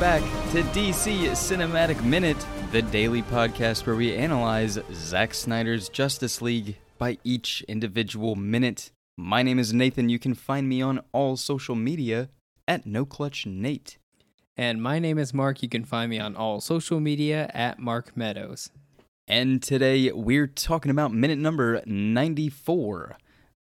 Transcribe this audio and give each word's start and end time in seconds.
welcome 0.00 0.22
back 0.22 0.50
to 0.52 0.62
DC 0.78 1.30
Cinematic 1.30 2.04
Minute, 2.04 2.36
the 2.70 2.82
daily 2.82 3.22
podcast 3.22 3.84
where 3.84 3.96
we 3.96 4.14
analyze 4.14 4.78
Zack 4.92 5.34
Snyder's 5.34 5.88
Justice 5.88 6.40
League 6.40 6.76
by 6.98 7.18
each 7.24 7.64
individual 7.66 8.36
minute. 8.36 8.92
My 9.16 9.42
name 9.42 9.58
is 9.58 9.72
Nathan. 9.72 10.08
You 10.08 10.20
can 10.20 10.34
find 10.34 10.68
me 10.68 10.80
on 10.80 11.00
all 11.12 11.36
social 11.36 11.74
media 11.74 12.28
at 12.68 12.84
NoClutchNate. 12.84 13.96
And 14.56 14.80
my 14.80 15.00
name 15.00 15.18
is 15.18 15.34
Mark. 15.34 15.62
You 15.64 15.68
can 15.68 15.84
find 15.84 16.10
me 16.10 16.20
on 16.20 16.36
all 16.36 16.60
social 16.60 17.00
media 17.00 17.50
at 17.52 17.80
Mark 17.80 18.16
Meadows. 18.16 18.70
And 19.26 19.60
today 19.60 20.12
we're 20.12 20.46
talking 20.46 20.92
about 20.92 21.12
minute 21.12 21.38
number 21.38 21.82
94 21.86 23.16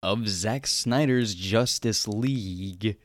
of 0.04 0.27
Zack 0.27 0.67
Snyder's 0.67 1.34
Justice 1.34 2.09
League. 2.09 2.98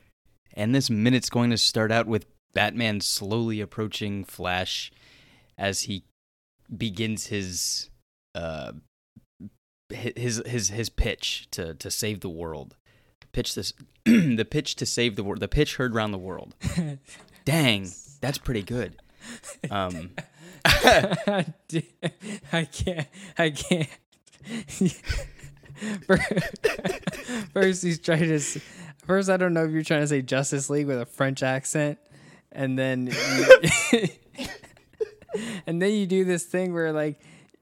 And 0.53 0.75
this 0.75 0.91
minute's 0.91 1.31
going 1.31 1.51
to 1.51 1.59
start 1.59 1.93
out 1.93 2.09
with 2.09 2.27
Batman 2.55 3.01
slowly 3.01 3.61
approaching 3.61 4.25
Flash 4.25 4.91
as 5.59 5.83
he 5.83 6.05
begins 6.77 7.27
his 7.27 7.91
uh 8.35 8.73
his 9.89 10.43
his 10.47 10.69
his 10.71 10.89
pitch 10.89 11.49
to 11.51 11.75
to 11.75 11.91
save 11.91 12.21
the 12.21 12.29
world. 12.29 12.77
Pitch 13.33 13.55
this 13.55 13.73
the 14.05 14.47
pitch 14.49 14.77
to 14.77 14.87
save 14.87 15.17
the 15.17 15.25
world. 15.25 15.41
The 15.41 15.49
pitch 15.49 15.77
heard 15.77 15.95
around 15.95 16.13
the 16.13 16.19
world. 16.19 16.55
Dang, 17.45 17.91
that's 18.21 18.39
pretty 18.39 18.63
good. 18.63 18.97
Um 19.71 20.11
I 20.65 21.45
can't. 22.71 23.09
I 23.39 23.51
can't. 23.51 23.89
First, 27.53 27.83
he's 27.83 27.99
trying 27.99 28.21
to. 28.29 28.37
s- 28.37 28.59
First, 29.07 29.31
I 29.31 29.37
don't 29.37 29.55
know 29.55 29.65
if 29.65 29.71
you're 29.71 29.83
trying 29.83 30.03
to 30.03 30.07
say 30.07 30.23
Justice 30.23 30.71
League 30.71 30.87
with 30.87 31.01
a 31.01 31.07
French 31.07 31.43
accent, 31.43 31.99
and 32.53 32.79
then, 32.79 33.07
you, 33.93 34.09
and 35.67 35.81
then 35.81 35.93
you 35.93 36.07
do 36.07 36.25
this 36.25 36.45
thing 36.45 36.73
where 36.73 36.93
like 36.93 37.21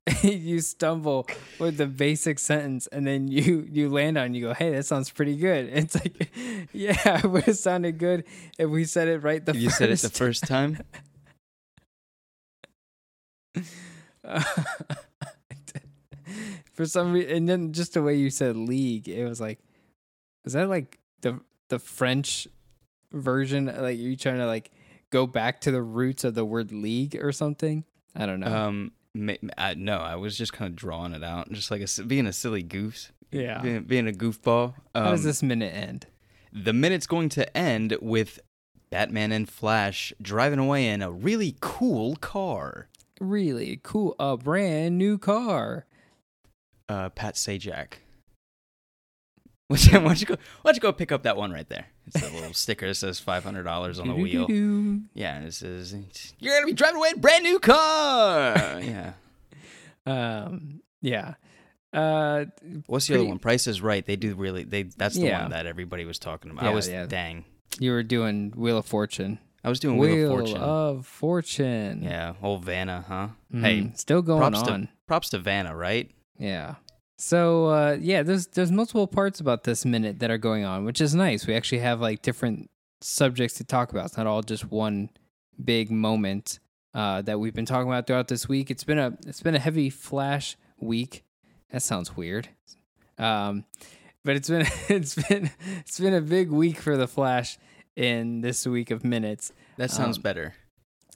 you 0.23 0.61
stumble 0.61 1.27
with 1.59 1.77
the 1.77 1.87
basic 1.87 2.39
sentence, 2.39 2.87
and 2.89 3.07
then 3.07 3.29
you 3.29 3.67
you 3.71 3.89
land 3.91 4.17
on. 4.17 4.35
it, 4.35 4.39
You 4.39 4.49
go, 4.49 4.55
hey, 4.55 4.71
that 4.73 4.85
sounds 4.87 5.11
pretty 5.11 5.37
good. 5.37 5.69
It's 5.73 5.95
like, 5.95 6.31
yeah, 6.73 7.19
it 7.19 7.31
would 7.31 7.45
have 7.45 7.59
sounded 7.59 7.99
good 7.99 8.25
if 8.59 8.69
we 8.71 8.85
said 8.85 9.09
it 9.09 9.19
right 9.19 9.45
the 9.45 9.57
you 9.57 9.69
first. 9.69 9.79
said 9.79 9.91
it 9.91 9.99
the 10.01 10.09
first 10.11 10.47
time. 10.47 10.79
for 16.73 16.87
some 16.87 17.13
reason, 17.13 17.31
and 17.31 17.49
then 17.49 17.73
just 17.73 17.95
the 17.95 18.03
way 18.03 18.15
you 18.15 18.31
said 18.31 18.57
league, 18.57 19.09
it 19.09 19.25
was 19.25 19.41
like, 19.41 19.59
is 20.45 20.53
that 20.53 20.69
like 20.69 20.99
the 21.23 21.41
the 21.69 21.79
French 21.79 22.49
version? 23.13 23.67
Like, 23.67 23.99
you 23.99 24.17
trying 24.17 24.39
to 24.39 24.47
like 24.47 24.71
go 25.11 25.27
back 25.27 25.61
to 25.63 25.71
the 25.71 25.83
roots 25.83 26.25
of 26.25 26.35
the 26.35 26.45
word 26.45 26.73
league 26.73 27.17
or 27.17 27.33
something? 27.33 27.85
I 28.15 28.27
don't 28.27 28.41
know. 28.41 28.55
Um 28.55 28.93
I, 29.57 29.75
no, 29.75 29.99
I 29.99 30.15
was 30.17 30.37
just 30.39 30.53
kind 30.53 30.69
of 30.71 30.77
drawing 30.77 31.13
it 31.13 31.25
out, 31.25 31.51
just 31.51 31.71
like 31.71 31.83
a, 31.83 32.03
being 32.05 32.27
a 32.27 32.33
silly 32.33 32.63
goose. 32.63 33.11
yeah. 33.33 33.61
Being, 33.61 33.83
being 33.83 34.09
a 34.09 34.13
goofball. 34.13 34.75
Um, 34.95 35.05
How 35.05 35.11
does 35.11 35.25
this 35.25 35.43
minute 35.43 35.75
end? 35.75 36.07
The 36.53 36.73
minute's 36.73 37.07
going 37.07 37.29
to 37.31 37.57
end 37.57 37.97
with 38.01 38.39
Batman 38.91 39.33
and 39.33 39.49
Flash 39.49 40.13
driving 40.23 40.59
away 40.59 40.87
in 40.89 41.03
a 41.03 41.11
really 41.11 41.57
cool 41.61 42.17
car. 42.17 42.89
Really 43.21 43.81
cool, 43.83 44.15
a 44.21 44.37
brand 44.37 44.99
new 44.99 45.19
car. 45.19 45.87
Uh, 46.89 47.09
Pat 47.09 47.35
Sajak. 47.35 47.95
Why 49.69 49.77
don't 49.77 50.21
you 50.21 50.27
go? 50.27 50.37
Why 50.63 50.71
don't 50.71 50.77
you 50.77 50.81
go 50.81 50.93
pick 50.93 51.13
up 51.13 51.25
that 51.25 51.37
one 51.37 51.51
right 51.51 51.69
there? 51.69 51.87
It's 52.15 52.23
a 52.23 52.35
little 52.35 52.55
sticker 52.55 52.87
that 52.89 52.95
says 52.95 53.21
five 53.21 53.45
hundred 53.45 53.63
dollars 53.65 53.99
on 53.99 54.09
the 54.09 54.15
wheel. 54.15 54.47
Yeah, 55.15 55.41
it 55.41 55.53
says 55.55 55.95
you're 56.39 56.55
gonna 56.55 56.67
be 56.67 56.73
driving 56.73 56.97
away 56.97 57.11
in 57.11 57.17
a 57.19 57.21
brand 57.21 57.45
new 57.45 57.59
car. 57.59 58.55
yeah. 58.83 59.13
Um, 60.07 60.81
yeah. 61.01 61.35
Uh, 61.93 62.47
What's 62.87 63.07
the 63.07 63.15
other 63.15 63.25
one? 63.25 63.39
Price 63.39 63.67
is 63.67 63.81
Right. 63.81 64.05
They 64.05 64.17
do 64.17 64.35
really. 64.35 64.65
They 64.65 64.85
that's 64.85 65.15
the 65.17 65.27
Yeah. 65.27 65.43
one 65.43 65.51
that 65.53 65.67
everybody 65.67 66.05
was 66.05 66.19
talking 66.19 66.51
about. 66.51 66.65
I 66.65 66.71
was 66.71 66.89
yeah. 66.89 67.07
dang. 67.07 67.45
you 67.79 67.93
were 67.93 68.03
doing 68.03 68.53
Wheel 68.57 68.79
of 68.79 68.87
Fortune. 68.87 69.39
I 69.65 69.69
was 69.69 69.81
doing 69.81 69.97
Wheel, 69.99 70.31
of 70.33 70.39
Fortune. 70.39 70.57
of 70.57 71.07
Fortune. 71.07 72.03
yeah, 72.03 72.35
old 72.43 72.65
Vanna, 72.65 73.05
huh? 73.09 73.29
Mhm. 73.53 73.61
Hey, 73.63 73.93
still 73.97 74.23
going 74.23 74.41
props 74.53 74.69
on. 74.69 74.83
to 74.83 74.89
props 75.07 75.31
to 75.31 75.39
Vanna, 75.39 75.75
right? 75.75 76.11
Yeah. 76.39 76.77
So 77.21 77.67
uh, 77.67 77.97
yeah, 78.01 78.23
there's 78.23 78.47
there's 78.47 78.71
multiple 78.71 79.07
parts 79.09 79.41
about 79.41 79.65
this 79.65 79.85
minute 79.85 80.21
that 80.21 80.31
are 80.31 80.39
going 80.39 80.65
on, 80.65 80.85
which 80.85 81.01
is 81.01 81.15
nice. 81.15 81.47
We 81.47 81.55
actually 81.55 81.81
have 81.81 82.01
like 82.01 82.23
different 82.23 82.71
subjects 83.01 83.57
to 83.59 83.65
talk 83.65 83.91
about. 83.91 84.07
It's 84.07 84.17
not 84.17 84.27
all 84.29 84.41
just 84.43 84.71
one 84.71 85.11
big 85.63 85.91
moment 85.91 86.61
uh, 86.95 87.23
that 87.23 87.41
we've 87.41 87.55
been 87.55 87.67
talking 87.67 87.89
about 87.89 88.07
throughout 88.07 88.29
this 88.29 88.49
week. 88.49 88.71
It's 88.71 88.85
been 88.85 88.99
a 89.01 89.19
it's 89.27 89.43
been 89.43 89.57
a 89.57 89.59
heavy 89.59 89.91
Flash 89.91 90.57
week. 90.79 91.25
That 91.73 91.83
sounds 91.83 92.17
weird. 92.17 92.49
Um, 93.19 93.65
but 94.25 94.37
it's 94.37 94.49
been 94.49 94.67
it's 94.89 95.17
been 95.17 95.51
it's 95.81 95.99
been 95.99 96.15
a 96.15 96.21
big 96.21 96.51
week 96.53 96.79
for 96.79 96.97
the 96.97 97.09
Flash 97.09 97.59
in 97.97 98.43
this 98.43 98.65
week 98.65 98.93
of 98.93 99.05
minutes. 99.05 99.53
That 99.77 99.91
sounds 99.91 100.19
Um, 100.19 100.23
better. 100.23 100.55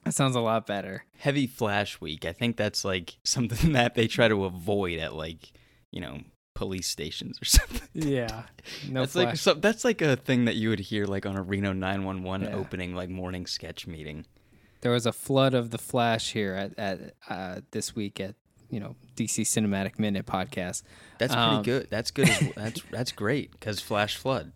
That 0.04 0.14
sounds 0.14 0.34
a 0.34 0.40
lot 0.40 0.66
better. 0.66 1.04
Heavy 1.18 1.46
Flash 1.46 2.00
Week. 2.00 2.24
I 2.24 2.32
think 2.32 2.56
that's 2.56 2.84
like 2.84 3.18
something 3.24 3.72
that 3.74 3.94
they 3.94 4.08
try 4.08 4.26
to 4.26 4.44
avoid 4.44 4.98
at 4.98 5.14
like 5.14 5.52
you 5.92 6.00
know 6.00 6.18
police 6.54 6.88
stations 6.88 7.38
or 7.40 7.44
something. 7.58 7.88
Yeah. 7.94 8.42
No 8.88 9.00
that's 9.00 9.14
like 9.14 9.28
Flash. 9.28 9.40
so, 9.40 9.54
that's 9.54 9.84
like 9.84 10.02
a 10.02 10.16
thing 10.16 10.44
that 10.46 10.56
you 10.56 10.68
would 10.70 10.80
hear 10.80 11.06
like 11.06 11.24
on 11.26 11.36
a 11.36 11.42
Reno 11.42 11.72
911 11.72 12.48
Yeah. 12.48 12.56
opening 12.56 12.94
like 12.94 13.08
morning 13.08 13.46
sketch 13.46 13.86
meeting. 13.86 14.26
there 14.82 14.92
was 14.92 15.06
a 15.06 15.12
flood 15.12 15.54
of 15.54 15.70
the 15.70 15.78
Flash 15.78 16.32
here 16.32 16.54
at 16.54 16.78
at 16.78 17.14
uh, 17.30 17.60
this 17.70 17.94
week 17.94 18.20
at 18.20 18.34
you 18.70 18.80
know 18.80 18.96
DC 19.16 19.42
Cinematic 19.42 19.98
Minute 19.98 20.26
podcast. 20.26 20.82
That's 21.18 21.34
pretty 21.34 21.56
Um, 21.56 21.62
good. 21.62 21.88
That's 21.90 22.10
good. 22.10 22.28
As, 22.28 22.52
that's 22.56 22.82
that's 22.90 23.12
great 23.12 23.52
because 23.52 23.80
Flash 23.80 24.16
flood. 24.16 24.52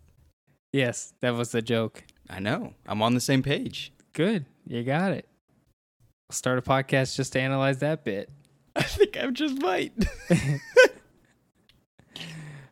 Yes, 0.73 1.13
that 1.21 1.33
was 1.35 1.51
the 1.51 1.61
joke. 1.61 2.03
I 2.29 2.39
know. 2.39 2.73
I'm 2.85 3.01
on 3.01 3.13
the 3.13 3.21
same 3.21 3.41
page. 3.41 3.93
Good, 4.13 4.45
you 4.65 4.83
got 4.83 5.11
it. 5.13 5.27
Start 6.29 6.59
a 6.59 6.61
podcast 6.61 7.15
just 7.15 7.33
to 7.33 7.39
analyze 7.39 7.77
that 7.79 8.03
bit. 8.03 8.29
I 8.75 8.83
think 8.83 9.15
I 9.17 9.27
just 9.31 9.61
might. 9.61 9.93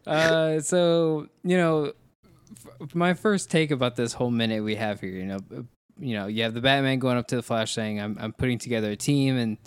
Uh, 0.06 0.60
so 0.60 1.28
you 1.44 1.58
know, 1.58 1.94
f- 2.82 2.96
my 2.96 3.14
first 3.14 3.50
take 3.50 3.72
about 3.72 3.96
this 3.96 4.14
whole 4.14 4.32
minute 4.32 4.64
we 4.64 4.76
have 4.76 5.02
here, 5.02 5.12
you 5.12 5.26
know, 5.26 5.40
uh, 5.56 5.62
you 6.00 6.16
know, 6.16 6.28
you 6.28 6.44
have 6.44 6.54
the 6.54 6.62
Batman 6.62 7.00
going 7.00 7.18
up 7.18 7.28
to 7.28 7.36
the 7.36 7.44
Flash 7.44 7.74
saying, 7.74 8.00
"I'm 8.00 8.18
I'm 8.20 8.34
putting 8.34 8.60
together 8.60 8.92
a 8.92 8.96
team," 8.96 9.38
and 9.38 9.58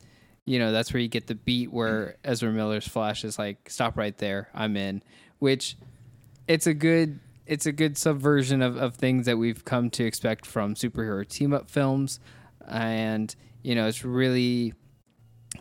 you 0.44 0.58
know 0.58 0.72
that's 0.72 0.92
where 0.92 1.00
you 1.00 1.08
get 1.08 1.26
the 1.26 1.34
beat 1.34 1.72
where 1.72 2.16
Ezra 2.24 2.50
Miller's 2.52 2.86
Flash 2.86 3.24
is 3.24 3.38
like, 3.38 3.68
"Stop 3.70 3.96
right 3.96 4.16
there, 4.18 4.48
I'm 4.54 4.76
in," 4.76 5.02
which 5.38 5.76
it's 6.46 6.66
a 6.66 6.74
good 6.74 7.20
it's 7.46 7.66
a 7.66 7.72
good 7.72 7.96
subversion 7.96 8.60
of, 8.62 8.76
of 8.76 8.94
things 8.96 9.24
that 9.26 9.38
we've 9.38 9.64
come 9.64 9.88
to 9.90 10.04
expect 10.04 10.44
from 10.44 10.74
superhero 10.74 11.26
team 11.26 11.52
up 11.54 11.70
films, 11.70 12.20
and 12.68 13.34
you 13.62 13.74
know 13.74 13.86
it's 13.86 14.04
really 14.04 14.74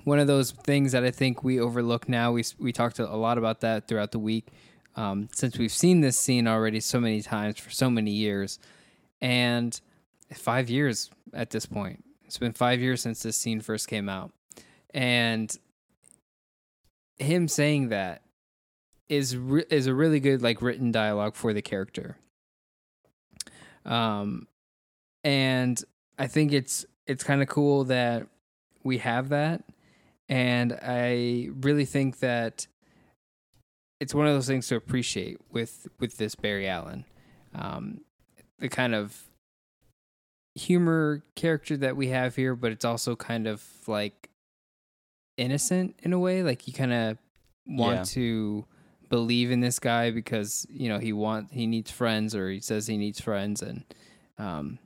one 0.03 0.19
of 0.19 0.27
those 0.27 0.51
things 0.51 0.91
that 0.91 1.03
I 1.03 1.11
think 1.11 1.43
we 1.43 1.59
overlook 1.59 2.09
now. 2.09 2.31
We 2.33 2.43
we 2.59 2.71
talked 2.71 2.99
a 2.99 3.05
lot 3.15 3.37
about 3.37 3.61
that 3.61 3.87
throughout 3.87 4.11
the 4.11 4.19
week, 4.19 4.49
um, 4.97 5.29
since 5.31 5.57
we've 5.57 5.71
seen 5.71 6.01
this 6.01 6.19
scene 6.19 6.47
already 6.47 6.79
so 6.79 6.99
many 6.99 7.21
times 7.21 7.59
for 7.59 7.69
so 7.69 7.89
many 7.89 8.11
years, 8.11 8.59
and 9.21 9.79
five 10.33 10.69
years 10.69 11.09
at 11.33 11.51
this 11.51 11.65
point. 11.65 12.03
It's 12.25 12.37
been 12.37 12.53
five 12.53 12.81
years 12.81 13.01
since 13.01 13.23
this 13.23 13.37
scene 13.37 13.61
first 13.61 13.87
came 13.87 14.09
out, 14.09 14.31
and 14.93 15.55
him 17.17 17.47
saying 17.47 17.89
that 17.89 18.23
is 19.07 19.37
re- 19.37 19.65
is 19.69 19.87
a 19.87 19.93
really 19.93 20.19
good 20.19 20.41
like 20.41 20.61
written 20.61 20.91
dialogue 20.91 21.35
for 21.35 21.53
the 21.53 21.61
character. 21.61 22.17
Um, 23.85 24.47
and 25.23 25.81
I 26.19 26.27
think 26.27 26.51
it's 26.51 26.85
it's 27.05 27.23
kind 27.23 27.41
of 27.41 27.47
cool 27.47 27.85
that 27.85 28.27
we 28.83 28.97
have 28.97 29.29
that 29.29 29.63
and 30.29 30.77
I 30.81 31.49
really 31.61 31.85
think 31.85 32.19
that 32.19 32.67
it's 33.99 34.13
one 34.13 34.27
of 34.27 34.33
those 34.33 34.47
things 34.47 34.67
to 34.67 34.75
appreciate 34.75 35.37
with 35.51 35.87
with 35.99 36.17
this 36.17 36.35
Barry 36.35 36.67
Allen, 36.67 37.05
um, 37.55 38.01
the 38.59 38.69
kind 38.69 38.93
of 38.95 39.23
humor 40.55 41.23
character 41.35 41.77
that 41.77 41.95
we 41.95 42.07
have 42.07 42.35
here, 42.35 42.55
but 42.55 42.71
it's 42.71 42.85
also 42.85 43.15
kind 43.15 43.47
of 43.47 43.63
like 43.87 44.29
innocent 45.37 45.95
in 46.03 46.13
a 46.13 46.19
way. 46.19 46.43
Like 46.43 46.67
you 46.67 46.73
kind 46.73 46.93
of 46.93 47.17
want 47.65 47.97
Yeah. 47.97 48.03
to 48.03 48.65
believe 49.09 49.51
in 49.51 49.61
this 49.61 49.79
guy 49.79 50.11
because 50.11 50.67
you 50.69 50.89
know 50.89 50.99
he 50.99 51.13
want 51.13 51.51
he 51.51 51.65
needs 51.67 51.91
friends 51.91 52.35
or 52.35 52.49
he 52.49 52.59
says 52.59 52.87
he 52.87 52.97
needs 52.97 53.21
friends 53.21 53.61
and 53.61 53.83
um, 54.37 54.79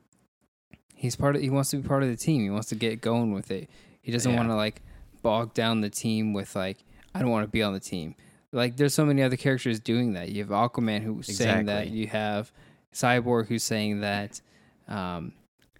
he's 0.94 1.16
part 1.16 1.36
of 1.36 1.42
he 1.42 1.50
wants 1.50 1.70
to 1.70 1.78
be 1.78 1.86
part 1.88 2.02
of 2.02 2.08
the 2.08 2.16
team. 2.16 2.42
He 2.42 2.50
wants 2.50 2.68
to 2.68 2.74
get 2.74 3.00
going 3.00 3.32
with 3.32 3.50
it. 3.50 3.68
He 4.00 4.12
doesn't 4.12 4.30
Yeah. 4.30 4.36
want 4.38 4.48
to 4.50 4.54
like 4.56 4.82
bog 5.22 5.54
down 5.54 5.80
the 5.80 5.90
team 5.90 6.32
with 6.32 6.54
like 6.56 6.78
I 7.14 7.20
don't 7.20 7.30
want 7.30 7.44
to 7.44 7.50
be 7.50 7.62
on 7.62 7.72
the 7.72 7.80
team. 7.80 8.14
Like 8.52 8.76
there's 8.76 8.94
so 8.94 9.06
many 9.06 9.22
other 9.22 9.36
characters 9.36 9.80
doing 9.80 10.12
that. 10.12 10.28
You 10.28 10.42
have 10.42 10.50
Aquaman 10.50 11.02
who's 11.02 11.34
saying 11.36 11.66
that. 11.66 11.88
You 11.88 12.06
have 12.08 12.52
Cyborg 12.92 13.48
who's 13.48 13.62
saying 13.62 14.00
that. 14.00 14.40
Um, 14.88 15.32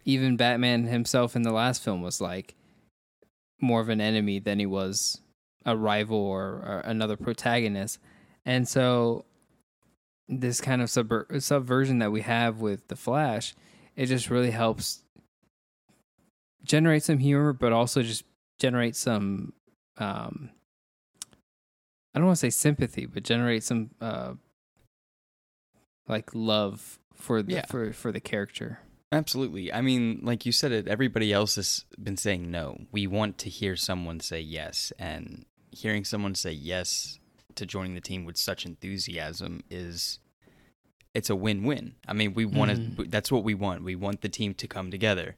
even 0.04 0.36
Batman 0.36 0.84
himself 0.84 1.36
in 1.36 1.42
the 1.42 1.52
last 1.52 1.82
film 1.82 2.02
was 2.02 2.20
like 2.20 2.54
more 3.60 3.80
of 3.80 3.88
an 3.88 4.00
enemy 4.00 4.38
than 4.38 4.58
he 4.58 4.66
was 4.66 5.20
a 5.64 5.76
rival 5.76 6.18
or, 6.18 6.42
or 6.42 6.82
another 6.84 7.16
protagonist. 7.16 7.98
And 8.44 8.66
so 8.66 9.24
this 10.28 10.60
kind 10.60 10.82
of 10.82 10.88
subver- 10.88 11.40
subversion 11.42 11.98
that 11.98 12.10
we 12.10 12.22
have 12.22 12.60
with 12.60 12.88
the 12.88 12.96
Flash, 12.96 13.54
it 13.94 14.06
just 14.06 14.30
really 14.30 14.50
helps 14.50 15.04
generate 16.64 17.02
some 17.02 17.18
humor, 17.18 17.52
but 17.52 17.72
also 17.72 18.02
just 18.02 18.24
generate 18.58 18.96
some 18.96 19.52
um, 19.98 20.50
I 22.14 22.18
don't 22.18 22.26
want 22.26 22.36
to 22.36 22.40
say 22.40 22.50
sympathy, 22.50 23.06
but 23.06 23.22
generate 23.22 23.62
some 23.64 23.90
uh, 24.00 24.34
like 26.08 26.30
love 26.34 26.98
for 27.14 27.42
the 27.42 27.54
Yeah. 27.54 27.66
for 27.66 27.92
for 27.92 28.12
the 28.12 28.20
character. 28.20 28.80
Absolutely. 29.10 29.72
I 29.72 29.82
mean, 29.82 30.20
like 30.22 30.46
you 30.46 30.52
said 30.52 30.72
it, 30.72 30.88
everybody 30.88 31.32
else 31.32 31.56
has 31.56 31.84
been 32.02 32.16
saying 32.16 32.50
no. 32.50 32.78
We 32.92 33.06
want 33.06 33.36
to 33.38 33.50
hear 33.50 33.76
someone 33.76 34.20
say 34.20 34.40
yes, 34.40 34.92
and 34.98 35.44
hearing 35.70 36.04
someone 36.04 36.34
say 36.34 36.52
yes 36.52 37.18
to 37.54 37.66
joining 37.66 37.94
the 37.94 38.00
team 38.00 38.24
with 38.24 38.36
such 38.38 38.64
enthusiasm 38.64 39.62
is 39.70 40.18
it's 41.14 41.28
a 41.28 41.36
win-win. 41.36 41.94
I 42.08 42.14
mean, 42.14 42.32
we 42.32 42.46
want 42.46 42.70
to 42.70 42.76
Mhm. 42.78 43.10
that's 43.10 43.30
what 43.30 43.44
we 43.44 43.52
want. 43.54 43.82
We 43.84 43.94
want 43.96 44.22
the 44.22 44.30
team 44.30 44.54
to 44.54 44.66
come 44.66 44.90
together. 44.90 45.36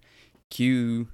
Cue 0.50 1.08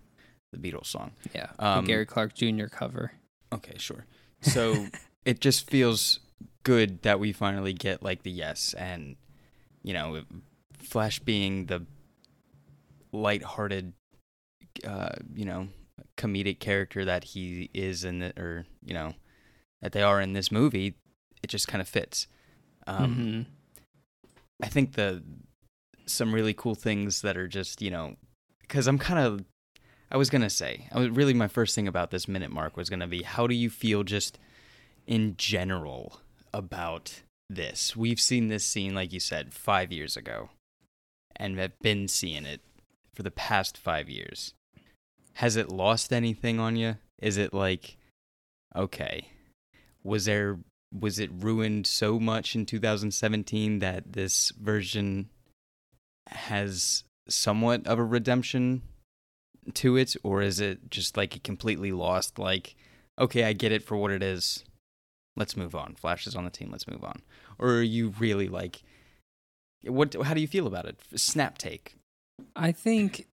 the 0.53 0.59
Beatles 0.59 0.87
song. 0.87 1.13
Yeah, 1.35 1.53
Um, 1.59 1.85
the 1.85 1.93
Gary 1.93 2.05
Clark 2.07 2.35
Jr. 2.35 2.67
cover. 2.67 3.13
Okay, 3.53 3.79
sure. 3.79 4.05
So 4.43 4.87
it 5.25 5.41
just 5.41 5.69
feels 5.69 6.21
good 6.63 7.03
that 7.03 7.19
we 7.21 7.33
finally 7.33 7.73
get 7.73 8.03
like 8.03 8.23
the 8.23 8.31
yes 8.31 8.75
and 8.75 9.17
you 9.83 9.95
know, 9.95 10.23
Flash 10.79 11.19
being 11.21 11.67
the 11.67 11.87
lighthearted 13.13 13.93
uh, 14.87 15.11
you 15.35 15.45
know, 15.45 15.69
comedic 16.17 16.59
character 16.59 17.05
that 17.05 17.25
he 17.25 17.71
is 17.75 18.05
in 18.05 18.19
the 18.21 18.33
or, 18.41 18.67
you 18.85 18.95
know, 18.95 19.15
that 19.83 19.93
they 19.93 20.03
are 20.03 20.21
in 20.21 20.33
this 20.33 20.53
movie, 20.53 20.95
it 21.43 21.49
just 21.49 21.69
kind 21.69 21.81
of 21.81 21.89
fits. 21.89 22.27
Um 22.87 23.15
Mhm. 23.17 23.47
I 24.63 24.69
think 24.69 24.93
the 24.93 25.23
some 26.07 26.35
really 26.35 26.53
cool 26.55 26.75
things 26.75 27.23
that 27.23 27.37
are 27.37 27.49
just 27.49 27.81
you 27.81 27.91
know 27.91 28.17
because 28.61 28.87
I'm 28.87 28.99
kind 28.99 29.21
of 29.21 29.45
I 30.11 30.17
was 30.17 30.29
gonna 30.29 30.51
say 30.51 30.89
I 30.93 30.99
was 30.99 31.11
really 31.11 31.35
my 31.35 31.49
first 31.49 31.75
thing 31.75 31.89
about 31.89 32.11
this 32.11 32.29
minute 32.29 32.51
mark 32.51 32.77
was 32.77 32.91
gonna 32.91 33.07
be 33.07 33.23
how 33.23 33.47
do 33.47 33.55
you 33.55 33.71
feel 33.71 34.03
just 34.03 34.39
in 35.11 35.35
general 35.37 36.21
about 36.55 37.23
this? 37.51 37.97
We've 37.97 38.21
seen 38.21 38.49
this 38.49 38.65
scene 38.65 38.95
like 38.95 39.13
you 39.13 39.21
said 39.21 39.53
five 39.53 39.93
years 39.93 40.17
ago, 40.17 40.51
and 41.37 41.59
have 41.59 41.79
been 41.81 42.09
seeing 42.09 42.47
it 42.47 42.61
for 43.13 43.25
the 43.25 43.31
past 43.31 43.77
five 43.77 44.09
years. 44.09 44.55
Has 45.35 45.57
it 45.57 45.69
lost 45.69 46.13
anything 46.13 46.61
on 46.61 46.77
you? 46.77 46.97
Is 47.21 47.37
it 47.37 47.53
like 47.53 47.97
okay? 48.75 49.27
Was 50.05 50.25
there 50.25 50.61
was 50.99 51.19
it 51.19 51.31
ruined 51.33 51.87
so 51.87 52.19
much 52.19 52.55
in 52.55 52.67
2017 52.67 53.81
that 53.81 54.13
this 54.13 54.51
version 54.61 55.29
has 56.29 57.05
somewhat 57.29 57.87
of 57.87 57.99
a 57.99 58.05
redemption 58.05 58.83
to 59.75 59.97
it 59.97 60.17
or 60.23 60.43
is 60.43 60.59
it 60.59 60.91
just 60.91 61.17
like 61.17 61.37
it 61.37 61.45
completely 61.45 61.93
lost 61.93 62.39
like 62.39 62.75
okay 63.21 63.45
i 63.45 63.53
get 63.53 63.71
it 63.71 63.85
for 63.85 63.97
what 63.97 64.11
it 64.11 64.23
is 64.23 64.65
let's 65.41 65.57
move 65.57 65.75
on. 65.75 65.95
Flash 65.95 66.27
is 66.27 66.37
on 66.37 66.45
the 66.45 66.51
team 66.51 66.69
let's 66.71 66.87
move 66.87 67.03
on. 67.03 67.23
Or 67.59 67.71
are 67.71 67.83
you 67.83 68.13
really 68.21 68.47
like 68.47 68.83
what 69.83 70.15
how 70.23 70.35
do 70.35 70.41
you 70.41 70.47
feel 70.47 70.67
about 70.67 70.85
it? 70.85 71.01
Snap 71.17 71.59
take. 71.59 71.97
I 72.55 72.71
think 72.71 73.27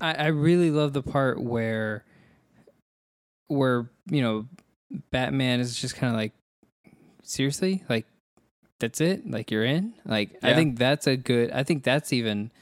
I, 0.00 0.12
I 0.12 0.26
really 0.26 0.70
love 0.70 0.92
the 0.92 1.02
part 1.02 1.40
where 1.42 2.04
where 3.48 3.88
you 4.10 4.20
know 4.20 4.46
Batman 5.10 5.58
is 5.58 5.80
just 5.80 5.96
kind 5.96 6.12
of 6.12 6.16
like 6.18 6.32
seriously? 7.22 7.82
Like 7.88 8.06
that's 8.78 9.00
it? 9.00 9.28
Like 9.28 9.50
you're 9.50 9.64
in? 9.64 9.94
Like 10.04 10.36
I 10.42 10.52
think 10.52 10.78
that's 10.78 11.06
a 11.06 11.16
good 11.16 11.50
I 11.50 11.62
think 11.62 11.82
that's 11.82 12.12
even 12.12 12.52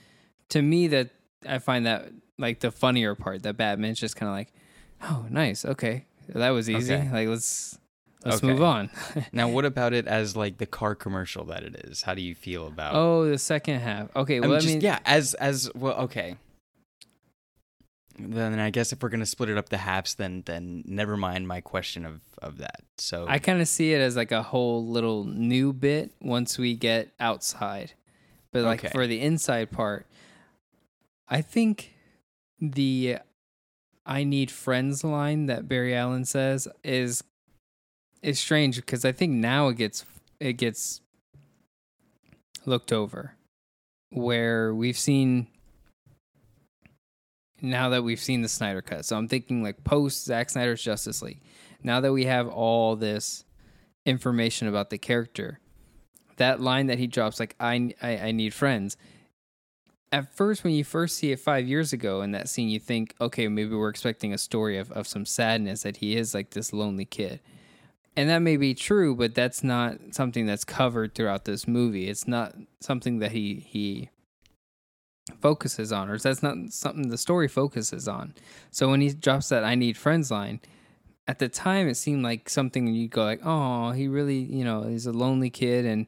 to 0.51 0.63
me 0.63 0.87
that 0.89 1.11
I 1.47 1.59
find 1.59 1.87
that 1.87 2.13
like 2.39 2.61
the 2.61 2.71
funnier 2.71 3.17
part 3.17 3.43
that 3.43 3.57
Batman's 3.57 3.99
just 3.99 4.15
kind 4.15 4.31
of 4.31 4.37
like 4.37 4.53
oh 5.03 5.27
nice 5.29 5.65
okay 5.65 6.07
that 6.29 6.51
was 6.51 6.71
easy. 6.71 6.95
Okay. 6.95 7.11
like 7.13 7.29
let's 7.29 7.79
let's 8.25 8.39
Okay. 8.43 8.47
move 8.53 8.63
on 8.63 8.91
now 9.33 9.49
what 9.49 9.65
about 9.65 9.93
it 9.93 10.07
as 10.07 10.37
like 10.37 10.59
the 10.59 10.67
car 10.67 10.95
commercial 10.95 11.45
that 11.45 11.63
it 11.63 11.75
is 11.85 12.03
how 12.03 12.15
do 12.15 12.23
you 12.23 12.35
feel 12.35 12.67
about 12.67 12.95
oh 12.95 13.29
the 13.29 13.39
second 13.39 13.81
half 13.81 14.09
okay 14.17 14.37
I 14.37 14.41
well 14.41 14.49
mean, 14.51 14.57
I 14.57 14.61
just, 14.61 14.73
mean 14.75 14.81
yeah, 14.81 14.99
as 15.05 15.35
as 15.35 15.71
well. 15.75 15.95
Okay. 16.03 16.37
Then 18.17 18.61
I 18.61 18.71
guess 18.71 18.93
if 18.93 19.03
we're 19.03 19.09
gonna 19.09 19.27
split 19.27 19.49
it 19.51 19.59
up 19.59 19.71
the 19.71 19.77
halves, 19.79 20.15
then 20.15 20.43
then 20.47 20.85
never 20.87 21.17
mind 21.17 21.49
my 21.49 21.61
question 21.61 22.07
of 22.07 22.21
of 22.41 22.59
that. 22.59 22.83
So 22.97 23.27
I 23.29 23.41
kind 23.41 23.61
of 23.61 23.67
see 23.67 23.93
it 23.93 24.01
as 24.01 24.15
like 24.15 24.31
a 24.31 24.43
whole 24.43 24.87
little 24.87 25.25
new 25.25 25.73
bit 25.73 26.13
once 26.21 26.57
we 26.57 26.77
get 26.77 27.11
outside. 27.19 27.95
But 28.53 28.63
like 28.63 28.85
Okay. 28.85 28.93
for 28.93 29.09
the 29.09 29.21
inside 29.21 29.73
part, 29.73 30.07
I 31.29 31.41
think 31.43 31.93
the 32.61 33.19
I 34.07 34.23
need 34.23 34.53
friends 34.53 35.03
line 35.03 35.47
that 35.47 35.67
Barry 35.67 35.97
Allen 35.97 36.25
says 36.25 36.69
is 36.85 37.25
is 38.25 38.41
strange 38.41 38.77
because 38.77 39.05
I 39.05 39.13
think 39.13 39.33
now 39.33 39.69
it 39.69 39.77
gets 39.77 40.05
it 40.41 40.55
gets 40.55 41.01
looked 42.65 42.93
over 42.93 43.35
where 44.11 44.75
we've 44.75 44.99
seen 44.99 45.47
now 47.61 47.91
that 47.91 48.03
we've 48.03 48.21
seen 48.21 48.43
the 48.43 48.49
Snyder 48.49 48.83
cut. 48.83 49.05
So 49.05 49.17
I'm 49.17 49.29
thinking 49.29 49.63
like 49.63 49.85
post 49.85 50.25
Zack 50.25 50.51
Snyder's 50.51 50.83
Justice 50.83 51.23
League. 51.23 51.41
Now 51.83 52.01
that 52.01 52.13
we 52.13 52.25
have 52.25 52.49
all 52.49 52.97
this 52.97 53.45
information 54.07 54.69
about 54.69 54.91
the 54.91 54.99
character, 54.99 55.61
that 56.37 56.61
line 56.61 56.87
that 56.87 56.99
he 56.99 57.07
drops 57.07 57.39
like 57.39 57.55
I 57.61 57.95
I, 58.03 58.19
I 58.19 58.33
need 58.33 58.55
friends. 58.55 58.97
At 60.13 60.33
first, 60.33 60.63
when 60.63 60.73
you 60.73 60.85
first 60.85 61.17
see 61.17 61.33
it 61.33 61.41
five 61.41 61.67
years 61.67 61.93
ago 61.93 62.23
in 62.23 62.31
that 62.31 62.49
scene, 62.49 62.69
you 62.69 62.79
think, 62.79 63.17
okay, 63.21 63.49
maybe 63.49 63.75
we're 63.75 63.89
expecting 63.89 64.33
a 64.33 64.39
story 64.39 64.79
of, 64.79 64.93
of 64.93 65.09
some 65.09 65.27
sadness 65.27 65.83
that 65.83 65.97
he 65.97 66.17
is 66.17 66.35
like 66.35 66.51
this 66.51 66.73
lonely 66.73 67.05
kid. 67.05 67.41
And 68.17 68.31
that 68.31 68.41
may 68.41 68.57
be 68.57 68.75
true, 68.75 69.17
but 69.17 69.35
that's 69.35 69.65
not 69.65 69.99
something 70.13 70.47
that's 70.47 70.65
covered 70.65 71.15
throughout 71.15 71.45
this 71.45 71.67
movie. 71.67 72.09
It's 72.09 72.29
not 72.29 72.55
something 72.81 73.19
that 73.19 73.33
he 73.33 73.57
he 73.67 74.11
focuses 75.41 75.91
on, 75.93 76.09
or 76.09 76.19
that's 76.19 76.43
not 76.43 76.57
something 76.71 77.09
the 77.09 77.19
story 77.19 77.49
focuses 77.49 78.07
on. 78.07 78.35
So 78.71 78.89
when 78.89 79.01
he 79.01 79.13
drops 79.13 79.49
that 79.49 79.65
"I 79.65 79.75
need 79.75 79.97
friends" 79.97 80.31
line, 80.31 80.61
at 81.27 81.39
the 81.41 81.49
time 81.49 81.89
it 81.89 81.97
seemed 81.97 82.23
like 82.23 82.49
something 82.49 82.87
you'd 82.87 83.11
go 83.11 83.25
like, 83.25 83.41
"Oh, 83.45 83.91
he 83.91 84.07
really, 84.07 84.39
you 84.39 84.65
know, 84.65 84.85
he's 84.85 85.07
a 85.07 85.13
lonely 85.13 85.51
kid," 85.51 85.85
and 85.85 86.07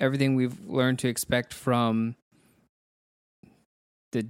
everything 0.00 0.34
we've 0.34 0.60
learned 0.66 0.98
to 1.00 1.08
expect 1.08 1.54
from 1.54 2.16
the 4.12 4.28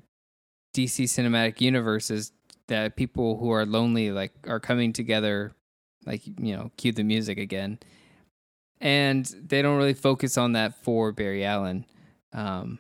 DC 0.75 1.04
cinematic 1.04 1.61
universe 1.62 2.11
is 2.11 2.33
that 2.68 2.97
people 2.97 3.38
who 3.38 3.50
are 3.50 3.64
lonely 3.64 4.11
like 4.12 4.33
are 4.47 4.61
coming 4.61 4.92
together 4.92 5.56
like 6.07 6.27
you 6.27 6.57
know 6.57 6.71
cue 6.77 6.93
the 6.93 7.03
music 7.05 7.39
again 7.39 7.79
and 8.81 9.25
they 9.47 9.63
don't 9.63 9.77
really 9.79 9.95
focus 9.95 10.37
on 10.39 10.53
that 10.53 10.75
for 10.83 11.13
barry 11.13 11.45
allen 11.45 11.85
um 12.33 12.79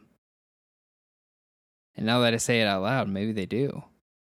and 1.96 2.06
now 2.06 2.20
that 2.20 2.34
i 2.34 2.36
say 2.36 2.60
it 2.60 2.66
out 2.66 2.82
loud 2.82 3.08
maybe 3.08 3.32
they 3.32 3.46
do 3.46 3.82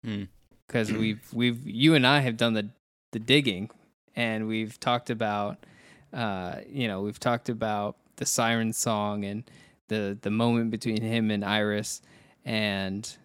Hmm. 0.04 0.24
because 0.66 0.92
we've 1.02 1.22
we've 1.32 1.66
you 1.66 1.94
and 1.94 2.06
i 2.06 2.20
have 2.20 2.36
done 2.36 2.54
the 2.54 2.68
the 3.12 3.18
digging 3.18 3.70
and 4.16 4.46
we've 4.48 4.78
talked 4.80 5.10
about 5.10 5.64
uh 6.12 6.56
you 6.68 6.88
know 6.88 7.02
we've 7.02 7.20
talked 7.20 7.48
about 7.48 7.96
the 8.16 8.26
siren 8.26 8.72
song 8.72 9.24
and 9.24 9.44
the 9.88 10.18
the 10.22 10.30
moment 10.30 10.70
between 10.70 11.00
him 11.02 11.30
and 11.30 11.44
iris 11.44 12.02
and 12.44 13.16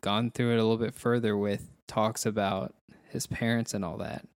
gone 0.00 0.30
through 0.30 0.50
it 0.52 0.54
a 0.58 0.62
little 0.62 0.76
bit 0.78 0.94
further 0.94 1.36
with 1.36 1.70
talks 1.86 2.24
about 2.26 2.74
his 3.10 3.26
parents 3.26 3.74
and 3.74 3.84
all 3.84 3.98
that. 3.98 4.26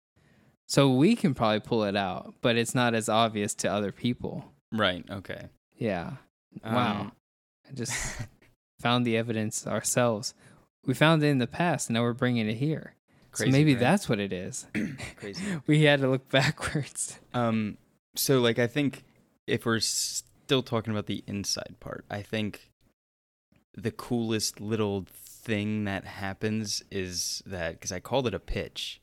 So 0.66 0.90
we 0.90 1.14
can 1.16 1.35
probably 1.35 1.61
pull 1.61 1.85
it 1.85 1.97
out, 1.97 2.35
but 2.40 2.57
it's 2.57 2.75
not 2.75 2.95
as 2.95 3.09
obvious 3.09 3.54
to 3.57 3.69
other 3.71 3.93
people. 3.93 4.45
right, 4.73 5.04
okay. 5.11 5.49
Yeah. 5.76 6.12
Wow. 6.64 7.00
Um, 7.00 7.12
I 7.69 7.75
just 7.75 7.93
found 8.81 9.04
the 9.04 9.16
evidence 9.16 9.66
ourselves. 9.66 10.35
We 10.87 10.95
found 10.95 11.23
it 11.23 11.28
in 11.28 11.38
the 11.38 11.47
past, 11.47 11.88
and 11.88 11.95
now 11.95 12.02
we're 12.02 12.12
bringing 12.12 12.49
it 12.49 12.57
here. 12.57 12.95
Crazy, 13.33 13.50
so 13.50 13.57
maybe 13.57 13.75
right? 13.75 13.81
that's 13.81 14.09
what 14.09 14.21
it 14.21 14.33
is. 14.33 14.66
Crazy. 15.16 15.43
we 15.66 15.83
had 15.83 16.00
to 16.00 16.09
look 16.09 16.28
backwards. 16.31 17.19
Um, 17.33 17.78
so 18.14 18.40
like 18.40 18.59
I 18.59 18.66
think 18.66 19.04
if 19.47 19.66
we're 19.66 19.81
still 19.81 20.62
talking 20.62 20.93
about 20.93 21.07
the 21.07 21.25
inside 21.26 21.76
part, 21.81 22.04
I 22.11 22.23
think 22.23 22.71
the 23.75 23.90
coolest 23.90 24.61
little 24.61 25.07
thing 25.45 25.85
that 25.85 26.05
happens 26.05 26.83
is 26.91 27.43
that 27.47 27.73
because 27.73 27.93
I 27.93 28.01
called 28.01 28.27
it 28.27 28.35
a 28.35 28.41
pitch, 28.41 29.01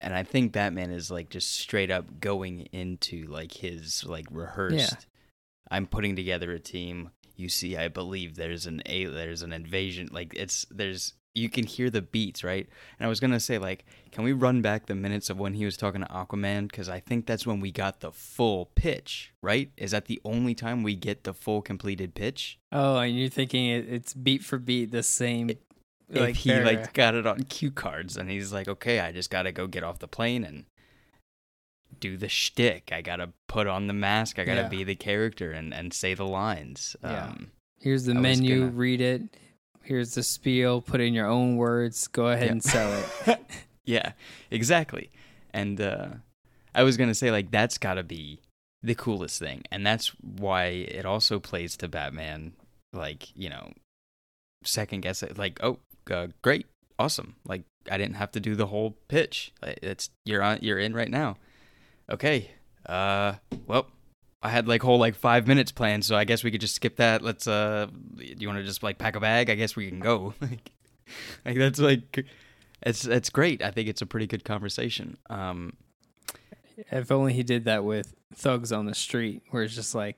and 0.00 0.14
I 0.14 0.22
think 0.22 0.52
Batman 0.52 0.90
is 0.90 1.10
like 1.10 1.30
just 1.30 1.52
straight 1.52 1.90
up 1.90 2.20
going 2.20 2.68
into 2.72 3.26
like 3.26 3.52
his 3.52 4.04
like 4.04 4.26
rehearsed. 4.30 5.06
I'm 5.70 5.86
putting 5.86 6.14
together 6.14 6.52
a 6.52 6.60
team. 6.60 7.10
you 7.34 7.48
see, 7.48 7.76
I 7.76 7.88
believe 7.88 8.36
there's 8.36 8.66
an 8.66 8.82
a 8.86 9.06
there's 9.06 9.42
an 9.42 9.52
invasion. 9.52 10.08
Like 10.12 10.32
it's 10.34 10.66
there's 10.70 11.14
you 11.36 11.48
can 11.50 11.66
hear 11.66 11.90
the 11.90 12.02
beats, 12.02 12.42
right? 12.42 12.66
And 12.98 13.06
I 13.06 13.08
was 13.08 13.20
gonna 13.20 13.38
say 13.40 13.58
like, 13.58 13.84
can 14.10 14.24
we 14.24 14.32
run 14.32 14.62
back 14.62 14.86
the 14.86 14.94
minutes 14.94 15.28
of 15.30 15.38
when 15.38 15.54
he 15.54 15.64
was 15.64 15.76
talking 15.76 16.00
to 16.00 16.06
Aquaman? 16.08 16.68
Because 16.68 16.88
I 16.88 17.00
think 17.00 17.26
that's 17.26 17.46
when 17.46 17.60
we 17.60 17.70
got 17.70 18.00
the 18.00 18.10
full 18.12 18.70
pitch, 18.74 19.32
right? 19.42 19.70
Is 19.76 19.90
that 19.90 20.06
the 20.06 20.20
only 20.24 20.54
time 20.54 20.82
we 20.82 20.94
get 20.96 21.24
the 21.24 21.34
full 21.34 21.60
completed 21.62 22.14
pitch? 22.14 22.58
Oh, 22.72 22.96
and 22.98 23.18
you're 23.18 23.28
thinking 23.28 23.66
it's 23.68 24.14
beat 24.14 24.42
for 24.42 24.58
beat 24.58 24.90
the 24.90 25.02
same. 25.02 25.50
if 26.08 26.36
he 26.36 26.54
like 26.54 26.92
got 26.92 27.14
it 27.14 27.26
on 27.26 27.42
cue 27.44 27.70
cards 27.70 28.16
and 28.16 28.30
he's 28.30 28.52
like, 28.52 28.68
okay, 28.68 29.00
I 29.00 29.12
just 29.12 29.28
gotta 29.30 29.52
go 29.52 29.66
get 29.66 29.82
off 29.84 29.98
the 29.98 30.08
plane 30.08 30.44
and 30.44 30.64
do 32.00 32.16
the 32.16 32.28
shtick. 32.28 32.90
I 32.92 33.00
gotta 33.02 33.30
put 33.48 33.66
on 33.66 33.86
the 33.86 33.92
mask. 33.92 34.38
I 34.38 34.44
gotta 34.44 34.62
Yeah. 34.62 34.68
be 34.68 34.84
the 34.84 34.94
character 34.94 35.52
and 35.52 35.72
and 35.74 35.92
say 35.92 36.14
the 36.14 36.26
lines. 36.26 36.94
Yeah. 37.02 37.26
Um, 37.28 37.50
Here's 37.80 38.04
the 38.04 38.12
I 38.14 38.20
menu. 38.20 38.60
gonna- 38.60 38.72
Read 38.72 39.00
it. 39.00 39.22
Here's 39.86 40.14
the 40.14 40.22
spiel. 40.24 40.80
Put 40.80 41.00
in 41.00 41.14
your 41.14 41.26
own 41.26 41.56
words. 41.56 42.08
Go 42.08 42.26
ahead 42.26 42.46
Yeah. 42.46 42.52
and 42.52 42.62
sell 42.62 43.04
it. 43.26 43.38
yeah, 43.84 44.12
exactly. 44.50 45.10
And 45.52 45.80
uh, 45.80 46.08
I 46.74 46.82
was 46.82 46.96
gonna 46.96 47.14
say 47.14 47.30
like 47.30 47.52
that's 47.52 47.78
gotta 47.78 48.02
be 48.02 48.40
the 48.82 48.96
coolest 48.96 49.38
thing, 49.38 49.62
and 49.70 49.86
that's 49.86 50.08
why 50.20 50.64
it 50.66 51.06
also 51.06 51.38
plays 51.38 51.76
to 51.78 51.88
Batman. 51.88 52.52
Like 52.92 53.34
you 53.36 53.48
know, 53.48 53.72
second 54.64 55.02
guess 55.02 55.22
it. 55.22 55.38
Like 55.38 55.60
oh, 55.62 55.78
uh, 56.10 56.28
great, 56.42 56.66
awesome. 56.98 57.36
Like 57.46 57.62
I 57.88 57.96
didn't 57.96 58.16
have 58.16 58.32
to 58.32 58.40
do 58.40 58.56
the 58.56 58.66
whole 58.66 58.96
pitch. 59.06 59.52
It's 59.62 60.10
you're 60.24 60.42
on. 60.42 60.58
You're 60.62 60.80
in 60.80 60.94
right 60.94 61.10
now. 61.10 61.36
Okay. 62.10 62.50
Uh. 62.84 63.34
Well. 63.66 63.86
I 64.46 64.50
had 64.50 64.68
like 64.68 64.82
whole 64.82 64.98
like 64.98 65.16
five 65.16 65.46
minutes 65.46 65.72
planned, 65.72 66.04
so 66.04 66.16
I 66.16 66.24
guess 66.24 66.44
we 66.44 66.50
could 66.52 66.60
just 66.60 66.76
skip 66.76 66.96
that. 66.96 67.22
Let's 67.22 67.48
uh, 67.48 67.86
do 68.16 68.24
you 68.38 68.46
want 68.46 68.60
to 68.60 68.64
just 68.64 68.82
like 68.82 68.96
pack 68.96 69.16
a 69.16 69.20
bag? 69.20 69.50
I 69.50 69.56
guess 69.56 69.74
we 69.74 69.88
can 69.88 69.98
go. 69.98 70.34
like, 70.40 70.70
like 71.44 71.56
that's 71.56 71.80
like 71.80 72.26
it's 72.82 73.04
it's 73.04 73.28
great. 73.28 73.62
I 73.62 73.72
think 73.72 73.88
it's 73.88 74.02
a 74.02 74.06
pretty 74.06 74.28
good 74.28 74.44
conversation. 74.44 75.18
Um, 75.28 75.74
if 76.90 77.10
only 77.10 77.32
he 77.32 77.42
did 77.42 77.64
that 77.64 77.84
with 77.84 78.14
thugs 78.34 78.70
on 78.70 78.86
the 78.86 78.94
street, 78.94 79.42
where 79.50 79.64
it's 79.64 79.74
just 79.74 79.94
like, 79.94 80.16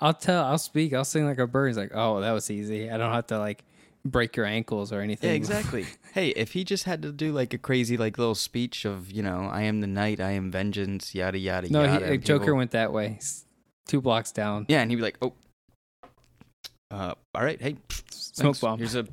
I'll 0.00 0.14
tell, 0.14 0.44
I'll 0.44 0.58
speak, 0.58 0.92
I'll 0.92 1.04
sing 1.04 1.26
like 1.26 1.38
a 1.38 1.46
bird. 1.46 1.68
He's 1.68 1.78
like, 1.78 1.92
oh, 1.94 2.20
that 2.20 2.32
was 2.32 2.50
easy. 2.50 2.90
I 2.90 2.98
don't 2.98 3.12
have 3.12 3.28
to 3.28 3.38
like 3.38 3.64
break 4.04 4.36
your 4.36 4.46
ankles 4.46 4.92
or 4.92 5.00
anything. 5.00 5.30
yeah, 5.30 5.36
exactly. 5.36 5.86
hey, 6.12 6.28
if 6.30 6.52
he 6.52 6.64
just 6.64 6.84
had 6.84 7.02
to 7.02 7.12
do 7.12 7.32
like 7.32 7.54
a 7.54 7.58
crazy 7.58 7.96
like 7.96 8.18
little 8.18 8.34
speech 8.34 8.84
of 8.84 9.10
you 9.10 9.22
know, 9.22 9.48
I 9.50 9.62
am 9.62 9.80
the 9.80 9.86
night, 9.86 10.20
I 10.20 10.32
am 10.32 10.50
vengeance, 10.50 11.14
yada 11.14 11.38
yada 11.38 11.70
no, 11.70 11.84
yada. 11.84 12.04
and 12.04 12.24
Joker 12.24 12.44
people- 12.44 12.56
went 12.56 12.72
that 12.72 12.92
way. 12.92 13.18
Two 13.86 14.00
blocks 14.00 14.32
down. 14.32 14.66
Yeah, 14.68 14.80
and 14.82 14.90
he'd 14.90 14.96
be 14.96 15.02
like, 15.02 15.18
oh, 15.22 15.32
uh, 16.90 17.14
all 17.34 17.44
right, 17.44 17.60
hey, 17.60 17.76
Smoke 18.10 18.54
thanks. 18.56 18.60
bomb. 18.60 18.78
Here's 18.78 18.94
a, 18.94 19.06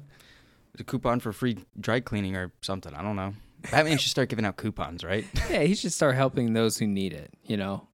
a 0.77 0.83
coupon 0.83 1.19
for 1.19 1.31
free 1.33 1.57
dry 1.79 1.99
cleaning 1.99 2.35
or 2.35 2.51
something. 2.61 2.93
I 2.93 3.01
don't 3.01 3.15
know. 3.15 3.33
Batman 3.71 3.97
should 3.97 4.11
start 4.11 4.29
giving 4.29 4.45
out 4.45 4.57
coupons, 4.57 5.03
right? 5.03 5.25
Yeah, 5.49 5.63
he 5.63 5.75
should 5.75 5.91
start 5.93 6.15
helping 6.15 6.53
those 6.53 6.77
who 6.77 6.87
need 6.87 7.13
it. 7.13 7.33
You 7.43 7.57
know, 7.57 7.87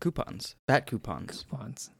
coupons, 0.00 0.56
bat 0.66 0.86
coupons. 0.86 1.44
coupons. 1.48 1.90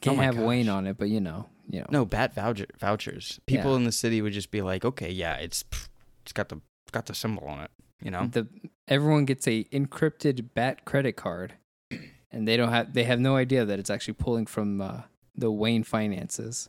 Can't 0.00 0.18
Oh 0.18 0.22
have 0.22 0.38
Wayne 0.38 0.68
on 0.68 0.86
it, 0.86 0.96
but 0.98 1.08
you 1.08 1.20
know, 1.20 1.48
you 1.68 1.80
know. 1.80 1.86
No, 1.90 2.04
bat 2.04 2.34
voucher 2.34 2.66
vouchers. 2.78 3.38
People 3.46 3.72
Yeah. 3.72 3.76
in 3.78 3.84
the 3.84 3.92
city 3.92 4.20
would 4.22 4.32
just 4.32 4.50
be 4.50 4.62
like, 4.62 4.84
okay, 4.84 5.10
yeah, 5.10 5.36
it's 5.36 5.64
it's 6.22 6.32
got 6.32 6.48
the 6.48 6.56
it's 6.56 6.90
got 6.92 7.06
the 7.06 7.14
symbol 7.14 7.46
on 7.46 7.60
it. 7.64 7.70
You 8.02 8.10
know. 8.10 8.26
the 8.26 8.48
everyone 8.88 9.26
gets 9.26 9.46
a 9.46 9.64
encrypted 9.64 10.48
bat 10.54 10.84
credit 10.84 11.12
card 11.16 11.54
and 12.32 12.48
they 12.48 12.56
don't 12.56 12.70
have 12.70 12.92
they 12.92 13.04
have 13.04 13.20
no 13.20 13.36
idea 13.36 13.64
that 13.64 13.78
it's 13.78 13.90
actually 13.90 14.14
pulling 14.14 14.46
from 14.46 14.80
uh, 14.80 15.02
the 15.36 15.50
Wayne 15.50 15.84
finances. 15.84 16.68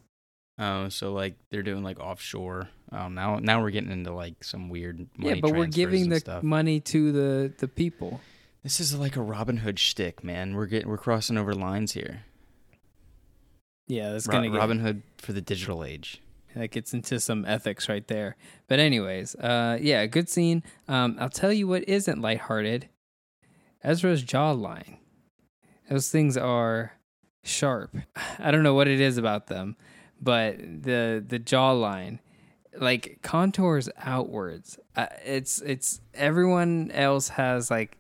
Oh, 0.60 0.90
so 0.90 1.14
like 1.14 1.36
they're 1.50 1.64
doing 1.64 1.84
like 1.84 2.00
offshore. 2.00 2.70
Oh, 2.92 3.08
now 3.08 3.40
now 3.40 3.62
we're 3.62 3.72
getting 3.72 3.92
into 3.92 4.14
like 4.14 4.44
some 4.44 4.70
weird 4.70 5.08
money 5.18 5.36
yeah, 5.36 5.42
but 5.42 5.56
we're 5.56 5.66
giving 5.66 6.10
the 6.10 6.20
stuff. 6.20 6.44
money 6.44 6.80
to 6.82 7.12
the 7.12 7.54
the 7.58 7.68
people. 7.68 8.22
This 8.62 8.80
is 8.80 8.96
like 8.96 9.16
a 9.18 9.22
Robin 9.22 9.58
Hood 9.58 9.80
shtick, 9.80 10.24
man. 10.24 10.56
We're 10.56 10.68
getting 10.68 10.90
we're 10.90 10.98
crossing 10.98 11.38
over 11.38 11.54
lines 11.54 11.94
here. 11.94 12.22
Yeah, 13.88 14.12
that's 14.12 14.28
Ro- 14.28 14.34
gonna 14.34 14.50
get 14.50 14.58
Robin 14.60 14.80
Hood 14.80 15.02
for 15.18 15.34
the 15.34 15.42
digital 15.42 15.84
age. 15.84 16.22
that 16.56 16.70
gets 16.72 16.94
into 16.94 17.20
some 17.20 17.46
ethics 17.46 17.90
right 17.90 18.08
there. 18.08 18.36
But 18.68 18.80
anyways, 18.80 19.36
uh, 19.36 19.80
yeah, 19.82 20.06
good 20.06 20.30
scene. 20.30 20.64
Um, 20.88 21.18
I'll 21.20 21.30
tell 21.30 21.52
you 21.52 21.68
what 21.68 21.88
isn't 21.90 22.22
lighthearted. 22.22 22.90
Ezra's 23.84 24.24
jawline. 24.24 24.98
Those 25.90 26.10
things 26.10 26.38
are 26.38 26.94
sharp. 27.44 27.96
I 28.40 28.52
don't 28.52 28.64
know 28.64 28.74
what 28.74 28.88
it 28.88 29.00
is 29.00 29.18
about 29.18 29.48
them, 29.48 29.76
but 30.22 30.58
the 30.58 31.24
the 31.26 31.40
jawline, 31.40 32.20
like 32.78 33.20
contours 33.22 33.90
outwards. 33.98 34.80
Uh, 34.96 35.08
it's 35.26 35.62
it's 35.62 36.02
everyone 36.14 36.92
else 36.92 37.30
has 37.30 37.70
like 37.70 37.98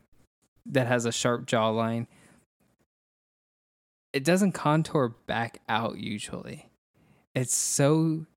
that 0.65 0.87
has 0.87 1.05
a 1.05 1.11
sharp 1.11 1.45
jawline. 1.45 2.07
It 4.13 4.23
doesn't 4.23 4.51
contour 4.51 5.15
back 5.25 5.61
out 5.67 5.97
usually. 5.97 6.69
It's 7.33 7.55
so 7.55 8.27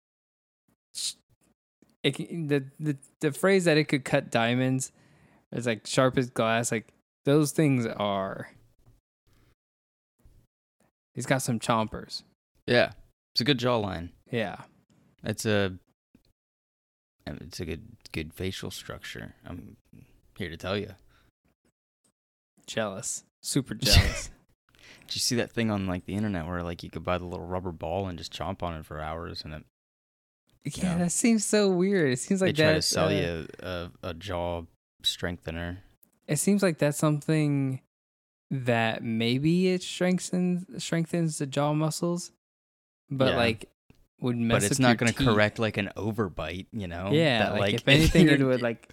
it, 2.03 2.17
the, 2.49 2.65
the 2.79 2.97
the 3.21 3.33
phrase 3.33 3.65
that 3.65 3.76
it 3.76 3.85
could 3.85 4.05
cut 4.05 4.31
diamonds 4.31 4.93
is 5.53 5.67
like 5.67 5.87
sharp 5.87 6.17
as 6.17 6.31
glass. 6.31 6.73
Like 6.73 6.93
those 7.25 7.53
things 7.53 7.87
are. 7.87 8.49
He's 11.17 11.27
got 11.27 11.43
some 11.43 11.59
chompers. 11.59 12.23
Yeah, 12.69 12.93
it's 13.35 13.41
a 13.41 13.45
good 13.45 13.59
jawline. 13.59 14.11
Yeah, 14.31 14.59
It's 15.25 15.45
a 15.47 15.73
it's 17.27 17.59
a 17.59 17.65
good 17.65 17.83
good 18.13 18.33
facial 18.33 18.71
structure. 18.71 19.35
I'm 19.45 19.77
here 20.39 20.51
to 20.51 20.57
tell 20.57 20.77
you. 20.77 20.93
jealous, 22.67 23.25
super 23.43 23.75
jealous. 23.81 24.31
Did 25.07 25.15
you 25.17 25.21
see 25.21 25.37
that 25.37 25.53
thing 25.53 25.71
on 25.71 25.87
like 25.87 26.05
the 26.05 26.15
internet 26.15 26.47
where 26.47 26.63
like 26.63 26.83
you 26.83 26.91
could 26.91 27.05
buy 27.05 27.19
the 27.19 27.25
little 27.25 27.47
rubber 27.47 27.73
ball 27.73 28.09
and 28.09 28.19
just 28.19 28.33
chomp 28.33 28.63
on 28.63 28.75
it 28.75 28.85
for 28.87 29.01
hours 29.01 29.43
and 29.45 29.55
it, 29.55 29.65
yeah, 30.65 30.93
Yeah. 30.93 30.99
that 30.99 31.13
seems 31.13 31.45
so 31.45 31.71
weird. 31.71 32.13
It 32.13 32.19
seems 32.19 32.41
like 32.41 32.57
they 32.57 32.63
try 32.65 32.73
to 32.75 32.83
sell 32.83 33.09
uh, 33.09 33.11
you 33.11 33.47
a, 33.61 33.91
a 34.03 34.15
jaw 34.15 34.63
strengthener. 35.03 35.79
It 36.27 36.37
seems 36.41 36.63
like 36.63 36.79
that's 36.79 36.99
something 36.99 37.81
that 38.50 39.03
maybe 39.03 39.69
it 39.69 39.83
strengthens 39.83 40.83
strengthens 40.83 41.38
the 41.38 41.47
jaw 41.47 41.73
muscles, 41.73 42.33
but 43.11 43.31
Yeah. 43.33 43.37
like 43.37 43.69
would 44.21 44.37
mess. 44.37 44.62
But 44.62 44.71
it's 44.71 44.81
not 44.81 44.97
going 44.99 45.12
to 45.12 45.25
correct 45.25 45.59
like 45.59 45.76
an 45.76 45.91
overbite, 45.97 46.67
you 46.73 46.87
know? 46.87 47.11
Yeah, 47.12 47.50
That, 47.50 47.59
like, 47.61 47.75
if 47.75 47.88
anything, 47.88 48.26
you're- 48.29 48.38
it 48.41 48.45
would 48.45 48.62
like 48.71 48.88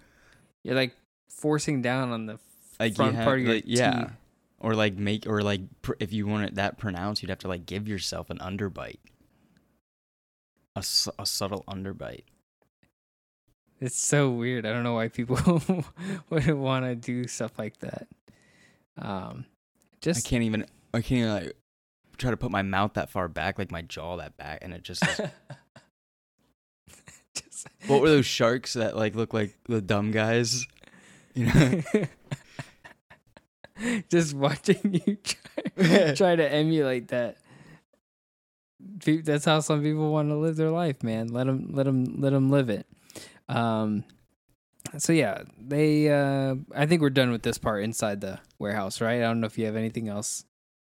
you're 0.64 0.76
like 0.76 0.96
forcing 1.30 1.82
down 1.82 2.12
on 2.12 2.26
the 2.26 2.40
like 2.80 2.96
front 2.96 3.16
have, 3.16 3.26
part 3.26 3.40
of 3.40 3.46
your 3.46 3.54
like, 3.56 3.64
yeah, 3.68 3.92
teeth. 4.06 4.12
or 4.60 4.76
like 4.76 4.96
make 4.96 5.28
or 5.28 5.42
like 5.44 5.62
pr- 5.82 5.94
if 6.00 6.12
you 6.14 6.26
want 6.28 6.46
it 6.46 6.56
that 6.56 6.78
pronounced, 6.78 7.22
you'd 7.22 7.30
have 7.30 7.40
to 7.40 7.48
like 7.48 7.66
give 7.66 7.88
yourself 7.88 8.30
an 8.30 8.40
underbite, 8.40 9.00
a, 10.76 10.82
su- 10.84 11.12
a 11.20 11.26
subtle 11.26 11.64
underbite. 11.68 12.24
It's 13.80 14.00
so 14.00 14.32
weird. 14.32 14.66
I 14.66 14.72
don't 14.74 14.84
know 14.84 14.94
why 14.96 15.10
people 15.10 15.62
would 16.30 16.48
want 16.50 16.86
to 16.86 16.96
do 16.96 17.28
stuff 17.28 17.60
like 17.60 17.78
that. 17.80 18.08
Um, 18.98 19.46
just 20.02 20.26
I 20.26 20.30
can't 20.30 20.44
even 20.44 20.66
I 20.94 21.02
can't 21.02 21.20
even 21.20 21.30
like 21.34 21.54
try 22.18 22.32
to 22.32 22.38
put 22.38 22.52
my 22.52 22.62
mouth 22.62 22.94
that 22.94 23.10
far 23.10 23.28
back, 23.28 23.58
like 23.58 23.72
my 23.72 23.82
jaw 23.82 24.18
that 24.18 24.38
back, 24.38 24.60
and 24.62 24.74
it 24.74 24.84
just. 24.84 25.04
is- 25.08 25.22
just 27.36 27.68
what 27.88 28.02
were 28.02 28.10
those 28.10 28.26
sharks 28.26 28.74
that 28.74 28.96
like 28.96 29.16
look 29.16 29.34
like 29.34 29.56
the 29.68 29.82
dumb 29.82 30.12
guys? 30.12 30.66
You 31.34 31.48
know. 31.48 31.82
just 34.10 34.34
watching 34.36 35.02
you 35.06 35.18
try, 35.24 36.14
try 36.16 36.36
to 36.36 36.48
emulate 36.52 37.08
that. 37.10 37.38
That's 39.06 39.46
how 39.46 39.62
some 39.62 39.82
people 39.82 40.12
want 40.12 40.30
to 40.30 40.36
live 40.36 40.58
their 40.58 40.70
life, 40.70 41.04
man. 41.04 41.28
Let 41.30 41.48
them, 41.48 41.70
let 41.72 41.86
them, 41.86 42.20
let 42.20 42.32
them 42.32 42.50
live 42.52 42.70
it. 42.70 42.86
Um, 43.50 44.04
so 44.98 45.14
yeah, 45.14 45.44
they. 45.60 46.10
Uh, 46.10 46.56
I 46.76 46.86
think 46.86 47.02
we're 47.02 47.10
done 47.10 47.32
with 47.32 47.44
this 47.44 47.58
part 47.58 47.84
inside 47.84 48.22
the 48.22 48.40
warehouse, 48.60 49.02
right? 49.02 49.18
I 49.18 49.22
don't 49.22 49.40
know 49.42 49.48
if 49.48 49.58
you 49.58 49.66
have 49.66 49.76
anything 49.76 50.10
else. 50.10 50.46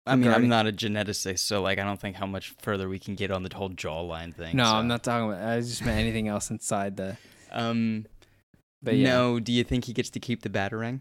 I 0.06 0.16
mean, 0.16 0.30
I'm 0.30 0.48
not 0.48 0.66
a 0.66 0.72
geneticist, 0.72 1.38
so 1.40 1.62
like 1.62 1.78
I 1.78 1.84
don't 1.84 1.98
think 2.00 2.16
how 2.16 2.26
much 2.26 2.54
further 2.60 2.88
we 2.88 2.98
can 2.98 3.14
get 3.14 3.30
on 3.30 3.42
the 3.42 3.54
whole 3.54 3.70
jawline 3.70 4.34
thing. 4.34 4.56
No, 4.56 4.64
so. 4.64 4.70
I'm 4.76 4.88
not 4.88 5.02
talking 5.02 5.30
about. 5.30 5.42
I 5.48 5.60
just 5.60 5.84
meant 5.84 5.98
anything 5.98 6.28
else 6.28 6.50
inside 6.50 6.96
the. 6.98 7.16
Um, 7.50 8.04
But 8.82 8.96
yeah. 8.96 9.08
no. 9.14 9.40
Do 9.40 9.50
you 9.52 9.64
think 9.64 9.84
he 9.86 9.92
gets 9.94 10.10
to 10.10 10.20
keep 10.20 10.42
the 10.42 10.50
batarang? 10.50 11.00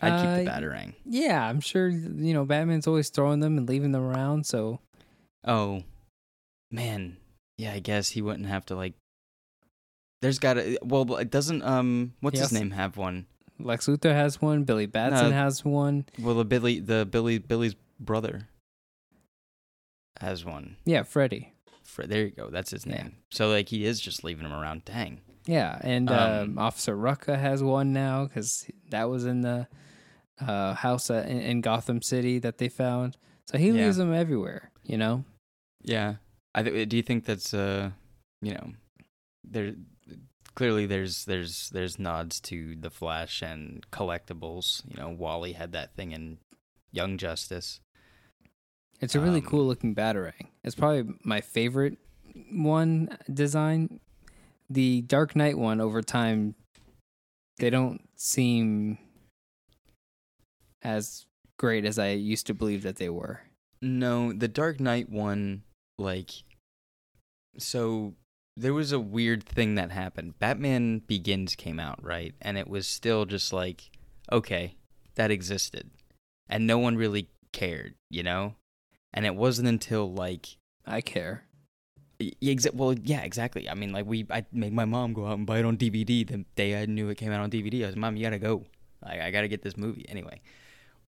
I'd 0.00 0.20
keep 0.20 0.44
the 0.44 0.50
Uh, 0.52 0.60
batarang. 0.60 0.94
Yeah, 1.06 1.48
I'm 1.48 1.60
sure 1.60 1.88
you 1.88 2.34
know 2.34 2.44
Batman's 2.44 2.86
always 2.86 3.08
throwing 3.08 3.40
them 3.40 3.56
and 3.56 3.66
leaving 3.68 3.92
them 3.92 4.02
around. 4.02 4.44
So 4.44 4.80
Oh, 5.46 5.84
man. 6.70 7.16
Yeah, 7.56 7.72
I 7.72 7.78
guess 7.78 8.10
he 8.10 8.20
wouldn't 8.20 8.46
have 8.48 8.66
to 8.66 8.74
like. 8.74 8.94
There's 10.24 10.38
got 10.38 10.54
to 10.54 10.78
well, 10.82 11.16
it 11.16 11.30
doesn't 11.30 11.62
um 11.62 12.14
what's 12.20 12.40
his 12.40 12.50
name 12.52 12.70
have 12.70 12.96
one? 12.96 13.26
Lex 13.60 13.86
Luthor 13.86 14.12
has 14.14 14.40
one. 14.40 14.64
Billy 14.64 14.86
Batson 14.86 15.30
No. 15.30 15.36
has 15.36 15.62
one. 15.64 16.06
Well, 16.18 16.34
the 16.36 16.44
Billy 16.46 16.80
the 16.80 17.04
Billy 17.04 17.36
Billy's 17.38 17.74
brother. 18.00 18.48
has 20.20 20.44
one. 20.44 20.76
Yeah, 20.84 21.02
Freddy. 21.02 21.52
Fre- 21.82 22.04
there 22.06 22.22
you 22.24 22.30
go. 22.30 22.48
That's 22.50 22.70
his 22.70 22.86
Yeah. 22.86 22.94
name. 23.02 23.16
So 23.30 23.48
like 23.50 23.68
he 23.68 23.84
is 23.84 24.00
just 24.00 24.24
leaving 24.24 24.46
him 24.46 24.52
around. 24.52 24.84
Dang. 24.84 25.20
Yeah, 25.46 25.78
and 25.82 26.08
um, 26.10 26.40
Um, 26.52 26.58
Officer 26.58 26.96
Rucka 26.96 27.38
has 27.38 27.62
one 27.62 27.92
now 27.92 28.24
because 28.24 28.66
that 28.90 29.10
was 29.10 29.26
in 29.26 29.42
the 29.42 29.68
uh, 30.40 30.74
house 30.74 31.10
uh, 31.10 31.24
in, 31.28 31.38
in 31.40 31.60
Gotham 31.60 32.00
City 32.00 32.38
that 32.38 32.56
they 32.58 32.68
found. 32.70 33.16
So 33.50 33.58
he 33.58 33.66
Yeah. 33.68 33.84
leaves 33.84 33.98
them 33.98 34.14
everywhere, 34.14 34.70
you 34.84 34.96
know. 34.96 35.24
Yeah. 35.82 36.16
I 36.54 36.62
th- 36.62 36.88
do 36.88 36.96
you 36.96 37.02
think 37.02 37.24
that's 37.26 37.52
uh 37.52 37.90
you 38.40 38.54
know 38.54 38.72
there 39.42 39.74
clearly 40.54 40.86
there's 40.86 41.24
there's 41.24 41.70
there's 41.70 41.98
nods 41.98 42.40
to 42.40 42.76
the 42.76 42.90
Flash 42.90 43.42
and 43.42 43.84
collectibles. 43.90 44.82
You 44.88 45.02
know, 45.02 45.08
Wally 45.10 45.52
had 45.52 45.72
that 45.72 45.94
thing 45.94 46.12
in 46.12 46.38
Young 46.92 47.18
Justice. 47.18 47.80
It's 49.00 49.14
a 49.14 49.20
really 49.20 49.40
Um, 49.40 49.46
cool 49.46 49.66
looking 49.66 49.94
batarang. 49.94 50.48
It's 50.62 50.74
probably 50.74 51.14
my 51.24 51.40
favorite 51.40 51.98
one 52.50 53.18
design. 53.32 54.00
The 54.70 55.02
Dark 55.02 55.36
Knight 55.36 55.58
one 55.58 55.80
over 55.80 56.00
time, 56.00 56.54
they 57.58 57.70
don't 57.70 58.00
seem 58.16 58.98
as 60.82 61.26
great 61.58 61.84
as 61.84 61.98
I 61.98 62.10
used 62.10 62.46
to 62.46 62.54
believe 62.54 62.82
that 62.82 62.96
they 62.96 63.08
were. 63.08 63.42
No, 63.82 64.32
the 64.32 64.48
Dark 64.48 64.80
Knight 64.80 65.10
one, 65.10 65.64
like, 65.98 66.30
so 67.58 68.14
there 68.56 68.74
was 68.74 68.92
a 68.92 69.00
weird 69.00 69.42
thing 69.42 69.74
that 69.74 69.90
happened. 69.90 70.38
Batman 70.38 71.00
Begins 71.00 71.54
came 71.56 71.80
out, 71.80 72.02
right? 72.02 72.34
And 72.40 72.56
it 72.56 72.68
was 72.68 72.86
still 72.86 73.24
just 73.24 73.52
like, 73.52 73.90
okay, 74.30 74.76
that 75.16 75.30
existed. 75.30 75.90
And 76.48 76.66
no 76.66 76.78
one 76.78 76.96
really 76.96 77.28
cared, 77.52 77.94
you 78.10 78.22
know? 78.22 78.54
And 79.12 79.26
it 79.26 79.34
wasn't 79.34 79.68
until, 79.68 80.12
like, 80.12 80.56
I 80.86 81.00
care. 81.00 81.44
exa- 82.20 82.74
well, 82.74 82.92
yeah, 82.92 83.22
exactly. 83.22 83.68
I 83.68 83.74
mean, 83.74 83.92
like, 83.92 84.06
we, 84.06 84.26
I 84.30 84.44
made 84.52 84.72
my 84.72 84.84
mom 84.84 85.14
go 85.14 85.26
out 85.26 85.38
and 85.38 85.46
buy 85.46 85.58
it 85.58 85.64
on 85.64 85.76
DVD 85.76 86.26
the 86.26 86.44
day 86.54 86.80
I 86.80 86.86
knew 86.86 87.08
it 87.08 87.18
came 87.18 87.32
out 87.32 87.40
on 87.40 87.50
DVD. 87.50 87.84
I 87.84 87.86
was, 87.86 87.96
Mom, 87.96 88.16
you 88.16 88.24
gotta 88.24 88.38
go. 88.38 88.64
Like, 89.02 89.20
I 89.20 89.30
gotta 89.30 89.48
get 89.48 89.62
this 89.62 89.76
movie. 89.76 90.06
Anyway, 90.08 90.40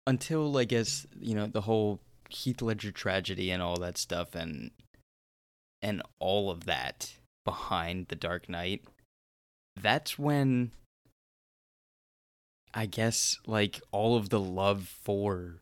until, 0.07 0.57
I 0.57 0.63
guess, 0.63 1.05
you 1.19 1.35
know, 1.35 1.47
the 1.47 1.61
whole 1.61 1.99
Heath 2.29 2.61
Ledger 2.61 2.91
tragedy 2.91 3.51
and 3.51 3.61
all 3.61 3.77
that 3.77 3.97
stuff 3.97 4.33
and 4.35 4.71
and 5.81 6.01
all 6.19 6.49
of 6.49 6.65
that 6.65 7.13
behind 7.45 8.07
the 8.07 8.15
Dark 8.15 8.49
Knight, 8.49 8.83
that's 9.79 10.19
when 10.19 10.71
I 12.73 12.85
guess 12.85 13.39
like 13.47 13.81
all 13.91 14.17
of 14.17 14.29
the 14.29 14.39
love 14.39 14.87
for 15.01 15.61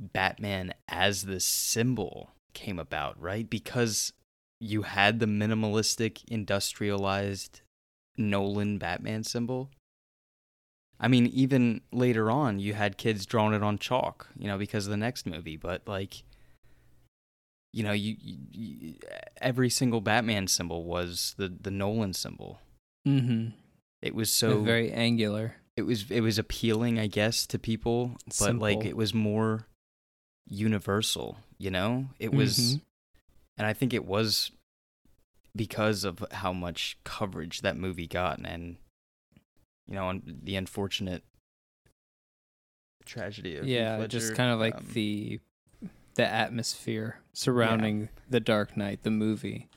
Batman 0.00 0.74
as 0.88 1.22
the 1.22 1.38
symbol 1.38 2.30
came 2.52 2.78
about, 2.78 3.20
right? 3.20 3.48
Because 3.48 4.12
you 4.58 4.82
had 4.82 5.20
the 5.20 5.26
minimalistic 5.26 6.22
industrialized 6.28 7.60
Nolan 8.16 8.78
Batman 8.78 9.22
symbol. 9.22 9.70
I 10.98 11.08
mean, 11.08 11.26
even 11.26 11.82
later 11.92 12.30
on, 12.30 12.58
you 12.58 12.72
had 12.72 12.96
kids 12.96 13.26
drawing 13.26 13.52
it 13.54 13.62
on 13.62 13.78
chalk, 13.78 14.28
you 14.36 14.48
know, 14.48 14.56
because 14.56 14.86
of 14.86 14.90
the 14.90 14.96
next 14.96 15.26
movie. 15.26 15.58
But 15.58 15.86
like, 15.86 16.22
you 17.76 17.82
know, 17.82 17.92
you, 17.92 18.16
you, 18.18 18.36
you 18.52 18.94
every 19.38 19.68
single 19.68 20.00
Batman 20.00 20.46
symbol 20.48 20.84
was 20.84 21.34
the 21.36 21.48
the 21.60 21.70
Nolan 21.70 22.14
symbol. 22.14 22.58
Mm-hmm. 23.06 23.50
It 24.00 24.14
was 24.14 24.32
So 24.32 24.50
so 24.50 24.62
very 24.62 24.90
angular. 24.90 25.56
it 25.76 25.82
was 25.82 26.10
it 26.10 26.22
was 26.22 26.38
appealing, 26.38 26.98
I 26.98 27.06
guess, 27.06 27.46
to 27.48 27.58
people, 27.58 28.16
but 28.40 28.56
like 28.56 28.84
it 28.86 28.96
was 28.96 29.12
more 29.12 29.66
universal. 30.48 31.36
You 31.58 31.70
know, 31.70 32.06
it 32.18 32.32
was, 32.32 32.56
Mhm. 32.58 32.80
and 33.58 33.66
I 33.66 33.72
think 33.74 33.92
it 33.92 34.06
was 34.06 34.50
because 35.54 36.04
of 36.04 36.24
how 36.32 36.52
much 36.54 36.96
coverage 37.04 37.60
that 37.60 37.76
movie 37.76 38.06
got, 38.06 38.38
and 38.38 38.76
you 39.86 39.94
know, 39.96 40.08
and 40.08 40.40
the 40.44 40.56
unfortunate 40.56 41.24
tragedy 43.04 43.56
of 43.56 43.66
yeah, 43.66 44.06
just 44.06 44.34
kind 44.34 44.50
of 44.52 44.58
like 44.60 44.76
um, 44.76 44.86
the 44.92 45.40
the 46.16 46.26
atmosphere 46.26 47.20
surrounding 47.32 48.08
the 48.28 48.40
Dark 48.40 48.76
Knight, 48.76 49.02
the 49.02 49.10
movie. 49.10 49.68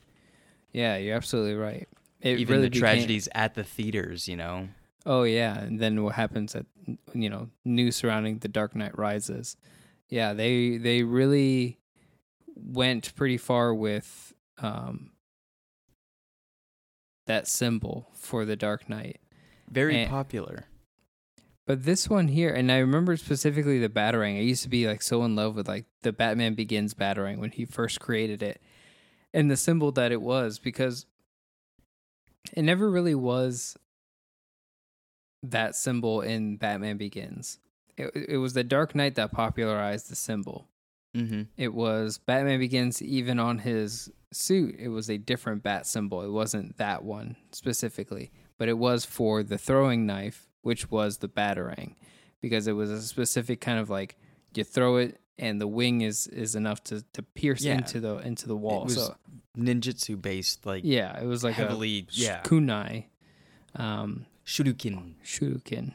Yeah, 0.72 0.96
you're 0.96 1.16
absolutely 1.16 1.54
right. 1.54 1.88
It 2.20 2.38
even 2.40 2.54
really 2.56 2.66
the 2.66 2.70
became- 2.70 2.80
tragedies 2.80 3.28
at 3.34 3.54
the 3.54 3.64
theaters. 3.64 4.28
You 4.28 4.36
know, 4.36 4.68
Oh 5.06 5.22
yeah, 5.22 5.58
and 5.58 5.80
then 5.80 6.02
what 6.02 6.14
happens 6.14 6.54
at 6.54 6.66
you 7.14 7.30
know 7.30 7.48
new 7.64 7.90
surrounding 7.92 8.38
the 8.38 8.48
Dark 8.48 8.74
Knight 8.74 8.96
Rises? 8.98 9.56
Yeah, 10.08 10.32
they 10.34 10.76
they 10.76 11.02
really 11.02 11.78
went 12.56 13.14
pretty 13.14 13.36
far 13.38 13.72
with 13.74 14.34
um, 14.58 15.10
that 17.26 17.46
symbol 17.48 18.08
for 18.14 18.44
the 18.44 18.56
Dark 18.56 18.88
Knight. 18.88 19.20
very 19.70 20.02
And- 20.02 20.10
popular. 20.10 20.64
But 21.70 21.84
this 21.84 22.10
one 22.10 22.26
here, 22.26 22.52
and 22.52 22.72
I 22.72 22.78
remember 22.78 23.16
specifically 23.16 23.78
the 23.78 23.88
Batarang. 23.88 24.36
I 24.36 24.40
used 24.40 24.64
to 24.64 24.68
be 24.68 24.88
like 24.88 25.00
so 25.00 25.22
in 25.22 25.36
love 25.36 25.54
with 25.54 25.68
like 25.68 25.84
the 26.02 26.10
Batman 26.12 26.54
Begins 26.54 26.94
Batarang 26.94 27.38
when 27.38 27.52
he 27.52 27.64
first 27.64 28.00
created 28.00 28.42
it, 28.42 28.60
and 29.32 29.48
the 29.48 29.56
symbol 29.56 29.92
that 29.92 30.10
it 30.10 30.20
was 30.20 30.58
because 30.58 31.06
it 32.54 32.62
never 32.62 32.90
really 32.90 33.14
was 33.14 33.76
that 35.44 35.76
symbol 35.76 36.22
in 36.22 36.56
Batman 36.56 36.96
Begins. 36.96 37.60
It, 37.96 38.10
it 38.30 38.38
was 38.38 38.54
the 38.54 38.64
Dark 38.64 38.96
Knight 38.96 39.14
that 39.14 39.30
popularized 39.30 40.10
the 40.10 40.16
symbol. 40.16 40.66
Mm-hmm. 41.16 41.42
It 41.56 41.72
was 41.72 42.18
Batman 42.18 42.58
Begins, 42.58 43.00
even 43.00 43.38
on 43.38 43.60
his 43.60 44.10
suit, 44.32 44.74
it 44.76 44.88
was 44.88 45.08
a 45.08 45.18
different 45.18 45.62
bat 45.62 45.86
symbol. 45.86 46.22
It 46.22 46.32
wasn't 46.32 46.78
that 46.78 47.04
one 47.04 47.36
specifically, 47.52 48.32
but 48.58 48.68
it 48.68 48.76
was 48.76 49.04
for 49.04 49.44
the 49.44 49.56
throwing 49.56 50.04
knife, 50.04 50.49
which 50.62 50.90
was 50.90 51.18
the 51.18 51.28
Batarang, 51.28 51.94
because 52.40 52.66
it 52.66 52.72
was 52.72 52.90
a 52.90 53.00
specific 53.02 53.60
kind 53.60 53.78
of 53.78 53.90
like 53.90 54.16
you 54.54 54.64
throw 54.64 54.96
it 54.96 55.20
and 55.38 55.60
the 55.60 55.66
wing 55.68 56.00
is 56.02 56.26
is 56.26 56.54
enough 56.54 56.82
to, 56.84 57.02
to 57.12 57.22
pierce 57.22 57.62
Yeah. 57.62 57.76
into 57.78 58.00
the 58.00 58.16
into 58.18 58.46
the 58.46 58.56
wall. 58.56 58.84
was 58.84 58.94
so 58.96 59.14
Ninjutsu 59.56 60.20
based, 60.20 60.66
like 60.66 60.82
yeah, 60.84 61.18
it 61.20 61.26
was 61.26 61.42
like 61.42 61.54
heavily, 61.54 61.98
a 62.00 62.06
yeah, 62.12 62.42
kunai. 62.42 63.04
Um, 63.74 64.26
shuriken. 64.46 65.14
Shuriken. 65.24 65.94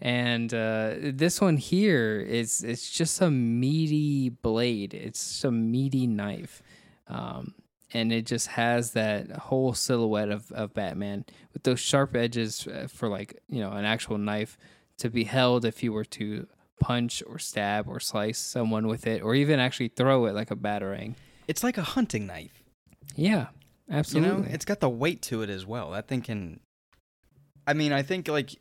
And 0.00 0.54
uh, 0.54 0.94
this 1.00 1.40
one 1.40 1.56
here 1.56 2.20
is 2.20 2.62
it's 2.62 2.88
just 2.90 3.20
a 3.20 3.30
meaty 3.30 4.28
blade. 4.28 4.94
It's 4.94 5.42
a 5.44 5.50
meaty 5.50 6.06
knife. 6.06 6.62
Um, 7.08 7.54
and 7.92 8.12
it 8.12 8.26
just 8.26 8.48
has 8.48 8.92
that 8.92 9.30
whole 9.30 9.72
silhouette 9.72 10.30
of, 10.30 10.50
of 10.52 10.74
Batman 10.74 11.24
with 11.52 11.62
those 11.62 11.80
sharp 11.80 12.14
edges 12.14 12.66
uh, 12.66 12.86
for 12.88 13.08
like, 13.08 13.40
you 13.48 13.60
know, 13.60 13.72
an 13.72 13.84
actual 13.84 14.18
knife 14.18 14.58
to 14.98 15.08
be 15.08 15.24
held 15.24 15.64
if 15.64 15.82
you 15.82 15.92
were 15.92 16.04
to 16.04 16.46
punch 16.80 17.22
or 17.26 17.38
stab 17.38 17.88
or 17.88 17.98
slice 17.98 18.38
someone 18.38 18.86
with 18.86 19.06
it 19.06 19.22
or 19.22 19.34
even 19.34 19.58
actually 19.58 19.88
throw 19.88 20.26
it 20.26 20.34
like 20.34 20.50
a 20.50 20.56
batarang. 20.56 21.14
It's 21.46 21.64
like 21.64 21.78
a 21.78 21.82
hunting 21.82 22.26
knife. 22.26 22.62
Yeah, 23.16 23.46
absolutely. 23.90 24.30
You 24.30 24.36
know, 24.42 24.48
it's 24.50 24.64
got 24.64 24.80
the 24.80 24.88
weight 24.88 25.22
to 25.22 25.42
it 25.42 25.50
as 25.50 25.64
well. 25.64 25.92
That 25.92 26.08
thing 26.08 26.20
can. 26.20 26.60
I 27.66 27.72
mean, 27.72 27.92
I 27.92 28.02
think 28.02 28.28
like 28.28 28.54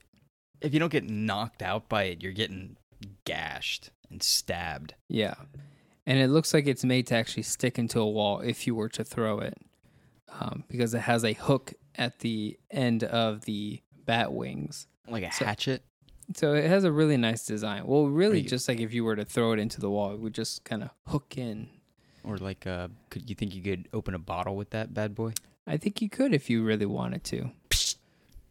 if 0.61 0.73
you 0.73 0.79
don't 0.79 0.91
get 0.91 1.09
knocked 1.09 1.61
out 1.61 1.89
by 1.89 2.03
it, 2.03 2.23
you're 2.23 2.31
getting 2.31 2.77
gashed 3.25 3.91
and 4.09 4.23
stabbed. 4.23 4.95
Yeah. 5.09 5.35
And 6.07 6.17
it 6.19 6.29
looks 6.29 6.53
like 6.53 6.65
it's 6.65 6.83
made 6.85 7.05
to 7.07 7.15
actually 7.15 7.43
stick 7.43 7.77
into 7.77 7.99
a 7.99 8.09
wall 8.09 8.39
if 8.39 8.65
you 8.65 8.73
were 8.73 8.89
to 8.89 9.03
throw 9.03 9.39
it. 9.39 9.57
Um, 10.39 10.63
because 10.67 10.93
it 10.93 10.99
has 11.01 11.23
a 11.23 11.33
hook 11.33 11.73
at 11.95 12.19
the 12.19 12.57
end 12.71 13.03
of 13.03 13.45
the 13.45 13.81
bat 14.05 14.31
wings. 14.33 14.87
Like 15.07 15.23
a 15.23 15.31
So- 15.31 15.45
hatchet. 15.45 15.83
So 16.35 16.53
it 16.53 16.65
has 16.65 16.83
a 16.83 16.91
really 16.91 17.15
nice 17.17 17.45
design. 17.45 17.85
Well, 17.85 18.07
really, 18.07 18.41
you- 18.41 18.49
just 18.49 18.67
like 18.67 18.79
if 18.79 18.93
you 18.93 19.03
were 19.05 19.15
to 19.15 19.23
throw 19.25 19.51
it 19.53 19.59
into 19.59 19.79
the 19.79 19.89
wall, 19.89 20.13
it 20.13 20.19
would 20.19 20.33
just 20.33 20.63
kind 20.63 20.81
of 20.83 20.89
hook 21.07 21.37
in. 21.37 21.69
Or 22.23 22.37
like 22.37 22.65
uh 22.67 22.87
could 23.09 23.29
you 23.29 23.35
think 23.35 23.53
you 23.55 23.61
could 23.61 23.87
open 23.93 24.13
a 24.13 24.19
bottle 24.19 24.55
with 24.57 24.69
that 24.71 24.93
bad 24.93 25.13
boy? 25.15 25.33
I 25.65 25.77
think 25.77 26.01
you 26.01 26.09
could 26.09 26.33
if 26.33 26.49
you 26.49 26.63
really 26.63 26.85
wanted 26.85 27.23
to. 27.25 27.51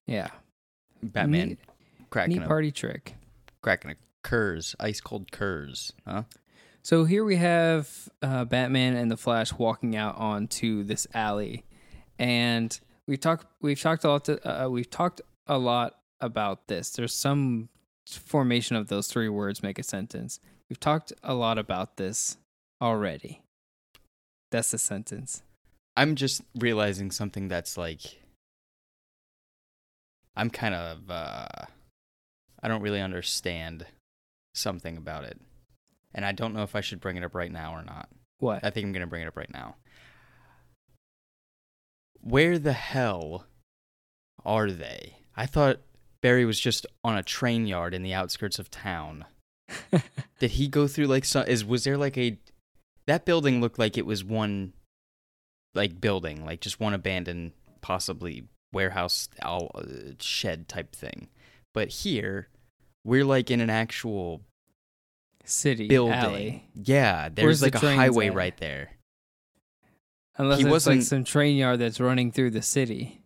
Yeah. 0.07 0.29
Batman 1.03 1.49
Neat, 1.51 1.59
cracking 2.11 2.37
neat 2.37 2.45
a 2.45 2.47
party 2.47 2.71
trick. 2.71 3.14
cracking 3.62 3.90
a 3.92 3.97
Coors, 4.27 4.75
ice 4.81 5.01
cold 5.01 5.31
Coors, 5.31 5.92
huh? 6.07 6.23
So 6.87 7.05
here 7.05 7.25
we 7.25 7.35
have 7.35 8.09
uh, 8.22 8.44
Batman 8.44 8.94
and 8.94 9.11
the 9.11 9.16
Flash 9.16 9.53
walking 9.53 9.96
out 9.96 10.18
onto 10.18 10.85
this 10.85 11.05
alley, 11.12 11.64
and 12.16 12.79
we've 13.09 13.18
talked 13.18 13.44
we've 13.61 13.81
talked 13.81 14.05
a 14.05 14.09
lot 14.09 14.25
to, 14.27 14.64
uh, 14.64 14.68
we've 14.68 14.88
talked 14.88 15.20
a 15.49 15.59
lot 15.59 15.99
about 16.20 16.68
this. 16.68 16.90
There's 16.90 17.12
some 17.12 17.70
formation 18.09 18.77
of 18.77 18.87
those 18.87 19.09
three 19.09 19.29
words 19.29 19.64
make 19.64 19.81
a 19.81 19.83
sentence. 19.83 20.38
We've 20.70 20.79
talked 20.79 21.12
a 21.25 21.35
lot 21.35 21.59
about 21.59 21.96
this 21.96 22.37
already. 22.81 23.42
That's 24.53 24.70
the 24.70 24.79
sentence. 24.79 25.42
I'm 25.96 26.14
just 26.14 26.40
realizing 26.57 27.11
something 27.11 27.49
that's 27.49 27.77
like 27.77 28.20
I'm 30.37 30.51
kind 30.51 30.77
of 30.77 31.11
uh 31.11 31.66
I 32.62 32.68
don't 32.68 32.83
really 32.83 33.01
understand 33.01 33.87
something 34.55 34.96
about 34.96 35.25
it. 35.25 35.40
And 36.16 36.24
I 36.24 36.33
don't 36.33 36.55
know 36.55 36.62
if 36.62 36.74
I 36.74 36.81
should 36.81 37.00
bring 37.00 37.16
it 37.16 37.22
up 37.22 37.35
right 37.35 37.52
now 37.52 37.74
or 37.74 37.85
not. 37.85 38.09
What? 38.38 38.64
I 38.64 38.70
think 38.70 38.87
I'm 38.87 38.92
gonna 38.92 39.07
bring 39.07 39.22
it 39.22 39.29
up 39.29 39.37
right 39.37 39.52
now. 39.52 39.76
Where 42.20 42.59
the 42.59 42.72
hell 42.72 43.46
are 44.44 44.70
they? 44.70 45.18
I 45.37 45.46
thought 45.46 45.81
Barry 46.22 46.46
was 46.46 46.59
just 46.59 46.87
on 47.05 47.16
a 47.16 47.22
train 47.22 47.66
yard 47.66 47.94
in 47.94 48.02
the 48.02 48.14
outskirts 48.14 48.59
of 48.59 48.70
town. 48.70 49.26
Did 50.40 50.52
he 50.52 50.68
go 50.68 50.88
through 50.88 51.07
like 51.07 51.26
some? 51.26 51.46
Is 51.46 51.64
was 51.64 51.85
there 51.85 51.98
like 51.98 52.16
a? 52.16 52.38
That 53.07 53.24
building 53.26 53.61
looked 53.61 53.79
like 53.79 53.96
it 53.96 54.07
was 54.07 54.24
one, 54.24 54.72
like 55.74 56.00
building, 56.00 56.44
like 56.44 56.61
just 56.61 56.81
one 56.81 56.94
abandoned, 56.94 57.52
possibly 57.81 58.48
warehouse 58.72 59.29
uh, 59.42 59.68
shed 60.18 60.68
type 60.68 60.96
thing. 60.96 61.29
But 61.72 61.88
here, 61.88 62.48
we're 63.05 63.24
like 63.24 63.50
in 63.50 63.61
an 63.61 63.70
actual 63.70 64.40
City 65.48 65.88
building. 65.88 66.14
alley. 66.14 66.68
Yeah, 66.74 67.28
there's 67.28 67.44
Where's 67.46 67.61
the 67.61 67.66
like 67.66 67.82
a 67.82 67.96
highway 67.96 68.28
at? 68.28 68.35
right 68.35 68.56
there. 68.59 68.90
Unless 70.38 70.59
He 70.59 70.64
it's 70.64 70.70
wasn't- 70.70 70.96
like 70.98 71.06
some 71.06 71.24
train 71.24 71.56
yard 71.56 71.78
that's 71.80 72.00
running 72.00 72.30
through 72.30 72.50
the 72.50 72.62
city. 72.62 73.22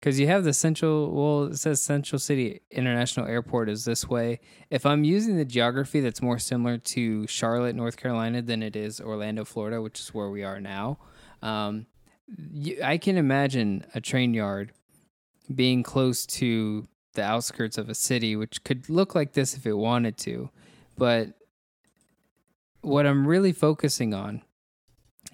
Because 0.00 0.20
you 0.20 0.26
have 0.28 0.44
the 0.44 0.52
central, 0.52 1.10
well, 1.10 1.44
it 1.50 1.56
says 1.56 1.80
Central 1.82 2.18
City 2.18 2.60
International 2.70 3.26
Airport 3.26 3.68
is 3.68 3.84
this 3.86 4.06
way. 4.08 4.38
If 4.70 4.86
I'm 4.86 5.02
using 5.04 5.36
the 5.36 5.44
geography 5.44 6.00
that's 6.00 6.22
more 6.22 6.38
similar 6.38 6.78
to 6.78 7.26
Charlotte, 7.26 7.74
North 7.74 7.96
Carolina, 7.96 8.42
than 8.42 8.62
it 8.62 8.76
is 8.76 9.00
Orlando, 9.00 9.44
Florida, 9.44 9.80
which 9.82 9.98
is 9.98 10.14
where 10.14 10.28
we 10.30 10.44
are 10.44 10.60
now, 10.60 10.98
um, 11.42 11.86
you, 12.52 12.80
I 12.84 12.98
can 12.98 13.16
imagine 13.16 13.84
a 13.94 14.00
train 14.00 14.32
yard 14.34 14.72
being 15.52 15.82
close 15.82 16.24
to 16.26 16.86
the 17.14 17.22
outskirts 17.24 17.78
of 17.78 17.88
a 17.88 17.94
city, 17.94 18.36
which 18.36 18.62
could 18.62 18.88
look 18.90 19.14
like 19.14 19.32
this 19.32 19.56
if 19.56 19.66
it 19.66 19.72
wanted 19.72 20.18
to. 20.18 20.50
But 20.96 21.34
what 22.80 23.06
I'm 23.06 23.26
really 23.26 23.52
focusing 23.52 24.14
on 24.14 24.42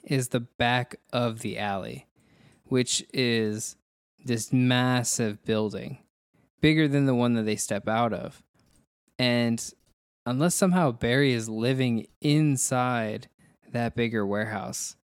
is 0.04 0.28
the 0.28 0.40
back 0.40 0.96
of 1.12 1.40
the 1.40 1.58
alley, 1.58 2.06
which 2.64 3.04
is 3.12 3.76
this 4.24 4.52
massive 4.52 5.44
building, 5.44 5.98
bigger 6.60 6.88
than 6.88 7.06
the 7.06 7.14
one 7.14 7.34
that 7.34 7.44
they 7.44 7.56
step 7.56 7.88
out 7.88 8.12
of. 8.12 8.42
And 9.18 9.62
unless 10.26 10.54
somehow 10.54 10.92
Barry 10.92 11.32
is 11.32 11.48
living 11.48 12.06
inside 12.20 13.28
that 13.72 13.94
bigger 13.94 14.26
warehouse 14.26 14.96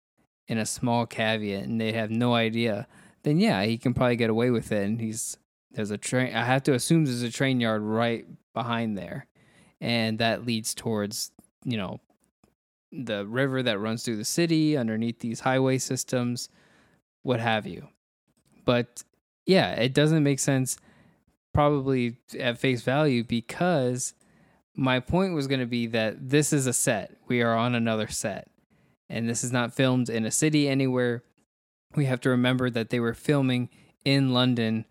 in 0.46 0.58
a 0.58 0.66
small 0.66 1.06
caveat 1.06 1.64
and 1.64 1.80
they 1.80 1.92
have 1.92 2.10
no 2.10 2.34
idea, 2.34 2.86
then 3.22 3.38
yeah, 3.38 3.62
he 3.64 3.78
can 3.78 3.94
probably 3.94 4.16
get 4.16 4.30
away 4.30 4.50
with 4.50 4.72
it. 4.72 4.84
And 4.84 5.00
he's 5.00 5.36
there's 5.70 5.90
a 5.90 5.98
train. 5.98 6.34
I 6.34 6.44
have 6.44 6.62
to 6.64 6.74
assume 6.74 7.04
there's 7.04 7.22
a 7.22 7.30
train 7.30 7.60
yard 7.60 7.82
right 7.82 8.26
behind 8.54 8.96
there, 8.96 9.26
and 9.80 10.18
that 10.18 10.46
leads 10.46 10.74
towards 10.74 11.30
you 11.64 11.76
know 11.76 12.00
the 12.92 13.26
river 13.26 13.62
that 13.62 13.78
runs 13.78 14.02
through 14.02 14.16
the 14.16 14.24
city 14.24 14.76
underneath 14.76 15.20
these 15.20 15.40
highway 15.40 15.78
systems, 15.78 16.48
what 17.22 17.40
have 17.40 17.66
you. 17.66 17.88
But 18.64 19.02
yeah, 19.46 19.72
it 19.72 19.94
doesn't 19.94 20.22
make 20.22 20.38
sense 20.38 20.78
probably 21.52 22.16
at 22.38 22.58
face 22.58 22.82
value 22.82 23.24
because 23.24 24.14
my 24.74 25.00
point 25.00 25.34
was 25.34 25.46
going 25.46 25.60
to 25.60 25.66
be 25.66 25.86
that 25.88 26.30
this 26.30 26.52
is 26.52 26.66
a 26.66 26.72
set. 26.72 27.16
We 27.26 27.42
are 27.42 27.54
on 27.54 27.74
another 27.74 28.08
set. 28.08 28.48
And 29.10 29.28
this 29.28 29.42
is 29.42 29.52
not 29.52 29.74
filmed 29.74 30.08
in 30.08 30.24
a 30.24 30.30
city 30.30 30.68
anywhere. 30.68 31.24
We 31.96 32.04
have 32.04 32.20
to 32.20 32.30
remember 32.30 32.70
that 32.70 32.90
they 32.90 33.00
were 33.00 33.14
filming 33.14 33.70
in 34.04 34.32
London 34.32 34.84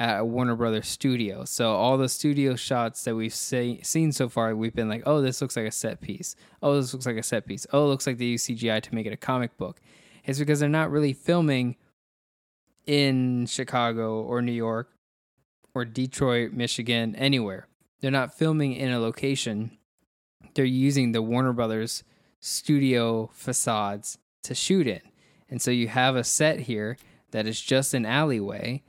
at 0.00 0.26
Warner 0.26 0.56
Brothers 0.56 0.88
studio. 0.88 1.44
So 1.44 1.74
all 1.74 1.98
the 1.98 2.08
studio 2.08 2.56
shots 2.56 3.04
that 3.04 3.14
we've 3.14 3.34
say, 3.34 3.82
seen 3.82 4.12
so 4.12 4.30
far, 4.30 4.56
we've 4.56 4.74
been 4.74 4.88
like, 4.88 5.02
oh, 5.04 5.20
this 5.20 5.42
looks 5.42 5.58
like 5.58 5.66
a 5.66 5.70
set 5.70 6.00
piece. 6.00 6.34
Oh, 6.62 6.74
this 6.74 6.94
looks 6.94 7.04
like 7.04 7.18
a 7.18 7.22
set 7.22 7.46
piece. 7.46 7.66
Oh, 7.70 7.84
it 7.84 7.88
looks 7.88 8.06
like 8.06 8.16
they 8.16 8.24
use 8.24 8.46
CGI 8.46 8.80
to 8.80 8.94
make 8.94 9.04
it 9.04 9.12
a 9.12 9.18
comic 9.18 9.58
book. 9.58 9.78
It's 10.24 10.38
because 10.38 10.58
they're 10.58 10.70
not 10.70 10.90
really 10.90 11.12
filming 11.12 11.76
in 12.86 13.44
Chicago 13.44 14.22
or 14.22 14.40
New 14.40 14.52
York 14.52 14.90
or 15.74 15.84
Detroit, 15.84 16.52
Michigan, 16.52 17.14
anywhere. 17.16 17.68
They're 18.00 18.10
not 18.10 18.32
filming 18.32 18.72
in 18.72 18.90
a 18.90 19.00
location. 19.00 19.76
They're 20.54 20.64
using 20.64 21.12
the 21.12 21.20
Warner 21.20 21.52
Brothers 21.52 22.04
studio 22.40 23.28
facades 23.34 24.16
to 24.44 24.54
shoot 24.54 24.86
in. 24.86 25.02
And 25.50 25.60
so 25.60 25.70
you 25.70 25.88
have 25.88 26.16
a 26.16 26.24
set 26.24 26.60
here 26.60 26.96
that 27.32 27.46
is 27.46 27.60
just 27.60 27.92
an 27.92 28.06
alleyway 28.06 28.82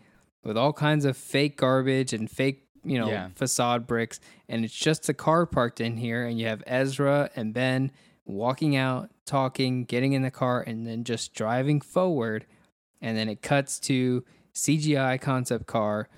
with 0.43 0.57
all 0.57 0.73
kinds 0.73 1.05
of 1.05 1.15
fake 1.17 1.57
garbage 1.57 2.13
and 2.13 2.29
fake 2.29 2.67
you 2.83 2.99
know 2.99 3.09
yeah. 3.09 3.29
facade 3.35 3.87
bricks. 3.87 4.19
And 4.49 4.65
it's 4.65 4.75
just 4.75 5.09
a 5.09 5.13
car 5.13 5.45
parked 5.45 5.81
in 5.81 5.97
here 5.97 6.25
and 6.25 6.39
you 6.39 6.47
have 6.47 6.63
Ezra 6.65 7.29
and 7.35 7.53
Ben 7.53 7.91
walking 8.25 8.75
out 8.75 9.09
talking 9.25 9.85
getting 9.85 10.13
in 10.13 10.21
the 10.21 10.31
car 10.31 10.61
and 10.61 10.85
then 10.85 11.03
just 11.03 11.33
driving 11.33 11.81
forward. 11.81 12.45
And 13.01 13.17
then 13.17 13.29
it 13.29 13.41
cuts 13.41 13.79
to 13.81 14.23
CGI 14.53 15.19
concept 15.19 15.65
car 15.65 16.09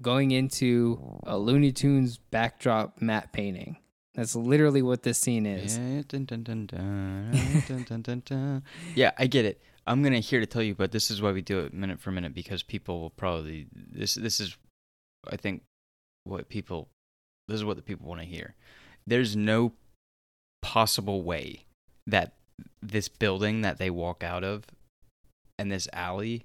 going 0.00 0.30
into 0.30 1.20
a 1.24 1.36
Looney 1.38 1.72
Tunes 1.72 2.18
backdrop 2.18 3.00
matte 3.00 3.32
painting. 3.32 3.76
That's 4.14 4.34
literally 4.34 4.82
what 4.82 5.04
this 5.04 5.18
scene 5.18 5.46
is. 5.46 5.78
Yeah, 5.78 6.02
dun, 6.08 6.24
dun, 6.24 6.42
dun, 6.42 6.66
yeah 8.94 9.12
I 9.16 9.26
get 9.26 9.44
it. 9.44 9.60
I'm 9.88 10.02
gonna 10.02 10.20
here 10.20 10.40
to 10.40 10.46
tell 10.46 10.62
you, 10.62 10.74
but 10.74 10.92
this 10.92 11.10
is 11.10 11.22
why 11.22 11.32
we 11.32 11.40
do 11.40 11.60
it 11.60 11.72
minute 11.72 11.98
for 11.98 12.12
minute 12.12 12.34
because 12.34 12.62
people 12.62 13.00
will 13.00 13.10
probably 13.10 13.66
this. 13.72 14.14
This 14.14 14.38
is, 14.38 14.56
I 15.26 15.36
think, 15.36 15.62
what 16.24 16.50
people. 16.50 16.88
This 17.48 17.56
is 17.56 17.64
what 17.64 17.76
the 17.76 17.82
people 17.82 18.06
want 18.06 18.20
to 18.20 18.26
hear. 18.26 18.54
There's 19.06 19.34
no 19.34 19.72
possible 20.60 21.22
way 21.22 21.64
that 22.06 22.34
this 22.82 23.08
building 23.08 23.62
that 23.62 23.78
they 23.78 23.88
walk 23.88 24.22
out 24.22 24.44
of, 24.44 24.64
and 25.58 25.72
this 25.72 25.88
alley, 25.94 26.44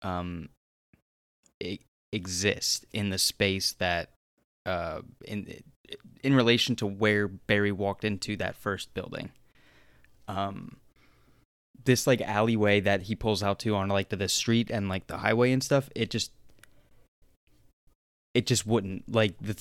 um, 0.00 0.48
it 1.60 1.80
exist 2.12 2.86
in 2.94 3.10
the 3.10 3.18
space 3.18 3.72
that, 3.74 4.08
uh, 4.64 5.02
in 5.26 5.62
in 6.24 6.34
relation 6.34 6.76
to 6.76 6.86
where 6.86 7.28
Barry 7.28 7.72
walked 7.72 8.04
into 8.04 8.36
that 8.36 8.56
first 8.56 8.94
building. 8.94 9.32
Um, 10.26 10.76
this 11.84 12.06
like 12.06 12.20
alleyway 12.20 12.80
that 12.80 13.02
he 13.02 13.14
pulls 13.14 13.42
out 13.42 13.58
to 13.60 13.74
on 13.74 13.88
like 13.88 14.08
the, 14.08 14.16
the 14.16 14.28
street 14.28 14.70
and 14.70 14.88
like 14.88 15.06
the 15.06 15.18
highway 15.18 15.52
and 15.52 15.62
stuff, 15.62 15.88
it 15.94 16.10
just, 16.10 16.32
it 18.34 18.46
just 18.46 18.66
wouldn't 18.66 19.12
like 19.12 19.34
the. 19.40 19.56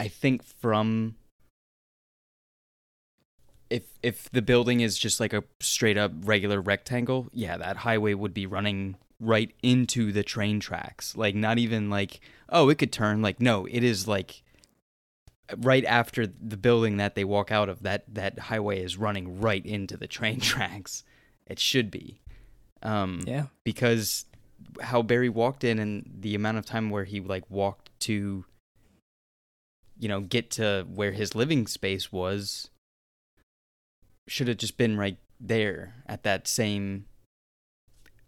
I 0.00 0.08
think 0.08 0.42
from 0.42 1.16
if 3.72 3.84
if 4.02 4.30
the 4.30 4.42
building 4.42 4.80
is 4.80 4.98
just 4.98 5.18
like 5.18 5.32
a 5.32 5.44
straight 5.60 5.96
up 5.96 6.12
regular 6.24 6.60
rectangle, 6.60 7.28
yeah, 7.32 7.56
that 7.56 7.78
highway 7.78 8.12
would 8.12 8.34
be 8.34 8.46
running 8.46 8.96
right 9.18 9.54
into 9.62 10.12
the 10.12 10.22
train 10.22 10.60
tracks. 10.60 11.16
Like 11.16 11.34
not 11.34 11.58
even 11.58 11.88
like 11.88 12.20
oh, 12.50 12.68
it 12.68 12.76
could 12.76 12.92
turn. 12.92 13.22
Like 13.22 13.40
no, 13.40 13.66
it 13.66 13.82
is 13.82 14.06
like 14.06 14.42
right 15.56 15.84
after 15.86 16.26
the 16.26 16.58
building 16.58 16.98
that 16.98 17.14
they 17.14 17.24
walk 17.24 17.50
out 17.50 17.70
of. 17.70 17.82
That 17.82 18.04
that 18.14 18.38
highway 18.38 18.82
is 18.82 18.98
running 18.98 19.40
right 19.40 19.64
into 19.64 19.96
the 19.96 20.06
train 20.06 20.40
tracks. 20.52 21.02
It 21.46 21.58
should 21.58 21.90
be, 21.90 22.20
um, 22.82 23.20
Yeah. 23.26 23.46
because 23.64 24.26
how 24.80 25.02
Barry 25.02 25.28
walked 25.28 25.64
in 25.64 25.78
and 25.78 26.08
the 26.20 26.34
amount 26.34 26.58
of 26.58 26.64
time 26.64 26.88
where 26.90 27.04
he 27.04 27.20
like 27.20 27.50
walked 27.50 27.90
to, 28.00 28.44
you 29.98 30.08
know, 30.08 30.20
get 30.20 30.50
to 30.52 30.86
where 30.88 31.12
his 31.12 31.34
living 31.34 31.66
space 31.66 32.10
was. 32.12 32.70
Should 34.28 34.48
have 34.48 34.56
just 34.56 34.76
been 34.76 34.96
right 34.96 35.18
there 35.40 35.96
at 36.06 36.22
that 36.22 36.46
same 36.46 37.06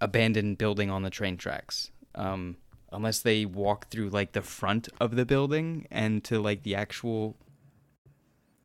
abandoned 0.01 0.59
building 0.59 0.91
on 0.91 1.03
the 1.03 1.11
train 1.11 1.37
tracks. 1.37 1.91
Um, 2.17 2.57
unless 2.93 3.21
they 3.21 3.45
walk 3.47 3.89
through 3.89 4.11
like 4.11 4.33
the 4.33 4.43
front 4.43 4.89
of 5.01 5.17
the 5.17 5.25
building 5.25 5.87
and 5.91 6.23
to 6.25 6.41
like 6.41 6.63
the 6.63 6.75
actual 6.75 7.37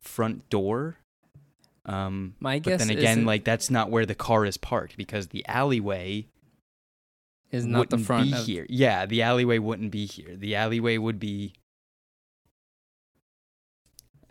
front 0.00 0.48
door. 0.50 0.96
Um, 1.86 2.34
My 2.40 2.58
but 2.58 2.70
guess 2.70 2.80
then 2.80 2.90
again, 2.96 3.24
like 3.24 3.44
that's 3.44 3.70
not 3.70 3.90
where 3.90 4.06
the 4.06 4.14
car 4.14 4.44
is 4.44 4.56
parked 4.56 4.96
because 4.96 5.28
the 5.28 5.44
alleyway 5.48 6.26
Is 7.50 7.64
not 7.64 7.90
the 7.90 7.98
front 7.98 8.30
be 8.30 8.36
of 8.36 8.46
here. 8.46 8.66
Yeah, 8.68 9.06
the 9.06 9.22
alleyway 9.22 9.58
wouldn't 9.58 9.90
be 9.90 10.06
here. 10.06 10.36
The 10.36 10.56
alleyway 10.56 10.98
would 10.98 11.18
be. 11.18 11.54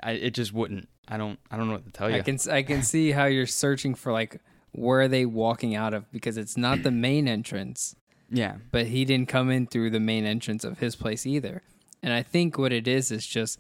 I, 0.01 0.11
it 0.11 0.33
just 0.33 0.53
wouldn't. 0.53 0.87
I 1.07 1.17
don't. 1.17 1.39
I 1.49 1.57
don't 1.57 1.67
know 1.67 1.73
what 1.73 1.85
to 1.85 1.91
tell 1.91 2.09
you. 2.09 2.17
I 2.17 2.21
can 2.21 2.37
I 2.51 2.61
can 2.61 2.83
see 2.83 3.11
how 3.11 3.25
you're 3.25 3.47
searching 3.47 3.95
for 3.95 4.13
like 4.13 4.39
where 4.71 5.01
are 5.01 5.07
they 5.07 5.25
walking 5.25 5.75
out 5.75 5.93
of 5.93 6.09
because 6.11 6.37
it's 6.37 6.55
not 6.55 6.83
the 6.83 6.91
main 7.07 7.27
entrance, 7.27 7.95
yeah. 8.29 8.57
but 8.71 8.87
he 8.87 9.05
didn't 9.05 9.27
come 9.27 9.49
in 9.49 9.65
through 9.65 9.89
the 9.89 9.99
main 9.99 10.25
entrance 10.25 10.63
of 10.63 10.77
his 10.77 10.95
place 10.95 11.25
either. 11.25 11.63
And 12.03 12.13
I 12.13 12.21
think 12.21 12.57
what 12.57 12.71
it 12.71 12.87
is 12.87 13.11
is 13.11 13.25
just 13.25 13.59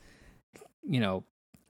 you 0.87 0.99
know 0.99 1.23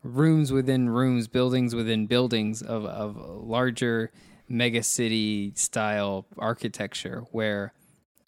rooms 0.03 0.51
within 0.51 0.89
rooms, 0.89 1.27
buildings 1.27 1.75
within 1.75 2.07
buildings 2.07 2.61
of 2.61 2.85
of 2.85 3.15
larger 3.17 4.11
mega 4.47 4.81
city 4.81 5.51
style 5.55 6.25
architecture 6.37 7.23
where 7.31 7.73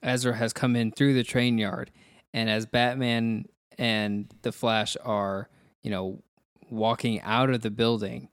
Ezra 0.04 0.36
has 0.36 0.54
come 0.54 0.76
in 0.76 0.92
through 0.92 1.14
the 1.14 1.24
train 1.24 1.58
yard 1.58 1.92
and 2.34 2.50
as 2.50 2.66
Batman 2.66 3.46
and 3.78 4.32
the 4.44 4.52
Flash 4.52 4.96
are, 5.04 5.50
you 5.82 5.90
know, 5.92 6.22
walking 6.70 7.20
out 7.22 7.50
of 7.50 7.62
the 7.62 7.72
building, 7.72 8.30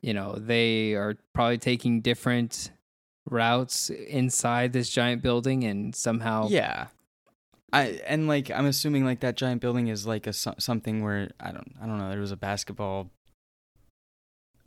you 0.00 0.12
know, 0.12 0.34
they 0.34 0.94
are 0.94 1.16
probably 1.32 1.58
taking 1.58 2.00
different 2.00 2.70
routes 3.28 3.88
inside 3.90 4.72
this 4.72 4.90
giant 4.90 5.22
building 5.22 5.64
and 5.64 5.94
somehow 5.96 6.48
Yeah. 6.48 6.88
I 7.74 8.00
and 8.06 8.28
like 8.28 8.52
I'm 8.52 8.66
assuming 8.66 9.04
like 9.04 9.20
that 9.20 9.36
giant 9.36 9.60
building 9.60 9.88
is 9.88 10.06
like 10.06 10.28
a 10.28 10.32
something 10.32 11.02
where 11.02 11.32
I 11.40 11.50
don't 11.50 11.74
I 11.82 11.86
don't 11.86 11.98
know 11.98 12.08
there 12.08 12.20
was 12.20 12.30
a 12.30 12.36
basketball 12.36 13.10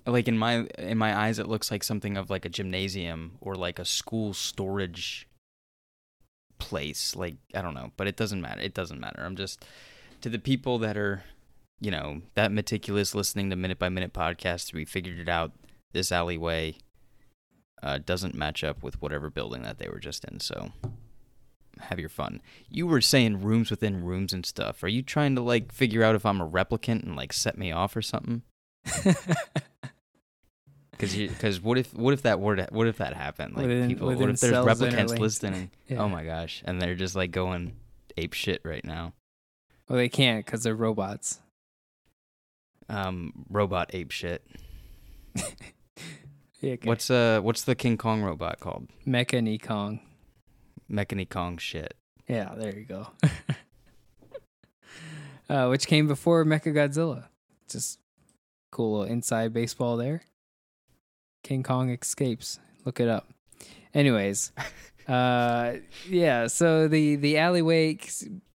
like 0.05 0.27
in 0.27 0.37
my 0.37 0.67
in 0.77 0.97
my 0.97 1.17
eyes 1.17 1.39
it 1.39 1.47
looks 1.47 1.71
like 1.71 1.85
something 1.85 2.17
of 2.17 2.29
like 2.29 2.43
a 2.43 2.49
gymnasium 2.49 3.37
or 3.39 3.55
like 3.55 3.79
a 3.79 3.85
school 3.85 4.33
storage 4.33 5.25
place 6.59 7.15
like 7.15 7.37
I 7.55 7.61
don't 7.61 7.75
know 7.75 7.91
but 7.95 8.07
it 8.07 8.17
doesn't 8.17 8.41
matter 8.41 8.59
it 8.59 8.73
doesn't 8.73 8.99
matter. 8.99 9.23
I'm 9.23 9.37
just 9.37 9.63
to 10.19 10.27
the 10.27 10.37
people 10.37 10.77
that 10.79 10.97
are 10.97 11.23
you 11.79 11.91
know 11.91 12.23
that 12.35 12.51
meticulous 12.51 13.15
listening 13.15 13.49
to 13.51 13.55
minute 13.55 13.79
by 13.79 13.87
minute 13.87 14.11
podcasts 14.11 14.73
we 14.73 14.83
figured 14.83 15.17
it 15.17 15.29
out 15.29 15.53
this 15.93 16.11
alleyway 16.11 16.75
uh, 17.81 17.99
doesn't 17.99 18.35
match 18.35 18.65
up 18.65 18.83
with 18.83 19.01
whatever 19.01 19.29
building 19.29 19.61
that 19.61 19.77
they 19.77 19.87
were 19.87 19.99
just 19.99 20.25
in 20.25 20.41
so 20.41 20.73
have 21.83 21.99
your 21.99 22.09
fun. 22.09 22.41
You 22.69 22.87
were 22.87 23.01
saying 23.01 23.41
rooms 23.41 23.69
within 23.69 24.03
rooms 24.03 24.33
and 24.33 24.45
stuff. 24.45 24.83
Are 24.83 24.87
you 24.87 25.01
trying 25.01 25.35
to 25.35 25.41
like 25.41 25.71
figure 25.71 26.03
out 26.03 26.15
if 26.15 26.25
I'm 26.25 26.41
a 26.41 26.49
replicant 26.49 27.03
and 27.03 27.15
like 27.15 27.33
set 27.33 27.57
me 27.57 27.71
off 27.71 27.95
or 27.95 28.01
something? 28.01 28.43
Because 30.91 31.15
because 31.15 31.61
what 31.61 31.77
if 31.77 31.93
what 31.93 32.13
if 32.15 32.23
that 32.23 32.39
were 32.39 32.55
to, 32.55 32.67
what 32.71 32.87
if 32.87 32.97
that 32.97 33.13
happened? 33.13 33.55
Like 33.55 33.67
Within- 33.67 33.87
people, 33.89 34.07
what 34.15 34.29
if 34.29 34.39
there's 34.39 34.53
replicants 34.53 35.19
listening? 35.19 35.69
Yeah. 35.87 35.99
Oh 36.01 36.09
my 36.09 36.23
gosh, 36.25 36.63
and 36.65 36.81
they're 36.81 36.95
just 36.95 37.15
like 37.15 37.29
going 37.31 37.75
ape 38.17 38.33
shit 38.33 38.61
right 38.65 38.83
now. 38.83 39.13
well, 39.87 39.97
they 39.97 40.09
can't 40.09 40.43
because 40.43 40.63
they're 40.63 40.75
robots. 40.75 41.39
Um, 42.89 43.45
robot 43.49 43.91
ape 43.93 44.11
shit. 44.11 44.43
Yeah, 46.59 46.73
okay. 46.73 46.87
What's 46.87 47.11
uh 47.11 47.39
what's 47.41 47.61
the 47.61 47.75
King 47.75 47.97
Kong 47.97 48.23
robot 48.23 48.59
called? 48.59 48.87
MechaniKong? 49.05 49.99
MechaniKong 50.91 51.59
shit. 51.59 51.95
Yeah, 52.27 52.53
there 52.55 52.75
you 52.75 52.85
go. 52.85 53.07
uh, 55.49 55.67
which 55.67 55.87
came 55.87 56.07
before 56.07 56.43
Mecha 56.45 56.73
Godzilla. 56.73 57.25
Just 57.69 57.99
cool 58.71 58.99
little 58.99 59.11
inside 59.11 59.53
baseball 59.53 59.97
there. 59.97 60.21
King 61.43 61.63
Kong 61.63 61.89
escapes. 61.89 62.59
Look 62.85 62.99
it 62.99 63.07
up. 63.07 63.27
Anyways, 63.93 64.51
uh, 65.07 65.73
yeah. 66.09 66.47
So 66.47 66.87
the 66.87 67.15
the 67.15 67.37
alleyway, 67.37 67.97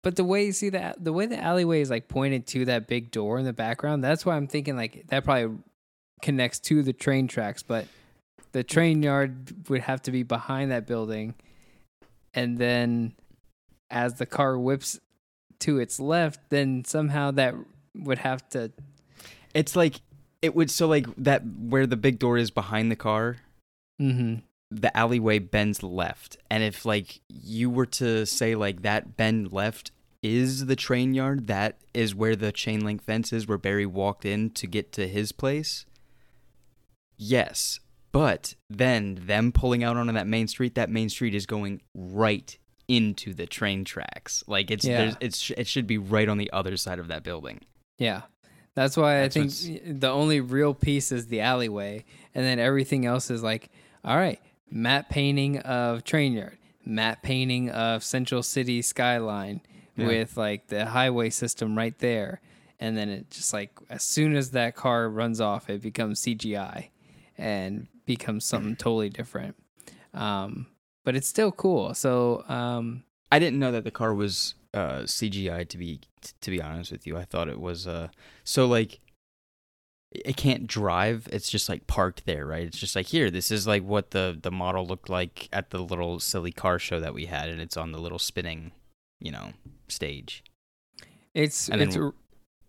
but 0.03 0.17
the 0.17 0.25
way 0.25 0.47
you 0.47 0.53
see 0.53 0.69
that 0.71 1.03
the 1.03 1.13
way 1.13 1.27
the 1.27 1.43
alleyway 1.43 1.81
is 1.81 1.91
like 1.91 2.09
pointed 2.09 2.47
to 2.49 2.67
that 2.67 2.87
big 2.87 3.11
door 3.11 3.39
in 3.39 3.45
the 3.45 3.53
background. 3.53 4.05
That's 4.05 4.27
why 4.27 4.37
I'm 4.37 4.47
thinking 4.47 4.77
like 4.77 5.07
that 5.09 5.25
probably 5.25 5.57
connects 6.21 6.61
to 6.61 6.83
the 6.83 6.93
train 6.93 7.27
tracks, 7.29 7.63
but 7.63 7.87
the 8.53 8.63
train 8.63 9.03
yard 9.03 9.69
would 9.69 9.81
have 9.81 10.03
to 10.03 10.11
be 10.11 10.23
behind 10.23 10.71
that 10.71 10.87
building, 10.87 11.35
and 12.35 12.59
then 12.59 13.15
as 13.91 14.15
the 14.15 14.27
car 14.27 14.59
whips 14.59 14.99
to 15.61 15.79
its 15.79 16.01
left, 16.01 16.41
then 16.51 16.85
somehow 16.85 17.31
that 17.33 17.55
would 17.95 18.19
have 18.19 18.49
to. 18.51 18.73
It's 19.55 19.77
like 19.77 20.01
it 20.41 20.55
would 20.57 20.71
so 20.71 20.89
like 20.89 21.07
that 21.17 21.43
where 21.45 21.87
the 21.87 21.97
big 21.97 22.19
door 22.19 22.37
is 22.37 22.51
behind 22.51 22.91
the 22.91 22.97
car. 22.97 23.37
Mm-hmm. 24.01 24.37
the 24.71 24.97
alleyway 24.97 25.39
bends 25.39 25.83
left 25.83 26.39
and 26.51 26.65
if 26.65 26.85
like 26.85 27.21
you 27.29 27.71
were 27.71 27.87
to 27.87 28.27
say 28.27 28.57
like 28.57 28.83
that 28.83 29.17
bend 29.17 29.53
left 29.53 29.93
is 30.23 30.67
the 30.67 30.75
train 30.75 31.15
yard 31.15 31.47
that 31.47 31.77
is 31.95 32.13
where 32.13 32.35
the 32.35 32.51
chain 32.51 32.85
link 32.85 33.05
fence 33.05 33.33
is 33.33 33.47
where 33.47 33.59
barry 33.59 33.87
walked 33.87 34.25
in 34.25 34.51
to 34.51 34.67
get 34.67 34.91
to 34.93 35.07
his 35.07 35.31
place 35.31 35.85
yes 37.17 37.79
but 38.13 38.55
then 38.71 39.19
them 39.27 39.51
pulling 39.53 39.83
out 39.83 39.97
onto 39.97 40.13
that 40.13 40.27
main 40.27 40.47
street 40.47 40.75
that 40.77 40.91
main 40.91 41.09
street 41.09 41.35
is 41.35 41.47
going 41.47 41.81
right 41.95 42.59
into 42.89 43.33
the 43.33 43.47
train 43.47 43.85
tracks 43.85 44.45
like 44.47 44.71
it's 44.71 44.85
Yeah. 44.85 44.99
there's 44.99 45.17
it's 45.21 45.51
it 45.53 45.67
should 45.67 45.87
be 45.87 45.99
right 45.99 46.29
on 46.29 46.39
the 46.39 46.51
other 46.53 46.77
side 46.77 46.99
of 46.99 47.09
that 47.09 47.23
building 47.23 47.61
Yeah. 47.99 48.23
That's 48.75 48.97
why 48.97 49.21
That's 49.21 49.37
I 49.37 49.41
what's- 49.41 49.67
think 49.67 50.01
the 50.01 50.09
only 50.09 50.41
real 50.41 50.73
piece 50.73 51.13
is 51.13 51.27
the 51.27 51.41
alleyway, 51.43 52.07
and 52.35 52.43
then 52.43 52.59
everything 52.59 53.05
else 53.05 53.31
is 53.31 53.43
like, 53.43 53.69
all 54.03 54.17
right, 54.17 54.41
matte 54.71 55.11
painting 55.11 55.59
of 55.59 56.05
train 56.05 56.33
yard, 56.33 56.57
matte 56.83 57.23
painting 57.23 57.69
of 57.69 58.03
Central 58.03 58.43
City 58.43 58.81
skyline 58.81 59.61
Yeah. 59.95 60.07
with 60.07 60.39
like 60.39 60.69
the 60.69 60.87
highway 60.87 61.29
system 61.29 61.77
right 61.77 61.97
there, 61.99 62.41
and 62.81 62.97
then 62.97 63.11
it 63.11 63.31
just 63.31 63.53
like 63.53 63.73
as 63.91 64.03
soon 64.05 64.35
as 64.35 64.53
that 64.53 64.75
car 64.75 65.07
runs 65.11 65.39
off, 65.39 65.69
it 65.69 65.83
becomes 65.83 66.21
CGI 66.21 66.89
and 67.37 67.89
becomes 68.05 68.45
something 68.45 68.77
totally 68.77 69.09
different. 69.09 69.57
Um, 70.15 70.67
but 71.05 71.17
it's 71.17 71.29
still 71.29 71.53
cool. 71.53 71.95
So 71.95 72.45
um, 72.49 73.05
I 73.31 73.39
didn't 73.39 73.59
know 73.59 73.73
that 73.73 73.85
the 73.85 73.91
car 73.91 74.15
was 74.15 74.55
uh, 74.75 75.01
CGI. 75.01 75.69
To 75.69 75.79
be 75.79 76.01
to 76.41 76.51
be 76.51 76.63
honest 76.63 76.93
with 76.93 77.07
you, 77.07 77.17
I 77.17 77.25
thought 77.25 77.49
it 77.49 77.61
was. 77.61 77.87
Uh, 77.87 78.09
so 78.45 78.67
like, 78.67 79.01
it 80.11 80.37
can't 80.37 80.67
drive. 80.67 81.29
It's 81.33 81.51
just 81.51 81.69
like 81.69 81.87
parked 81.87 82.27
there, 82.27 82.47
right? 82.47 82.67
It's 82.67 82.79
just 82.79 82.95
like 82.95 83.07
here. 83.07 83.31
This 83.31 83.51
is 83.51 83.67
like 83.67 83.83
what 83.83 84.11
the 84.11 84.39
the 84.41 84.51
model 84.51 84.87
looked 84.87 85.09
like 85.09 85.49
at 85.53 85.71
the 85.71 85.79
little 85.79 86.21
silly 86.21 86.53
car 86.53 86.79
show 86.79 87.01
that 87.01 87.15
we 87.15 87.27
had, 87.27 87.49
and 87.49 87.61
it's 87.61 87.77
on 87.77 87.93
the 87.93 87.99
little 87.99 88.19
spinning, 88.19 88.73
you 89.19 89.33
know, 89.33 89.53
stage. 89.89 90.45
It's 91.35 91.69
And 91.69 91.81
it's 91.81 91.97
r- 91.97 92.15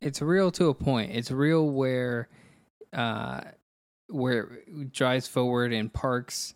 it's 0.01 0.21
real 0.21 0.51
to 0.51 0.69
a 0.69 0.73
point. 0.73 1.11
It's 1.11 1.31
real 1.31 1.69
where 1.69 2.29
uh 2.93 3.41
where 4.13 4.59
it 4.67 4.91
drives 4.93 5.27
forward 5.27 5.73
and 5.73 5.91
parks, 5.91 6.53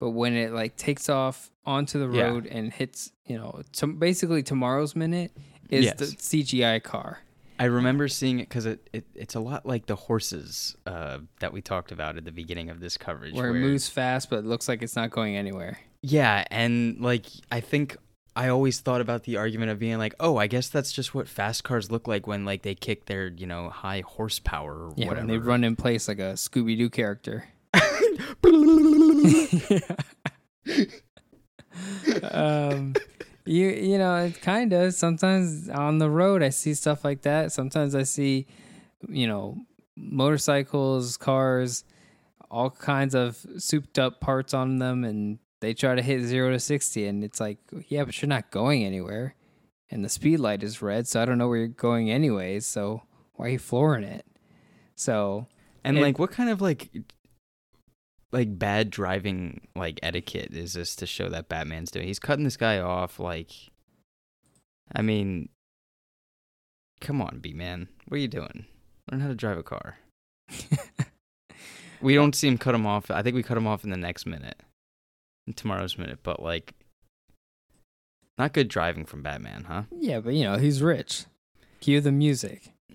but 0.00 0.10
when 0.10 0.34
it 0.34 0.52
like 0.52 0.76
takes 0.76 1.08
off 1.08 1.50
onto 1.66 1.98
the 1.98 2.16
Yeah. 2.16 2.24
road 2.24 2.46
and 2.46 2.72
hits, 2.72 3.12
you 3.26 3.36
know, 3.36 3.62
to, 3.72 3.86
basically 3.86 4.42
tomorrow's 4.42 4.94
minute 4.94 5.32
is 5.70 5.92
the 5.94 6.04
CGI 6.06 6.82
car. 6.82 7.20
I 7.58 7.64
remember 7.66 8.08
seeing 8.08 8.40
it 8.40 8.48
because 8.48 8.66
it, 8.66 8.88
it 8.92 9.04
it's 9.14 9.34
a 9.36 9.40
lot 9.40 9.64
like 9.64 9.86
the 9.86 9.94
horses 9.94 10.76
uh, 10.86 11.18
that 11.40 11.52
we 11.52 11.62
talked 11.62 11.92
about 11.92 12.16
at 12.16 12.24
the 12.24 12.32
beginning 12.32 12.68
of 12.68 12.80
this 12.80 12.96
coverage, 12.96 13.34
Where 13.34 13.50
it 13.50 13.60
moves 13.60 13.88
fast 13.88 14.28
but 14.30 14.40
it 14.40 14.44
looks 14.44 14.68
like 14.68 14.82
it's 14.82 14.96
not 14.96 15.10
going 15.10 15.36
anywhere. 15.36 15.78
Yeah, 16.02 16.44
and 16.50 17.00
like 17.00 17.26
I 17.52 17.60
think 17.60 17.96
I 18.36 18.48
always 18.48 18.80
thought 18.80 19.00
about 19.00 19.22
the 19.24 19.36
argument 19.36 19.70
of 19.70 19.78
being 19.78 19.98
like, 19.98 20.14
oh, 20.18 20.36
I 20.36 20.48
guess 20.48 20.68
that's 20.68 20.90
just 20.92 21.14
what 21.14 21.28
fast 21.28 21.62
cars 21.62 21.90
look 21.90 22.08
like 22.08 22.26
when 22.26 22.44
like 22.44 22.62
they 22.62 22.74
kick 22.74 23.06
their 23.06 23.28
you 23.28 23.46
know 23.46 23.70
high 23.70 24.02
horsepower 24.06 24.88
or 24.88 24.94
Yeah, 24.96 25.08
whatever. 25.08 25.26
when 25.26 25.28
they 25.28 25.38
run 25.38 25.64
in 25.64 25.76
place 25.76 26.08
like 26.08 26.18
a 26.18 26.34
Scooby 26.34 26.76
Doo 26.76 26.90
character. 26.90 27.48
um 32.32 32.94
you 33.44 33.68
you 33.68 33.98
know 33.98 34.14
it 34.16 34.40
kind 34.40 34.72
of 34.72 34.94
sometimes 34.94 35.68
on 35.68 35.98
the 35.98 36.08
road 36.08 36.42
i 36.42 36.48
see 36.48 36.74
stuff 36.74 37.04
like 37.04 37.22
that 37.22 37.52
sometimes 37.52 37.94
i 37.94 38.02
see 38.02 38.46
you 39.08 39.26
know 39.26 39.56
motorcycles 39.96 41.16
cars 41.16 41.84
all 42.50 42.70
kinds 42.70 43.14
of 43.14 43.44
souped 43.58 43.98
up 43.98 44.20
parts 44.20 44.54
on 44.54 44.78
them 44.78 45.04
and 45.04 45.38
they 45.64 45.74
try 45.74 45.94
to 45.94 46.02
hit 46.02 46.22
0 46.22 46.50
to 46.50 46.60
60 46.60 47.06
and 47.06 47.24
it's 47.24 47.40
like 47.40 47.58
yeah 47.88 48.04
but 48.04 48.20
you're 48.20 48.28
not 48.28 48.50
going 48.50 48.84
anywhere 48.84 49.34
and 49.90 50.04
the 50.04 50.08
speed 50.08 50.38
light 50.38 50.62
is 50.62 50.82
red 50.82 51.08
so 51.08 51.20
i 51.20 51.24
don't 51.24 51.38
know 51.38 51.48
where 51.48 51.58
you're 51.58 51.68
going 51.68 52.10
anyways 52.10 52.66
so 52.66 53.02
why 53.34 53.46
are 53.46 53.50
you 53.50 53.58
flooring 53.58 54.04
it 54.04 54.26
so 54.94 55.46
and 55.82 56.00
like, 56.00 56.18
what 56.18 56.30
kind 56.30 56.48
of 56.48 56.60
like 56.62 56.90
like 58.32 58.58
bad 58.58 58.90
driving 58.90 59.68
like 59.76 60.00
etiquette 60.02 60.52
is 60.52 60.72
this 60.72 60.96
to 60.96 61.06
show 61.06 61.28
that 61.28 61.48
Batman's 61.48 61.90
doing? 61.90 62.06
He's 62.06 62.18
cutting 62.18 62.42
this 62.42 62.56
guy 62.56 62.80
off. 62.80 63.20
Like, 63.20 63.52
I 64.92 65.02
mean, 65.02 65.50
come 67.00 67.20
on, 67.20 67.38
B 67.40 67.52
man, 67.52 67.88
what 68.08 68.16
are 68.16 68.20
you 68.20 68.26
doing? 68.26 68.64
Learn 69.08 69.20
how 69.20 69.28
to 69.28 69.36
drive 69.36 69.58
a 69.58 69.62
car. 69.62 69.98
We 72.04 72.14
don't 72.14 72.34
see 72.34 72.48
him 72.48 72.58
cut 72.58 72.74
him 72.74 72.84
off. 72.86 73.10
I 73.10 73.22
think 73.22 73.34
we 73.34 73.42
cut 73.42 73.56
him 73.56 73.66
off 73.66 73.82
in 73.82 73.88
the 73.88 73.96
next 73.96 74.26
minute, 74.26 74.60
in 74.60 74.66
tomorrow's 75.52 75.98
minute. 75.98 76.20
But 76.22 76.42
like, 76.42 76.74
not 78.38 78.52
good 78.52 78.68
driving 78.68 79.04
from 79.04 79.22
Batman, 79.22 79.64
huh? 79.64 79.82
yeah 79.92 80.20
but 80.20 80.34
you 80.34 80.44
know 80.44 80.56
he's 80.56 80.82
rich 80.82 81.24
cue 81.80 82.00
the 82.00 82.10
music 82.10 82.72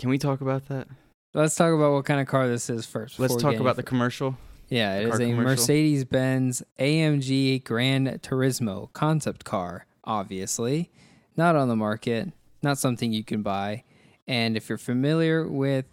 Can 0.00 0.08
we 0.08 0.16
talk 0.16 0.40
about 0.40 0.68
that? 0.68 0.88
Let's 1.34 1.54
talk 1.54 1.74
about 1.74 1.92
what 1.92 2.06
kind 2.06 2.22
of 2.22 2.26
car 2.26 2.48
this 2.48 2.70
is 2.70 2.86
first. 2.86 3.20
Let's 3.20 3.36
talk 3.36 3.56
about 3.56 3.76
the 3.76 3.82
commercial. 3.82 4.38
Yeah, 4.70 4.98
it 4.98 5.08
is 5.08 5.20
a. 5.20 5.34
Mercedes 5.34 6.04
Benz 6.06 6.62
AMG 6.78 7.62
Gran 7.64 8.06
Turismo 8.22 8.90
concept 8.94 9.44
car, 9.44 9.84
obviously. 10.02 10.90
Not 11.36 11.54
on 11.54 11.68
the 11.68 11.76
market, 11.76 12.32
not 12.62 12.78
something 12.78 13.12
you 13.12 13.22
can 13.22 13.42
buy. 13.42 13.84
And 14.26 14.56
if 14.56 14.70
you're 14.70 14.78
familiar 14.78 15.46
with 15.46 15.84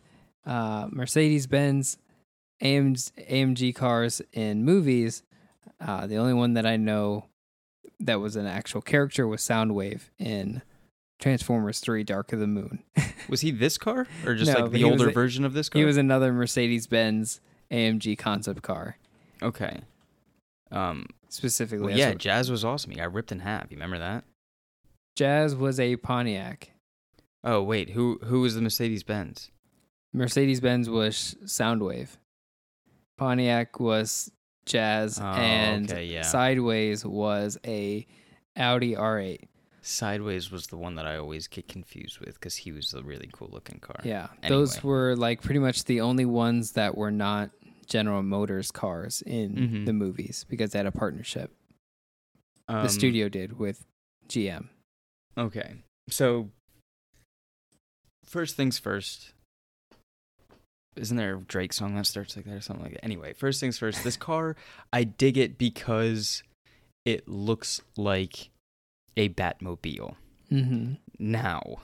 uh, 0.46 0.88
Mercedes 0.90 1.46
Benz 1.46 1.98
AMG, 2.62 3.12
AMG 3.30 3.76
cars 3.76 4.22
in 4.34 4.64
movies, 4.66 5.24
uh, 5.80 6.08
the 6.08 6.18
only 6.18 6.34
one 6.34 6.54
that 6.54 6.66
I 6.66 6.78
know 6.78 7.26
that 8.00 8.20
was 8.20 8.36
an 8.36 8.46
actual 8.46 8.82
character 8.82 9.28
was 9.28 9.42
Soundwave 9.42 10.10
in 10.20 10.62
Transformers 11.20 11.80
3 11.80 12.04
Dark 12.04 12.32
of 12.34 12.40
the 12.40 12.48
Moon. 12.48 12.84
Was 13.30 13.42
he 13.42 13.50
this 13.52 13.78
car 13.78 14.06
or 14.26 14.36
just 14.36 14.54
No, 14.54 14.62
like 14.66 14.72
the 14.72 14.84
older 14.84 15.10
a- 15.10 15.12
version 15.12 15.44
of 15.44 15.54
this 15.54 15.68
car? 15.68 15.80
he 15.80 15.86
was 15.86 15.98
another 15.98 16.32
Mercedes 16.32 16.86
Benz 16.88 17.42
AMG 17.72 18.18
concept 18.18 18.62
car, 18.62 18.98
okay. 19.42 19.82
Um. 20.72 21.08
specifically. 21.30 21.88
Well, 21.88 21.98
yeah, 21.98 22.14
Jazz 22.14 22.50
was 22.52 22.64
awesome. 22.64 22.92
He 22.92 22.98
got 22.98 23.12
ripped 23.14 23.32
in 23.32 23.40
half. 23.40 23.72
You 23.72 23.76
remember 23.78 23.98
that? 24.00 24.24
Jazz 25.16 25.56
was 25.56 25.80
a 25.80 25.96
Pontiac. 25.98 26.72
Oh 27.44 27.62
wait, 27.64 27.90
who 27.92 28.20
who 28.24 28.42
was 28.42 28.56
the 28.56 28.62
Mercedes 28.62 29.04
Benz? 29.04 29.50
Mercedes 30.14 30.60
Benz 30.62 30.90
was 30.90 31.36
Soundwave. 31.46 32.18
Pontiac 33.18 33.80
was 33.80 34.32
Jazz, 34.66 35.20
Oh, 35.20 35.24
and 35.26 35.90
okay, 35.92 36.06
yeah. 36.06 36.22
Sideways 36.24 37.06
was 37.06 37.58
a 37.66 38.06
Audi 38.56 38.96
R8. 38.96 39.48
Sideways 39.82 40.52
was 40.52 40.68
the 40.68 40.76
one 40.78 40.96
that 40.96 41.08
I 41.08 41.16
always 41.18 41.48
get 41.48 41.68
confused 41.70 42.20
with 42.20 42.34
because 42.36 42.58
he 42.58 42.72
was 42.74 42.94
a 42.94 43.02
really 43.02 43.30
cool 43.32 43.50
looking 43.52 43.80
car. 43.80 43.96
Yeah, 44.04 44.28
those 44.48 44.84
were 44.84 45.16
like 45.16 45.42
pretty 45.42 45.60
much 45.60 45.86
the 45.86 46.02
only 46.02 46.26
ones 46.26 46.74
that 46.74 46.98
were 46.98 47.12
not 47.12 47.52
General 47.88 48.22
Motors 48.22 48.70
cars 48.70 49.22
in 49.22 49.54
Mhm. 49.56 49.86
the 49.86 49.94
movies 49.94 50.46
because 50.50 50.72
they 50.72 50.80
had 50.80 50.86
a 50.86 50.92
partnership. 50.92 51.54
Um, 52.68 52.84
the 52.84 52.90
studio 52.90 53.30
did 53.30 53.58
with 53.58 53.86
GM. 54.28 54.68
Okay, 55.38 55.76
so 56.10 56.50
first 58.26 58.58
things 58.58 58.78
first. 58.78 59.32
Isn't 60.98 61.18
there 61.18 61.36
a 61.36 61.42
Drake 61.42 61.74
song 61.74 61.96
that 61.96 62.06
starts 62.06 62.36
like 62.36 62.46
that 62.46 62.56
or 62.56 62.62
something 62.62 62.84
like 62.84 62.94
that? 62.94 63.06
Anyway, 63.06 63.34
first 63.34 63.60
things 63.60 63.78
first. 63.78 64.04
This 64.04 64.18
car, 64.18 64.56
I 64.92 65.04
dig 65.04 65.38
it 65.38 65.58
because 65.58 66.44
it 67.06 67.28
looks 67.28 67.82
like 67.96 68.50
a 69.16 69.30
Batmobile. 69.30 70.16
Mm-hmm. 70.52 70.94
Now, 71.20 71.78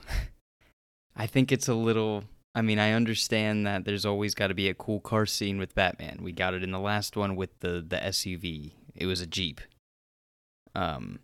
I 1.16 1.26
think 1.26 1.52
it's 1.52 1.68
a 1.68 1.74
little. 1.74 2.24
I 2.54 2.62
mean, 2.62 2.78
I 2.78 2.92
understand 2.92 3.66
that 3.66 3.84
there's 3.84 4.06
always 4.06 4.34
got 4.34 4.46
to 4.48 4.54
be 4.54 4.68
a 4.68 4.74
cool 4.74 5.00
car 5.00 5.26
scene 5.26 5.58
with 5.58 5.74
Batman. 5.74 6.20
We 6.22 6.30
got 6.30 6.54
it 6.54 6.62
in 6.62 6.70
the 6.70 6.78
last 6.78 7.16
one 7.16 7.36
with 7.36 7.58
the 7.60 7.84
the 7.86 7.96
SUV. 7.96 8.72
It 8.94 9.06
was 9.06 9.20
a 9.20 9.26
Jeep. 9.26 9.60
Um, 10.76 11.20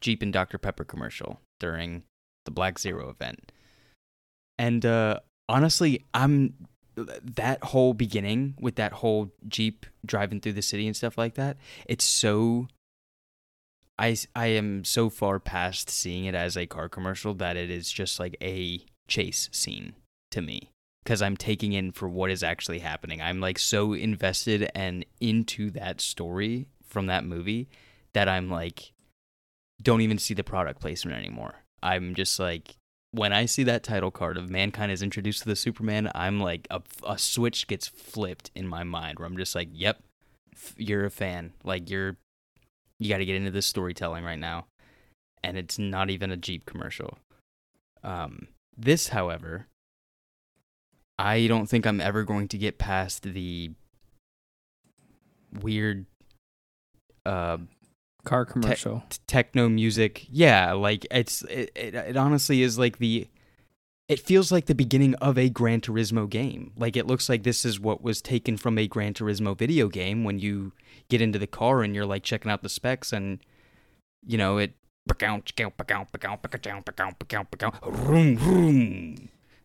Jeep 0.00 0.22
and 0.22 0.32
Dr 0.32 0.58
Pepper 0.58 0.84
commercial 0.84 1.40
during 1.58 2.04
the 2.44 2.50
Black 2.50 2.78
Zero 2.78 3.10
event. 3.10 3.52
And 4.58 4.84
uh 4.84 5.20
honestly, 5.48 6.04
I'm 6.14 6.54
that 7.22 7.62
whole 7.64 7.94
beginning 7.94 8.54
with 8.60 8.76
that 8.76 8.92
whole 8.92 9.32
Jeep 9.46 9.86
driving 10.04 10.40
through 10.40 10.54
the 10.54 10.62
city 10.62 10.86
and 10.86 10.96
stuff 10.96 11.18
like 11.18 11.34
that. 11.34 11.56
It's 11.86 12.04
so 12.04 12.68
I 13.98 14.16
I 14.34 14.46
am 14.46 14.84
so 14.84 15.10
far 15.10 15.38
past 15.40 15.90
seeing 15.90 16.24
it 16.24 16.34
as 16.34 16.56
a 16.56 16.66
car 16.66 16.88
commercial 16.88 17.34
that 17.34 17.56
it 17.56 17.70
is 17.70 17.90
just 17.90 18.20
like 18.20 18.36
a 18.40 18.84
chase 19.08 19.48
scene 19.52 19.94
to 20.30 20.40
me 20.40 20.70
because 21.02 21.22
I'm 21.22 21.36
taking 21.36 21.72
in 21.72 21.92
for 21.92 22.08
what 22.08 22.30
is 22.30 22.42
actually 22.42 22.80
happening. 22.80 23.20
I'm 23.20 23.40
like 23.40 23.58
so 23.58 23.92
invested 23.92 24.70
and 24.74 25.04
into 25.20 25.70
that 25.70 26.00
story 26.00 26.66
from 26.86 27.06
that 27.06 27.24
movie 27.24 27.68
that 28.12 28.28
I'm 28.28 28.50
like 28.50 28.92
don't 29.82 30.00
even 30.00 30.18
see 30.18 30.34
the 30.34 30.44
product 30.44 30.80
placement 30.80 31.16
anymore. 31.16 31.54
I'm 31.82 32.14
just 32.14 32.38
like 32.38 32.76
when 33.10 33.32
I 33.32 33.46
see 33.46 33.64
that 33.64 33.82
title 33.82 34.10
card 34.10 34.36
of 34.36 34.50
mankind 34.50 34.92
is 34.92 35.02
introduced 35.02 35.42
to 35.42 35.48
the 35.48 35.56
Superman, 35.56 36.10
I'm 36.14 36.40
like 36.40 36.66
a, 36.70 36.82
a 37.06 37.18
switch 37.18 37.66
gets 37.66 37.88
flipped 37.88 38.50
in 38.54 38.68
my 38.68 38.84
mind 38.84 39.18
where 39.18 39.26
I'm 39.26 39.36
just 39.36 39.54
like, 39.54 39.68
"Yep, 39.72 40.02
you're 40.76 41.06
a 41.06 41.10
fan. 41.10 41.52
Like 41.64 41.88
you're 41.90 42.16
you 42.98 43.08
got 43.08 43.18
to 43.18 43.24
get 43.24 43.36
into 43.36 43.50
this 43.50 43.66
storytelling 43.66 44.24
right 44.24 44.38
now." 44.38 44.66
And 45.42 45.56
it's 45.56 45.78
not 45.78 46.10
even 46.10 46.30
a 46.30 46.36
Jeep 46.36 46.66
commercial. 46.66 47.18
Um 48.02 48.48
this, 48.76 49.08
however, 49.08 49.66
I 51.18 51.46
don't 51.46 51.66
think 51.66 51.86
I'm 51.86 52.00
ever 52.00 52.24
going 52.24 52.48
to 52.48 52.58
get 52.58 52.78
past 52.78 53.22
the 53.22 53.70
weird 55.62 56.06
uh 57.24 57.58
Car 58.24 58.44
commercial. 58.44 59.04
t- 59.08 59.18
techno 59.26 59.68
music. 59.68 60.26
Yeah, 60.30 60.72
like 60.72 61.06
it's 61.10 61.42
it, 61.42 61.70
it, 61.74 61.94
it 61.94 62.16
honestly 62.16 62.62
is 62.62 62.78
like 62.78 62.98
the 62.98 63.28
it 64.08 64.18
feels 64.20 64.50
like 64.50 64.66
the 64.66 64.74
beginning 64.74 65.14
of 65.16 65.36
a 65.38 65.48
Gran 65.50 65.80
Turismo 65.80 66.28
game. 66.28 66.72
Like 66.76 66.96
it 66.96 67.06
looks 67.06 67.28
like 67.28 67.42
this 67.42 67.64
is 67.64 67.78
what 67.78 68.02
was 68.02 68.20
taken 68.22 68.56
from 68.56 68.78
a 68.78 68.86
Gran 68.88 69.14
Turismo 69.14 69.56
video 69.56 69.88
game 69.88 70.24
when 70.24 70.38
you 70.38 70.72
get 71.08 71.20
into 71.20 71.38
the 71.38 71.46
car 71.46 71.82
and 71.82 71.94
you're 71.94 72.06
like 72.06 72.22
checking 72.22 72.50
out 72.50 72.62
the 72.62 72.68
specs 72.68 73.12
and 73.12 73.38
you 74.26 74.38
know 74.38 74.58
it. 74.58 74.74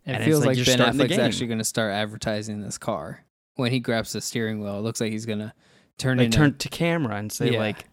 It 0.05 0.11
and 0.11 0.23
feels 0.23 0.45
like 0.45 0.57
like, 0.57 0.65
Ben 0.65 0.79
Affleck's 0.79 1.17
actually 1.17 1.47
going 1.47 1.59
to 1.59 1.63
start 1.65 1.93
advertising 1.93 2.61
this 2.61 2.77
car. 2.77 3.23
When 3.55 3.71
he 3.71 3.79
grabs 3.79 4.13
the 4.13 4.21
steering 4.21 4.61
wheel, 4.61 4.77
it 4.77 4.81
looks 4.81 4.99
like 4.99 5.11
he's 5.11 5.25
going 5.25 5.39
to 5.39 5.53
turn 5.97 6.17
like 6.17 6.31
turn 6.31 6.57
to 6.57 6.69
camera 6.69 7.15
and 7.15 7.31
say 7.31 7.51
Yeah. 7.51 7.59
like 7.59 7.85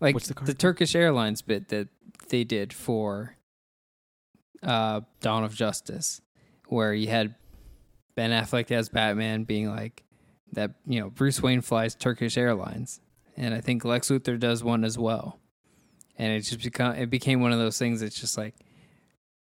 like 0.00 0.14
what's 0.14 0.28
the 0.28 0.34
the? 0.34 0.54
Turkish 0.54 0.94
Airlines 0.94 1.42
bit 1.42 1.68
that 1.68 1.88
they 2.28 2.44
did 2.44 2.72
for 2.72 3.36
uh, 4.62 5.02
Dawn 5.20 5.44
of 5.44 5.54
Justice, 5.54 6.20
where 6.68 6.94
you 6.94 7.08
had 7.08 7.34
Ben 8.14 8.30
Affleck 8.30 8.70
as 8.70 8.88
Batman 8.88 9.44
being 9.44 9.68
like 9.68 10.02
that. 10.52 10.72
You 10.86 11.00
know, 11.00 11.10
Bruce 11.10 11.42
Wayne 11.42 11.60
flies 11.60 11.94
Turkish 11.94 12.36
Airlines, 12.36 13.00
and 13.36 13.54
I 13.54 13.60
think 13.60 13.84
Lex 13.84 14.10
Luthor 14.10 14.38
does 14.38 14.64
one 14.64 14.84
as 14.84 14.98
well. 14.98 15.38
And 16.16 16.32
it 16.32 16.40
just 16.40 16.62
become 16.62 16.94
it 16.96 17.10
became 17.10 17.40
one 17.40 17.52
of 17.52 17.58
those 17.58 17.78
things. 17.78 18.00
that's 18.00 18.20
just 18.20 18.36
like 18.36 18.54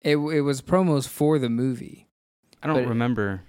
it. 0.01 0.17
It 0.17 0.41
was 0.41 0.61
promos 0.61 1.07
for 1.07 1.39
the 1.39 1.49
movie. 1.49 2.07
I 2.61 2.67
don't 2.67 2.87
remember 2.87 3.43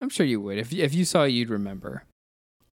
I'm 0.00 0.08
sure 0.08 0.26
you 0.26 0.40
would 0.40 0.58
if 0.58 0.72
if 0.72 0.94
you 0.94 1.04
saw 1.04 1.24
it, 1.24 1.30
you'd 1.30 1.50
remember 1.50 2.04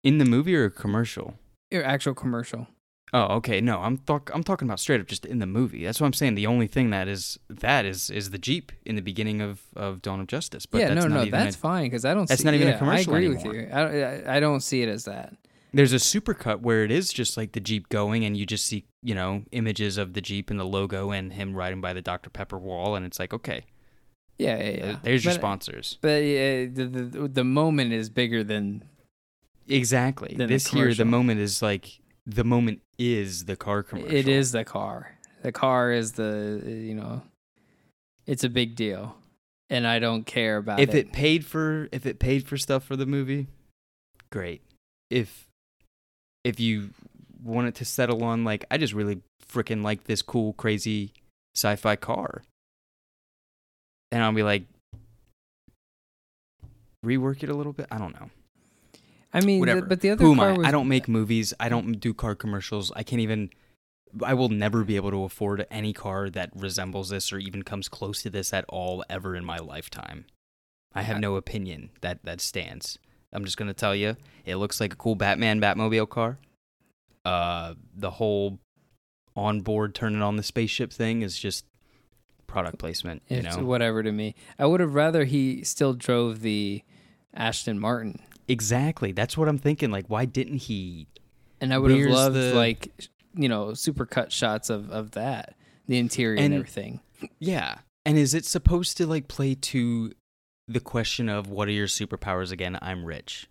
in 0.03 0.19
the 0.19 0.25
movie 0.25 0.55
or 0.55 0.67
a 0.67 0.71
commercial. 0.71 1.35
your 1.71 1.85
actual 1.85 2.15
commercial. 2.15 2.69
Oh, 3.17 3.37
okay. 3.37 3.61
No, 3.61 3.79
I'm 3.79 3.99
talk- 3.99 4.31
I'm 4.35 4.43
talking 4.43 4.67
about 4.67 4.81
straight 4.81 5.01
up 5.01 5.07
just 5.07 5.25
in 5.25 5.39
the 5.39 5.47
movie. 5.47 5.85
That's 5.85 6.01
what 6.01 6.09
I'm 6.09 6.13
saying. 6.13 6.35
The 6.35 6.49
only 6.49 6.67
thing 6.67 6.91
that 6.91 7.07
is 7.07 7.39
that 7.49 7.85
is 7.85 8.11
is 8.11 8.31
the 8.31 8.39
Jeep 8.39 8.73
in 8.85 8.97
the 8.97 9.03
beginning 9.03 9.41
of 9.41 9.63
of 9.77 10.03
Dawn 10.03 10.21
of 10.21 10.27
Justice. 10.27 10.67
But 10.67 10.79
yeah, 10.79 10.89
that's 10.95 11.07
no, 11.07 11.25
no, 11.25 11.25
that's 11.31 11.55
a- 11.55 11.59
fine 11.59 11.85
because 11.85 12.05
I 12.05 12.13
don't. 12.13 12.29
that's 12.29 12.41
see, 12.43 12.45
not 12.45 12.55
even 12.55 12.67
a 12.69 12.71
yeah, 12.73 12.79
commercial 12.79 13.15
I 13.15 13.19
agree 13.19 13.27
anymore. 13.37 13.53
with 13.53 13.69
you. 13.69 13.73
I, 14.29 14.37
I 14.37 14.41
don't 14.41 14.61
see 14.61 14.83
it 14.83 14.89
as 14.89 15.05
that. 15.05 15.35
There's 15.73 15.93
a 15.93 15.97
supercut 15.97 16.61
where 16.61 16.85
it 16.85 16.91
is 16.91 17.13
just 17.13 17.37
like 17.37 17.53
the 17.53 17.61
Jeep 17.61 17.89
going, 17.89 18.25
and 18.25 18.37
you 18.37 18.47
just 18.47 18.67
see 18.67 18.85
you 19.03 19.15
know 19.15 19.45
images 19.53 19.97
of 19.97 20.15
the 20.15 20.21
Jeep 20.21 20.51
and 20.51 20.59
the 20.59 20.65
logo 20.65 21.11
and 21.13 21.33
him 21.33 21.55
riding 21.55 21.81
by 21.81 21.93
the 21.93 22.03
Dr 22.03 22.31
Pepper 22.31 22.59
wall, 22.59 22.97
and 22.97 23.07
it's 23.07 23.21
like 23.21 23.33
okay, 23.33 23.65
Yeah, 24.39 24.57
yeah, 24.61 24.71
yeah. 24.87 24.97
there's 25.05 25.25
your 25.25 25.35
sponsors. 25.35 25.99
But 26.01 26.19
uh, 26.23 26.67
the, 26.73 26.91
the 27.13 27.29
the 27.29 27.45
moment 27.45 27.93
is 27.93 28.11
bigger 28.11 28.43
than 28.43 28.83
Exactly. 29.69 30.35
Than 30.37 30.49
This 30.49 30.67
here, 30.67 30.93
the 30.95 31.05
moment 31.05 31.41
is 31.41 31.63
like 31.63 32.01
the 32.27 32.45
moment 32.45 32.81
is 32.99 33.45
the 33.45 33.57
car 33.57 33.83
commercial. 33.83 34.15
it 34.15 34.29
is 34.29 34.53
the 34.53 34.65
car. 34.65 35.19
The 35.43 35.53
car 35.53 35.93
is 35.93 36.13
the 36.13 36.63
you 36.65 36.95
know, 36.95 37.23
it's 38.27 38.45
a 38.45 38.49
big 38.49 38.77
deal, 38.77 39.17
and 39.69 39.87
I 39.87 39.99
don't 39.99 40.25
care 40.25 40.57
about 40.57 40.81
if 40.81 40.91
it. 40.91 40.95
it 40.97 41.13
paid 41.13 41.45
for 41.45 41.89
if 41.93 42.07
it 42.07 42.19
paid 42.19 42.47
for 42.47 42.57
stuff 42.57 42.85
for 42.85 42.97
the 42.97 43.07
movie 43.07 43.49
great 44.31 44.63
if 45.11 45.47
if 46.43 46.59
you 46.59 46.91
want 47.43 47.69
it 47.69 47.75
to 47.77 47.85
settle 47.85 48.25
on 48.25 48.43
like 48.43 48.65
i 48.69 48.77
just 48.77 48.93
really 48.93 49.21
freaking 49.49 49.85
like 49.85 50.05
this 50.05 50.23
cool 50.23 50.53
crazy 50.55 51.13
sci-fi 51.55 51.95
car 51.95 52.43
and 54.11 54.25
i'll 54.25 54.33
be 54.33 54.43
like 54.43 54.65
rework 57.07 57.45
it 57.45 57.49
a 57.49 57.55
little 57.55 57.73
bit 57.73 57.87
i 57.93 57.99
don't 57.99 58.13
know 58.19 58.29
I 59.35 59.41
mean, 59.41 59.65
the- 59.65 59.83
but 59.83 60.01
the 60.01 60.11
other 60.11 60.25
who 60.25 60.33
am 60.33 60.39
car 60.39 60.49
i? 60.51 60.53
was 60.57 60.67
i 60.67 60.71
don't 60.71 60.89
make 60.89 61.09
movies. 61.09 61.53
I 61.61 61.69
don't 61.69 61.99
do 62.01 62.15
car 62.15 62.35
commercials. 62.35 62.93
I 62.95 63.03
can't 63.03 63.21
even 63.21 63.51
i 64.25 64.33
will 64.33 64.49
never 64.49 64.85
be 64.85 64.95
able 64.95 65.11
to 65.11 65.25
afford 65.25 65.67
any 65.73 65.93
car 65.93 66.31
that 66.31 66.51
resembles 66.55 67.09
this 67.09 67.33
or 67.33 67.39
even 67.39 67.63
comes 67.65 67.89
close 67.89 68.23
to 68.23 68.31
this 68.31 68.53
at 68.53 68.65
all 68.69 69.05
ever 69.11 69.35
in 69.35 69.45
my 69.45 69.57
lifetime. 69.59 70.27
I 70.95 71.03
have 71.03 71.19
no 71.19 71.35
opinion 71.35 71.91
that 72.01 72.25
that 72.25 72.41
stands. 72.41 72.99
I'm 73.33 73.45
just 73.45 73.57
going 73.57 73.67
to 73.67 73.75
tell 73.75 73.97
you 73.97 74.17
it 74.45 74.57
looks 74.57 74.81
like 74.81 74.93
a 74.93 74.97
cool 74.97 75.17
batman 75.17 75.61
batmobile 75.61 76.09
car. 76.09 76.39
Uh 77.25 77.75
the 77.97 78.13
whole 78.13 78.61
on 79.35 79.63
board 79.63 79.95
turning 79.97 80.23
on 80.23 80.37
the 80.37 80.43
spaceship 80.45 80.93
thing 80.93 81.23
is 81.23 81.37
just 81.37 81.65
product 82.47 82.79
placement 82.79 83.23
you 83.29 83.39
It's 83.39 83.57
know? 83.57 83.65
whatever 83.65 84.03
to 84.05 84.13
me. 84.13 84.37
I 84.61 84.67
would 84.67 84.79
have 84.79 84.95
rather 84.95 85.25
he 85.25 85.65
still 85.65 85.93
drove 85.95 86.41
the 86.43 86.83
Ashton 87.35 87.81
Martin, 87.81 88.21
exactly 88.49 89.13
that's 89.13 89.37
what 89.39 89.49
i'm 89.49 89.59
thinking 89.59 89.91
like 89.91 90.05
why 90.09 90.25
didn't 90.25 90.59
he 90.59 91.07
and 91.61 91.73
I 91.73 91.79
would 91.79 91.91
have 91.93 92.11
loved 92.11 92.37
the- 92.37 92.53
like 92.55 92.93
you 93.35 93.49
know 93.49 93.73
super 93.75 94.05
cut 94.05 94.31
shots 94.31 94.69
of 94.69 94.91
of 94.91 95.13
that, 95.13 95.55
the 95.87 95.99
interior 95.99 96.37
and, 96.37 96.47
And- 96.47 96.55
everything. 96.55 97.01
Yeah. 97.39 97.79
And 98.05 98.19
is 98.19 98.35
it 98.35 98.45
supposed 98.45 98.99
to 98.99 99.07
like 99.07 99.29
play 99.29 99.55
to 99.55 100.13
the 100.69 100.81
question 100.81 101.31
of 101.31 101.49
what 101.49 101.69
are 101.69 101.73
your 101.73 101.87
superpowers 101.87 102.53
again? 102.53 102.79
I'm 102.83 103.05
rich. 103.05 103.49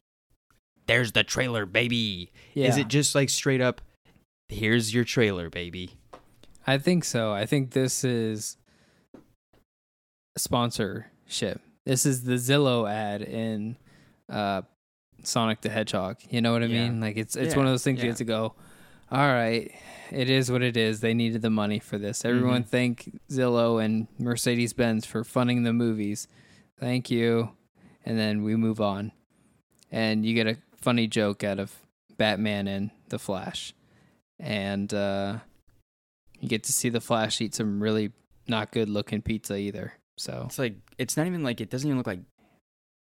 There's 0.85 1.13
the 1.13 1.23
trailer, 1.23 1.65
baby. 1.65 2.31
Yeah, 2.53 2.67
Is 2.67 2.77
it 2.77 2.87
just 2.87 3.15
like 3.15 3.29
straight 3.29 3.61
up 3.61 3.81
here's 4.47 4.93
your 4.93 5.05
trailer, 5.05 5.49
baby? 5.49 5.97
I 6.67 6.77
think 6.77 7.03
so. 7.03 7.31
I 7.33 7.47
think 7.47 7.71
this 7.71 8.03
is 8.03 8.57
sponsorship. 10.37 11.61
This 11.85 12.05
is 12.05 12.23
the 12.23 12.33
Zillow 12.35 12.89
ad 12.89 13.21
in 13.21 13.77
uh, 14.29 14.61
Sonic 15.23 15.61
the 15.61 15.69
Hedgehog. 15.69 16.17
You 16.29 16.41
know 16.41 16.53
what 16.53 16.63
I 16.63 16.67
Yeah. 16.67 16.89
mean? 16.89 16.99
Like 17.01 17.17
it's 17.17 17.35
it's 17.35 17.53
Yeah, 17.53 17.57
one 17.57 17.65
of 17.67 17.71
those 17.73 17.83
things 17.83 18.01
you 18.03 18.09
have 18.09 18.17
to 18.17 18.25
go. 18.25 18.55
All 19.11 19.27
right, 19.27 19.71
it 20.11 20.29
is 20.29 20.51
what 20.51 20.61
it 20.63 20.75
is. 20.75 20.99
They 21.01 21.13
needed 21.13 21.41
the 21.41 21.49
money 21.49 21.79
for 21.79 21.97
this. 21.97 22.25
Everyone 22.25 22.63
Mhm. 22.63 22.67
thank 22.67 23.19
Zillow 23.29 23.83
and 23.83 24.07
Mercedes 24.17 24.73
Benz 24.73 25.05
for 25.05 25.23
funding 25.23 25.63
the 25.63 25.73
movies. 25.73 26.27
Thank 26.79 27.11
you, 27.11 27.51
and 28.05 28.17
then 28.17 28.43
we 28.43 28.55
move 28.55 28.81
on, 28.81 29.11
and 29.91 30.25
you 30.25 30.33
get 30.33 30.47
a 30.47 30.57
funny 30.77 31.05
joke 31.07 31.43
out 31.43 31.59
of 31.59 31.77
Batman 32.17 32.67
and 32.67 32.89
the 33.09 33.19
Flash, 33.19 33.73
and 34.39 34.91
uh, 34.93 35.39
you 36.39 36.49
get 36.49 36.63
to 36.63 36.73
see 36.73 36.89
the 36.89 37.01
Flash 37.01 37.39
eat 37.39 37.53
some 37.53 37.81
really 37.81 38.11
not 38.47 38.71
good 38.71 38.89
looking 38.89 39.21
pizza 39.21 39.55
either. 39.57 39.93
So 40.17 40.43
It's 40.47 40.59
like 40.59 40.75
it's 40.97 41.15
not 41.17 41.27
even 41.27 41.43
like 41.43 41.61
it 41.61 41.69
doesn't 41.69 41.87
even 41.87 41.97
look 41.97 42.07
like 42.07 42.19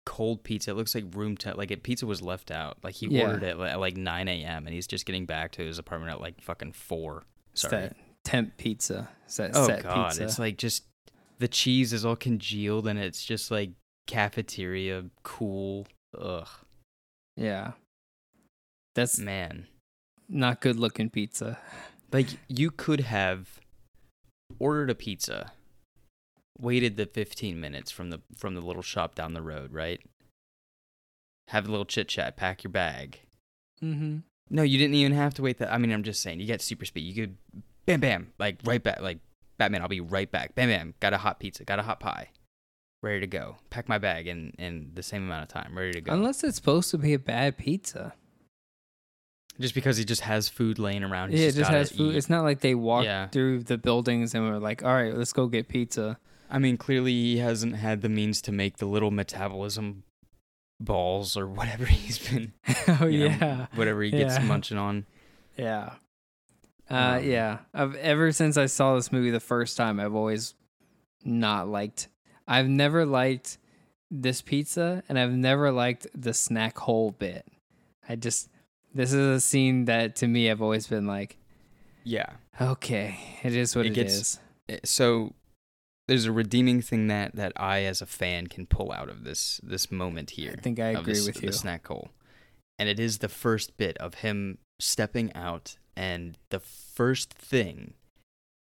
cold 0.07 0.42
pizza. 0.44 0.70
It 0.70 0.74
looks 0.74 0.94
like 0.94 1.04
room 1.14 1.36
temp. 1.36 1.59
Like 1.59 1.70
it, 1.70 1.82
pizza 1.82 2.07
was 2.07 2.22
left 2.22 2.50
out. 2.50 2.78
Like 2.82 2.94
he 2.94 3.09
Yeah. 3.09 3.24
ordered 3.26 3.42
it 3.42 3.59
at 3.59 3.78
like 3.80 3.96
9 3.98 4.28
a.m. 4.28 4.66
and 4.66 4.72
he's 4.74 4.86
just 4.86 5.04
getting 5.04 5.26
back 5.26 5.52
to 5.52 5.62
his 5.62 5.78
apartment 5.78 6.12
at 6.12 6.20
like 6.20 6.40
fucking 6.40 6.72
four. 6.72 7.24
it's 7.52 7.62
Sorry. 7.62 7.82
that 7.88 7.96
temp 8.24 8.57
pizza. 8.57 9.09
It's 9.26 9.36
that 9.36 9.50
oh 9.54 9.66
set 9.66 9.82
god, 9.82 10.09
pizza. 10.09 10.24
it's 10.24 10.38
like 10.38 10.57
just 10.57 10.84
the 11.38 11.48
cheese 11.48 11.92
is 11.92 12.04
all 12.07 12.16
congealed 12.16 12.86
and 12.86 12.98
it's 12.98 13.22
just 13.24 13.50
like 13.50 13.70
cafeteria 14.07 15.04
cool. 15.22 15.86
Ugh, 16.18 16.48
yeah, 17.36 17.72
that's 18.94 19.18
man. 19.18 19.66
not 20.28 20.61
good 20.61 20.76
looking 20.76 21.11
pizza. 21.11 21.59
Like 22.12 22.28
you 22.48 22.70
could 22.70 23.00
have 23.00 23.61
ordered 24.59 24.88
a 24.90 24.94
pizza, 24.94 25.52
waited 26.59 26.96
the 26.96 27.07
15 27.07 27.61
minutes 27.61 27.90
from 27.90 28.11
the 28.11 28.20
from 28.36 28.54
the 28.54 28.61
little 28.61 28.82
shop 28.82 29.14
down 29.14 29.34
the 29.34 29.42
road, 29.42 29.72
right? 29.72 30.00
Have 31.48 31.66
a 31.68 31.70
little 31.70 31.84
chit 31.86 32.09
chat, 32.09 32.36
pack 32.36 32.64
your 32.64 32.72
bag. 32.72 33.20
Mm-hmm. 33.82 34.18
No, 34.50 34.62
you 34.62 34.78
didn't 34.78 34.94
even 34.94 35.12
have 35.12 35.34
to 35.34 35.42
wait 35.42 35.59
that. 35.59 35.72
I 35.72 35.78
mean, 35.78 35.92
I'm 35.92 36.02
just 36.02 36.22
saying, 36.22 36.40
you 36.40 36.46
get 36.46 36.61
super 36.62 36.84
speed. 36.84 37.02
You 37.02 37.14
could, 37.26 37.36
bam, 37.84 38.00
bam, 38.00 38.32
like 38.38 38.59
right 38.64 38.82
back, 38.82 39.00
like 39.00 39.18
Batman. 39.59 39.82
I'll 39.82 39.88
be 39.88 40.00
right 40.00 40.30
back. 40.30 40.54
Bam, 40.54 40.68
bam. 40.68 40.94
Got 41.00 41.12
a 41.12 41.18
hot 41.18 41.38
pizza. 41.40 41.64
Got 41.64 41.78
a 41.78 41.82
hot 41.82 42.00
pie. 42.00 42.30
Ready 43.02 43.20
to 43.20 43.26
go. 43.26 43.57
Pack 43.70 43.88
my 43.88 43.98
bag 43.98 44.26
in 44.26 44.52
in 44.59 44.90
the 44.94 45.02
same 45.02 45.22
amount 45.24 45.42
of 45.44 45.48
time. 45.48 45.76
Ready 45.76 45.92
to 45.92 46.00
go. 46.00 46.12
Unless 46.12 46.42
it's 46.42 46.57
supposed 46.57 46.90
to 46.92 46.98
be 46.98 47.12
a 47.14 47.18
bad 47.18 47.57
pizza. 47.59 48.14
just 49.61 49.74
because 49.74 49.96
he 49.96 50.04
just 50.04 50.20
has 50.22 50.48
food 50.48 50.78
laying 50.78 51.02
around. 51.04 51.32
yeah, 51.32 51.46
it 51.46 51.54
just 51.54 51.70
has 51.70 51.90
food. 51.92 52.12
eat. 52.12 52.16
It's 52.16 52.28
not 52.28 52.42
like 52.42 52.61
they 52.61 52.74
walk 52.74 53.04
Yeah. 53.04 53.28
through 53.28 53.62
the 53.64 53.78
buildings 53.78 54.34
and 54.34 54.48
were 54.48 54.59
like, 54.59 54.82
"All 54.84 54.92
right, 54.92 55.14
let's 55.14 55.32
go 55.32 55.46
get 55.46 55.68
pizza." 55.68 56.18
I 56.51 56.59
mean, 56.59 56.76
clearly 56.76 57.12
he 57.12 57.38
hasn't 57.38 57.76
had 57.76 58.03
the 58.03 58.09
means 58.09 58.40
to 58.42 58.53
make 58.53 58.76
the 58.78 58.86
little 58.86 59.11
metabolism 59.11 60.05
balls 60.80 61.36
or 61.36 61.47
whatever 61.47 61.84
he's 61.86 62.18
been. 62.18 62.53
oh 62.88 63.07
you 63.07 63.28
know, 63.28 63.36
yeah, 63.40 63.66
whatever 63.74 64.03
he 64.03 64.11
gets 64.11 64.36
Yeah. 64.38 64.44
munching 64.44 64.78
on. 64.78 65.07
yeah, 65.57 65.94
uh, 66.90 67.18
Um, 67.18 67.24
yeah. 67.24 67.59
I've 67.74 67.94
ever 67.97 68.30
since 68.32 68.57
I 68.57 68.66
saw 68.66 68.94
this 68.94 69.11
movie 69.12 69.30
the 69.30 69.40
first 69.40 69.76
time, 69.76 69.99
I've 69.99 70.14
always 70.14 70.55
not 71.24 71.68
liked. 71.68 72.09
I've 72.47 72.68
never 72.68 73.05
liked 73.05 73.59
this 74.11 74.40
pizza, 74.40 75.03
and 75.09 75.18
I've 75.18 75.32
never 75.32 75.72
liked 75.72 76.07
the 76.14 76.32
snack 76.32 76.78
hole 76.78 77.11
bit. 77.11 77.44
I 78.09 78.14
just 78.14 78.49
this 78.94 79.12
is 79.12 79.26
a 79.36 79.40
scene 79.40 79.86
that 79.86 80.14
to 80.16 80.28
me 80.28 80.49
I've 80.51 80.62
always 80.62 80.86
been 80.86 81.07
like, 81.09 81.36
Yeah. 82.05 82.30
okay, 82.61 83.18
it 83.42 83.55
is 83.57 83.74
what 83.74 83.84
It 83.86 83.90
it 83.92 83.94
gets- 83.94 84.12
is. 84.14 84.40
Eh, 84.68 84.78
so 84.84 85.34
there's 86.09 86.24
a 86.24 86.32
redeeming 86.32 86.80
thing 86.82 87.09
that 87.09 87.34
that 87.34 87.52
I 87.57 87.80
as 87.80 88.00
a 88.00 88.07
fan 88.07 88.46
can 88.46 88.66
pull 88.66 88.92
out 88.92 89.09
of 89.09 89.24
this 89.24 89.61
this 89.62 89.90
moment 89.90 90.30
here. 90.30 90.54
I 90.57 90.61
think 90.61 90.78
I 90.78 90.88
agree 90.88 91.14
this- 91.14 91.26
with 91.26 91.40
the 91.40 91.52
snack 91.52 91.86
hole, 91.86 92.11
and 92.78 92.88
it 92.88 93.00
is 93.00 93.18
the 93.18 93.28
first 93.28 93.76
bit 93.76 93.96
of 93.98 94.14
him 94.16 94.59
stepping 94.80 95.32
out, 95.34 95.76
and 95.96 96.38
the 96.50 96.61
first 96.61 97.32
thing 97.32 97.94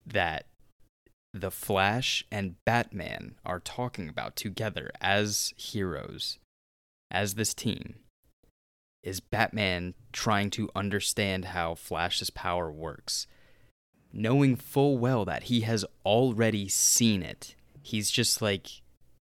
that 0.05 0.45
the 1.33 1.51
Flash 1.51 2.23
and 2.29 2.63
Batman 2.65 3.35
are 3.43 3.59
talking 3.59 4.07
about 4.07 4.35
together 4.35 4.91
as 5.01 5.51
heroes, 5.57 6.37
as 7.09 7.33
this 7.33 7.55
team, 7.55 7.95
is 9.01 9.19
Batman 9.19 9.95
trying 10.11 10.51
to 10.51 10.69
understand 10.75 11.45
how 11.45 11.73
Flash's 11.73 12.29
power 12.29 12.71
works 12.71 13.25
knowing 14.13 14.55
full 14.55 14.97
well 14.97 15.25
that 15.25 15.43
he 15.43 15.61
has 15.61 15.83
already 16.05 16.69
seen 16.69 17.23
it. 17.23 17.55
He's 17.81 18.11
just 18.11 18.41
like 18.41 18.67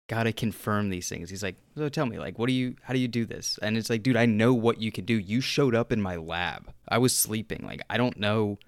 got 0.09 0.25
to 0.25 0.33
confirm 0.33 0.91
these 0.91 1.09
things. 1.09 1.31
He's 1.31 1.43
like, 1.43 1.57
"So 1.77 1.89
tell 1.89 2.07
me, 2.07 2.19
like 2.19 2.39
what 2.39 2.47
do 2.47 2.53
you 2.53 2.77
how 2.83 2.93
do 2.93 3.01
you 3.01 3.09
do 3.09 3.25
this?" 3.25 3.59
And 3.63 3.77
it's 3.77 3.91
like, 3.91 4.03
"Dude, 4.03 4.17
I 4.17 4.27
know 4.27 4.53
what 4.53 4.81
you 4.81 4.93
can 4.93 5.05
do. 5.05 5.15
You 5.15 5.41
showed 5.41 5.75
up 5.75 5.91
in 5.91 6.03
my 6.03 6.17
lab. 6.17 6.73
I 6.89 6.99
was 6.99 7.17
sleeping. 7.17 7.65
Like 7.65 7.83
I 7.89 7.97
don't 7.97 8.19
know 8.19 8.59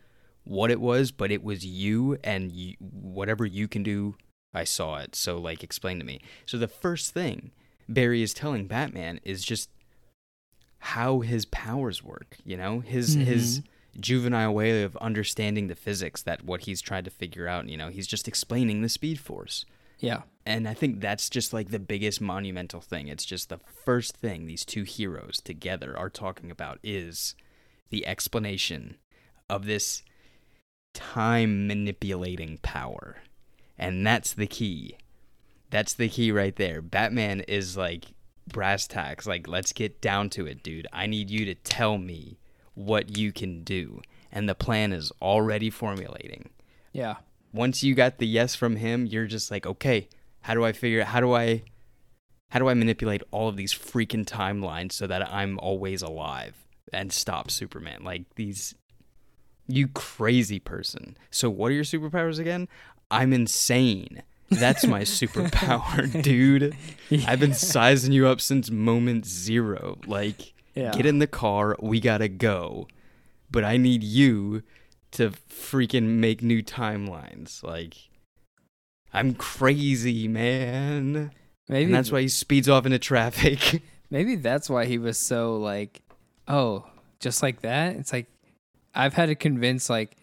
what 0.44 0.70
it 0.70 0.80
was, 0.80 1.12
but 1.12 1.30
it 1.30 1.44
was 1.44 1.64
you 1.64 2.18
and 2.24 2.50
you, 2.50 2.76
whatever 2.80 3.46
you 3.46 3.68
can 3.68 3.82
do, 3.82 4.16
I 4.52 4.64
saw 4.64 4.96
it. 4.98 5.14
So 5.14 5.38
like 5.38 5.62
explain 5.62 5.98
to 5.98 6.04
me." 6.04 6.20
So 6.46 6.56
the 6.56 6.68
first 6.68 7.12
thing 7.12 7.52
Barry 7.88 8.22
is 8.22 8.34
telling 8.34 8.66
Batman 8.66 9.20
is 9.24 9.44
just 9.44 9.70
how 10.78 11.20
his 11.20 11.46
powers 11.46 12.02
work, 12.02 12.36
you 12.44 12.56
know? 12.56 12.80
His 12.80 13.14
his 13.14 13.60
mm-hmm. 13.60 13.68
Juvenile 14.00 14.52
way 14.52 14.82
of 14.82 14.96
understanding 14.96 15.68
the 15.68 15.74
physics 15.74 16.22
that 16.22 16.44
what 16.44 16.62
he's 16.62 16.80
tried 16.80 17.04
to 17.04 17.10
figure 17.10 17.48
out 17.48 17.68
you 17.68 17.76
know 17.76 17.88
he's 17.88 18.06
just 18.06 18.28
explaining 18.28 18.82
the 18.82 18.88
speed 18.88 19.18
force. 19.18 19.64
Yeah, 19.98 20.22
and 20.44 20.68
i 20.68 20.74
think 20.74 21.00
that's 21.00 21.30
just 21.30 21.52
like 21.52 21.70
the 21.70 21.78
biggest 21.78 22.20
monumental 22.20 22.80
thing. 22.80 23.08
It's 23.08 23.24
just 23.24 23.48
the 23.48 23.60
first 23.84 24.16
thing 24.16 24.46
these 24.46 24.64
two 24.64 24.82
heroes 24.82 25.40
together 25.40 25.96
are 25.96 26.10
talking 26.10 26.50
about 26.50 26.78
is 26.82 27.34
the 27.90 28.06
explanation 28.06 28.96
of 29.48 29.66
this 29.66 30.02
time 30.94 31.66
manipulating 31.66 32.58
power. 32.62 33.18
And 33.78 34.06
that's 34.06 34.32
the 34.32 34.46
key. 34.46 34.96
That's 35.70 35.94
the 35.94 36.08
key 36.08 36.30
right 36.32 36.54
there. 36.56 36.80
Batman 36.80 37.40
is 37.40 37.76
like 37.76 38.06
brass 38.46 38.86
tacks. 38.86 39.26
Like 39.26 39.48
let's 39.48 39.72
get 39.72 40.00
down 40.00 40.30
to 40.30 40.46
it 40.46 40.62
dude. 40.62 40.86
I 40.92 41.06
need 41.06 41.30
you 41.30 41.44
to 41.46 41.54
tell 41.54 41.98
me 41.98 42.38
what 42.74 43.16
you 43.16 43.32
can 43.32 43.62
do 43.64 44.00
and 44.32 44.48
the 44.48 44.54
plan 44.54 44.92
is 44.92 45.12
already 45.22 45.70
formulating. 45.70 46.50
Yeah. 46.92 47.16
once 47.52 47.82
you 47.82 47.94
got 47.94 48.18
the 48.18 48.26
yes 48.26 48.54
from 48.54 48.76
him 48.76 49.04
you're 49.06 49.26
just 49.26 49.50
like 49.50 49.66
okay 49.66 50.08
how 50.42 50.54
do 50.54 50.64
i 50.64 50.72
figure 50.72 51.02
how 51.04 51.20
do 51.20 51.34
i 51.34 51.62
how 52.50 52.58
do 52.60 52.68
i 52.68 52.74
manipulate 52.74 53.22
all 53.32 53.48
of 53.48 53.56
these 53.56 53.72
freaking 53.74 54.24
timelines 54.24 54.92
so 54.92 55.06
that 55.08 55.32
i'm 55.32 55.58
always 55.58 56.02
alive 56.02 56.64
and 56.92 57.12
stop 57.12 57.50
superman? 57.50 58.04
Like 58.04 58.22
these 58.36 58.74
you 59.66 59.88
crazy 59.88 60.60
person. 60.60 61.16
So 61.30 61.50
what 61.50 61.70
are 61.70 61.74
your 61.74 61.84
superpowers 61.84 62.38
again? 62.38 62.68
I'm 63.10 63.32
insane. 63.32 64.22
That's 64.50 64.86
my 64.86 65.00
superpower 65.18 66.22
dude. 66.22 66.76
I've 67.26 67.40
been 67.40 67.54
sizing 67.74 68.12
you 68.12 68.26
up 68.26 68.40
since 68.40 68.70
moment 68.70 69.26
zero. 69.26 69.98
Like 70.06 70.53
Yeah. 70.74 70.92
get 70.92 71.06
in 71.06 71.18
the 71.18 71.26
car 71.26 71.76
we 71.80 72.00
gotta 72.00 72.28
go 72.28 72.88
but 73.50 73.64
i 73.64 73.76
need 73.76 74.02
you 74.02 74.62
to 75.12 75.30
freaking 75.30 76.18
make 76.18 76.42
new 76.42 76.62
timelines 76.62 77.62
like 77.62 77.96
i'm 79.12 79.34
crazy 79.34 80.26
man 80.28 81.30
Maybe 81.68 81.84
and 81.84 81.94
that's 81.94 82.12
why 82.12 82.20
he 82.20 82.28
speeds 82.28 82.68
off 82.68 82.84
into 82.84 82.98
traffic 82.98 83.82
Maybe 84.14 84.36
that's 84.36 84.70
why 84.70 84.84
he 84.84 84.98
was 84.98 85.18
so 85.18 85.56
like, 85.56 86.02
oh, 86.46 86.86
just 87.18 87.42
like 87.42 87.62
that. 87.62 87.96
It's 87.96 88.12
like 88.12 88.26
I've 88.94 89.14
had 89.14 89.26
to 89.26 89.34
convince 89.34 89.90
like 89.90 90.16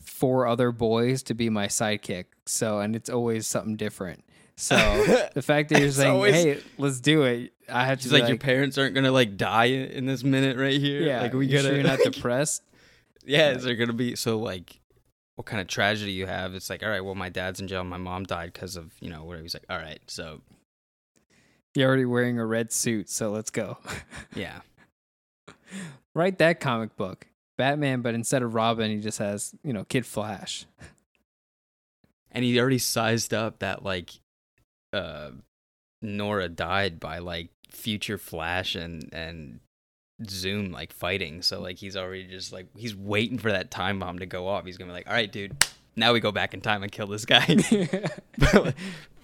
four 0.00 0.46
other 0.46 0.72
boys 0.72 1.22
to 1.24 1.34
be 1.34 1.50
my 1.50 1.66
sidekick. 1.66 2.24
So, 2.46 2.78
and 2.78 2.96
it's 2.96 3.10
always 3.10 3.46
something 3.46 3.76
different. 3.76 4.24
So 4.60 4.76
the 5.34 5.40
fact 5.42 5.68
that 5.68 5.80
you're 5.80 5.92
saying, 5.92 6.10
always- 6.12 6.34
"Hey, 6.34 6.60
let's 6.78 6.98
do 7.00 7.22
it," 7.22 7.52
I 7.68 7.84
have 7.86 7.98
to 7.98 8.02
She's 8.02 8.12
be 8.12 8.18
like, 8.18 8.28
your 8.28 8.38
parents 8.38 8.76
aren't 8.76 8.92
gonna 8.94 9.12
like 9.12 9.36
die 9.36 9.66
in 9.66 10.04
this 10.06 10.24
minute 10.24 10.56
right 10.56 10.78
here. 10.80 11.00
yeah, 11.02 11.22
like 11.22 11.32
we 11.32 11.46
you 11.46 11.52
gotta. 11.52 11.68
sure 11.68 11.74
you're 11.76 11.84
not 11.86 12.00
depressed. 12.00 12.62
yeah, 13.24 13.50
is 13.52 13.62
there 13.62 13.76
gonna 13.76 13.92
be 13.92 14.16
so 14.16 14.38
like, 14.40 14.80
what 15.36 15.46
kind 15.46 15.60
of 15.60 15.68
tragedy 15.68 16.10
you 16.10 16.26
have? 16.26 16.54
It's 16.54 16.68
like, 16.68 16.82
all 16.82 16.88
right, 16.88 17.04
well, 17.04 17.14
my 17.14 17.28
dad's 17.28 17.60
in 17.60 17.68
jail. 17.68 17.84
My 17.84 17.98
mom 17.98 18.24
died 18.24 18.52
because 18.52 18.74
of 18.74 18.92
you 19.00 19.10
know 19.10 19.22
whatever. 19.22 19.42
He's 19.44 19.54
like, 19.54 19.66
all 19.70 19.78
right, 19.78 20.00
so 20.08 20.40
You're 21.76 21.86
already 21.86 22.04
wearing 22.04 22.40
a 22.40 22.44
red 22.46 22.72
suit, 22.72 23.08
so 23.08 23.30
let's 23.30 23.50
go. 23.50 23.78
yeah, 24.34 24.60
Write 26.16 26.38
that 26.38 26.58
comic 26.58 26.96
book, 26.96 27.28
Batman, 27.56 28.00
but 28.00 28.14
instead 28.14 28.42
of 28.42 28.54
Robin, 28.54 28.90
he 28.90 28.96
just 28.98 29.18
has 29.18 29.54
you 29.62 29.72
know 29.72 29.84
Kid 29.84 30.04
Flash. 30.04 30.66
and 32.32 32.44
he 32.44 32.58
already 32.58 32.78
sized 32.78 33.32
up 33.32 33.60
that 33.60 33.84
like, 33.84 34.10
uh, 34.92 35.30
Nora 36.02 36.48
died 36.48 37.00
by 37.00 37.18
like 37.18 37.50
future 37.70 38.18
Flash 38.18 38.74
and 38.74 39.08
and 39.12 39.60
Zoom 40.28 40.72
like 40.72 40.92
fighting. 40.92 41.42
So 41.42 41.60
like 41.60 41.78
he's 41.78 41.96
already 41.96 42.26
just 42.26 42.52
like 42.52 42.66
he's 42.76 42.94
waiting 42.96 43.38
for 43.38 43.52
that 43.52 43.70
time 43.70 43.98
bomb 43.98 44.18
to 44.18 44.26
go 44.26 44.46
off. 44.48 44.64
He's 44.64 44.78
gonna 44.78 44.90
be 44.90 44.94
like, 44.94 45.06
all 45.06 45.12
right, 45.14 45.30
dude, 45.30 45.56
now 45.96 46.12
we 46.12 46.20
go 46.20 46.32
back 46.32 46.54
in 46.54 46.60
time 46.60 46.82
and 46.82 46.90
kill 46.90 47.06
this 47.06 47.24
guy. 47.24 47.56
but, 48.38 48.74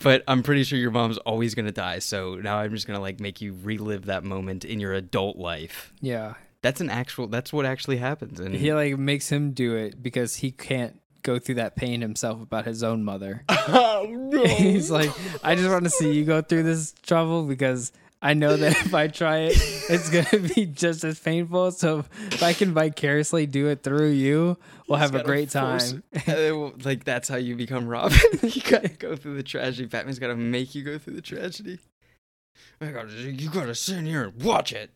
but 0.01 0.23
I'm 0.29 0.43
pretty 0.43 0.65
sure 0.65 0.79
your 0.79 0.91
mom's 0.91 1.19
always 1.19 1.55
gonna 1.55 1.73
die. 1.73 1.99
So 2.01 2.37
now 2.37 2.59
I'm 2.59 2.71
just 2.73 2.87
gonna 2.87 3.01
like 3.01 3.21
make 3.21 3.41
you 3.41 3.57
relive 3.63 4.07
that 4.07 4.25
moment 4.25 4.65
in 4.65 4.81
your 4.81 4.93
adult 4.93 5.37
life. 5.37 5.93
yeah. 6.01 6.35
That's 6.63 6.81
an 6.81 6.89
actual. 6.89 7.27
That's 7.27 7.53
what 7.53 7.67
actually 7.67 7.99
happens. 7.99 8.41
And 8.41 8.55
He 8.55 8.73
like 8.73 8.97
makes 8.97 9.31
him 9.31 9.51
do 9.51 9.77
it 9.77 10.03
because 10.03 10.37
he 10.37 10.51
can't 10.51 10.99
go 11.25 11.41
through 11.41 11.57
that 11.57 11.75
pain 11.75 12.01
himself 12.01 12.41
about 12.41 12.65
his 12.67 12.85
own 12.85 13.03
mother. 13.03 13.43
oh 13.49 14.07
no! 14.09 14.45
He's 14.45 14.91
like, 14.91 15.11
I 15.43 15.57
just 15.57 15.69
want 15.69 15.85
to 15.85 15.91
see 15.91 16.13
you 16.13 16.25
go 16.25 16.41
through 16.41 16.63
this 16.63 16.95
trouble 17.03 17.45
because 17.45 17.91
I 18.23 18.35
know 18.35 18.57
that 18.57 18.73
if 18.73 18.95
I 18.95 19.09
try 19.09 19.39
it, 19.39 19.57
it's 19.91 20.09
gonna 20.09 20.49
be 20.55 20.67
just 20.67 21.03
as 21.03 21.19
painful. 21.19 21.73
So 21.73 22.05
if 22.31 22.43
I 22.43 22.53
can 22.53 22.73
vicariously 22.73 23.47
do 23.47 23.69
it 23.69 23.83
through 23.83 24.11
you, 24.11 24.57
we'll 24.89 24.99
have 24.99 25.15
a 25.15 25.25
great 25.25 25.51
force- 25.51 25.93
time. 25.93 26.03
Uh, 26.29 26.71
like 26.85 27.05
that's 27.05 27.29
how 27.29 27.37
you 27.37 27.57
become 27.57 27.89
Robin. 27.89 28.19
you 28.43 28.63
gotta 28.63 28.89
go 28.89 29.17
through 29.17 29.37
the 29.37 29.43
tragedy. 29.43 29.87
Batman's 29.87 30.19
gotta 30.19 30.37
make 30.37 30.75
you 30.75 30.85
go 30.85 30.99
through 30.99 31.15
the 31.15 31.23
tragedy. 31.23 31.81
I 32.81 32.87
gotta, 32.87 33.11
you 33.13 33.51
gotta 33.51 33.75
sit 33.75 33.99
in 33.99 34.07
here 34.07 34.25
and 34.25 34.43
watch 34.43 34.73
it. 34.73 34.91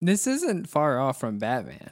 This 0.00 0.26
isn't 0.26 0.68
far 0.68 0.98
off 0.98 1.20
from 1.20 1.38
Batman. 1.38 1.90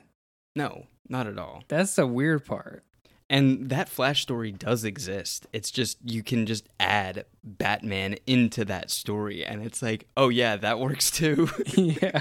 No, 0.54 0.86
not 1.08 1.26
at 1.26 1.38
all. 1.38 1.62
That's 1.68 1.94
the 1.94 2.06
weird 2.06 2.44
part. 2.44 2.84
And 3.30 3.70
that 3.70 3.88
Flash 3.88 4.22
story 4.22 4.52
does 4.52 4.84
exist. 4.84 5.46
It's 5.52 5.70
just 5.70 5.98
you 6.04 6.22
can 6.22 6.44
just 6.44 6.68
add 6.78 7.24
Batman 7.42 8.16
into 8.26 8.64
that 8.66 8.90
story, 8.90 9.44
and 9.44 9.62
it's 9.62 9.80
like, 9.80 10.06
oh 10.16 10.28
yeah, 10.28 10.56
that 10.56 10.78
works 10.78 11.10
too. 11.10 11.48
yeah. 11.76 12.20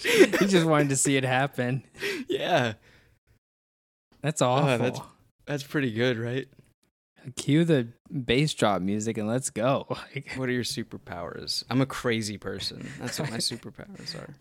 he 0.00 0.46
just 0.46 0.66
wanted 0.66 0.88
to 0.88 0.96
see 0.96 1.16
it 1.16 1.24
happen. 1.24 1.84
yeah, 2.28 2.72
That's 4.22 4.42
awful. 4.42 4.68
Oh, 4.68 4.78
that's- 4.78 5.00
that's 5.46 5.62
pretty 5.62 5.92
good, 5.92 6.18
right? 6.18 6.46
Cue 7.36 7.64
the 7.64 7.88
bass 8.10 8.52
drop 8.54 8.82
music 8.82 9.16
and 9.16 9.26
let's 9.28 9.48
go. 9.50 9.86
What 10.36 10.48
are 10.48 10.52
your 10.52 10.62
superpowers? 10.64 11.64
I'm 11.70 11.80
a 11.80 11.86
crazy 11.86 12.36
person. 12.38 12.88
That's 13.00 13.18
what 13.18 13.30
my 13.30 13.38
superpowers 13.38 14.14
are. 14.14 14.34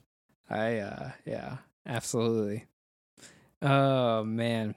I 0.49 0.79
uh 0.79 1.11
yeah, 1.25 1.57
absolutely. 1.85 2.65
Oh 3.61 4.23
man. 4.23 4.75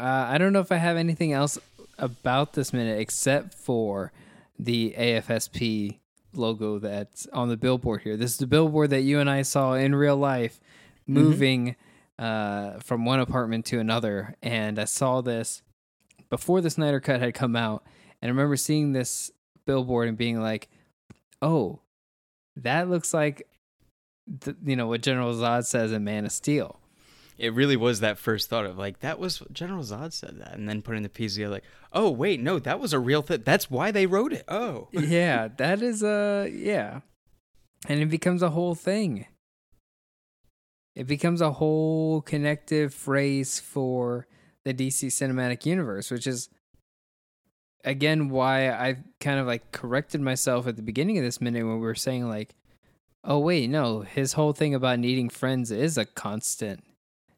Uh 0.00 0.26
I 0.28 0.38
don't 0.38 0.52
know 0.52 0.60
if 0.60 0.72
I 0.72 0.76
have 0.76 0.96
anything 0.96 1.32
else 1.32 1.58
about 1.98 2.54
this 2.54 2.72
minute 2.72 2.98
except 2.98 3.54
for 3.54 4.12
the 4.58 4.94
AFSP 4.96 5.98
logo 6.34 6.78
that's 6.78 7.26
on 7.28 7.48
the 7.48 7.56
billboard 7.56 8.02
here. 8.02 8.16
This 8.16 8.32
is 8.32 8.38
the 8.38 8.46
billboard 8.46 8.90
that 8.90 9.02
you 9.02 9.20
and 9.20 9.30
I 9.30 9.42
saw 9.42 9.74
in 9.74 9.94
real 9.94 10.16
life 10.16 10.60
moving 11.06 11.76
uh 12.18 12.78
from 12.80 13.04
one 13.04 13.20
apartment 13.20 13.66
to 13.66 13.78
another 13.78 14.36
and 14.42 14.78
I 14.78 14.84
saw 14.84 15.20
this 15.20 15.62
before 16.30 16.60
the 16.60 16.70
Snyder 16.70 17.00
cut 17.00 17.20
had 17.20 17.34
come 17.34 17.54
out 17.56 17.84
and 18.22 18.28
I 18.28 18.32
remember 18.32 18.56
seeing 18.56 18.92
this 18.92 19.30
billboard 19.66 20.08
and 20.08 20.16
being 20.16 20.40
like, 20.40 20.68
"Oh, 21.42 21.80
that 22.56 22.88
looks 22.88 23.12
like 23.12 23.46
th- 24.40 24.56
you 24.64 24.76
know 24.76 24.86
what 24.86 25.02
General 25.02 25.34
Zod 25.34 25.66
says 25.66 25.92
in 25.92 26.04
Man 26.04 26.24
of 26.24 26.32
Steel. 26.32 26.80
It 27.36 27.52
really 27.52 27.76
was 27.76 28.00
that 28.00 28.18
first 28.18 28.48
thought 28.48 28.64
of 28.64 28.78
like 28.78 29.00
that 29.00 29.18
was 29.18 29.42
General 29.52 29.82
Zod 29.82 30.12
said 30.12 30.38
that, 30.38 30.54
and 30.54 30.68
then 30.68 30.82
putting 30.82 31.02
the 31.02 31.08
piece 31.08 31.34
together 31.34 31.54
like, 31.54 31.64
oh 31.92 32.10
wait, 32.10 32.40
no, 32.40 32.58
that 32.60 32.78
was 32.78 32.92
a 32.92 32.98
real 32.98 33.22
thing. 33.22 33.42
That's 33.44 33.70
why 33.70 33.90
they 33.90 34.06
wrote 34.06 34.32
it. 34.32 34.44
Oh, 34.48 34.88
yeah, 34.92 35.48
that 35.56 35.82
is 35.82 36.02
a 36.02 36.48
yeah, 36.52 37.00
and 37.88 38.00
it 38.00 38.06
becomes 38.06 38.42
a 38.42 38.50
whole 38.50 38.74
thing. 38.74 39.26
It 40.94 41.08
becomes 41.08 41.40
a 41.40 41.52
whole 41.52 42.20
connective 42.20 42.94
phrase 42.94 43.58
for 43.58 44.28
the 44.64 44.72
DC 44.72 45.08
cinematic 45.08 45.66
universe, 45.66 46.10
which 46.10 46.26
is 46.26 46.48
again 47.84 48.28
why 48.28 48.70
I 48.70 48.98
kind 49.20 49.38
of 49.38 49.46
like 49.46 49.72
corrected 49.72 50.20
myself 50.20 50.66
at 50.66 50.76
the 50.76 50.82
beginning 50.82 51.18
of 51.18 51.24
this 51.24 51.40
minute 51.40 51.64
when 51.64 51.74
we 51.74 51.86
were 51.86 51.94
saying 51.94 52.28
like, 52.28 52.54
oh 53.24 53.38
wait, 53.38 53.68
no, 53.70 54.00
his 54.02 54.34
whole 54.34 54.52
thing 54.52 54.74
about 54.74 54.98
needing 54.98 55.28
friends 55.28 55.70
is 55.70 55.98
a 55.98 56.04
constant, 56.04 56.84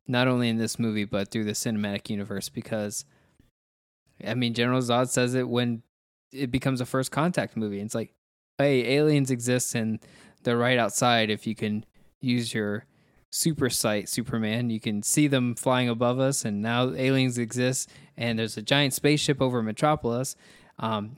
not 0.06 0.28
only 0.28 0.48
in 0.48 0.58
this 0.58 0.78
movie 0.78 1.04
but 1.04 1.30
through 1.30 1.44
the 1.44 1.52
cinematic 1.52 2.10
universe 2.10 2.48
because, 2.48 3.04
I 4.26 4.34
mean, 4.34 4.54
General 4.54 4.80
Zod 4.80 5.08
says 5.08 5.34
it 5.34 5.48
when 5.48 5.82
it 6.32 6.50
becomes 6.50 6.80
a 6.80 6.86
first 6.86 7.10
contact 7.10 7.56
movie. 7.56 7.80
It's 7.80 7.94
like, 7.94 8.14
hey, 8.58 8.96
aliens 8.96 9.30
exist 9.30 9.74
and 9.74 9.98
they're 10.42 10.56
right 10.56 10.78
outside. 10.78 11.30
If 11.30 11.46
you 11.46 11.54
can 11.54 11.84
use 12.20 12.54
your 12.54 12.86
super 13.30 13.68
sight, 13.68 14.08
Superman, 14.08 14.70
you 14.70 14.80
can 14.80 15.02
see 15.02 15.26
them 15.26 15.54
flying 15.54 15.88
above 15.88 16.18
us. 16.18 16.44
And 16.44 16.62
now 16.62 16.92
aliens 16.94 17.38
exist, 17.38 17.90
and 18.16 18.38
there's 18.38 18.56
a 18.56 18.62
giant 18.62 18.94
spaceship 18.94 19.42
over 19.42 19.62
Metropolis. 19.62 20.36
Um, 20.78 21.04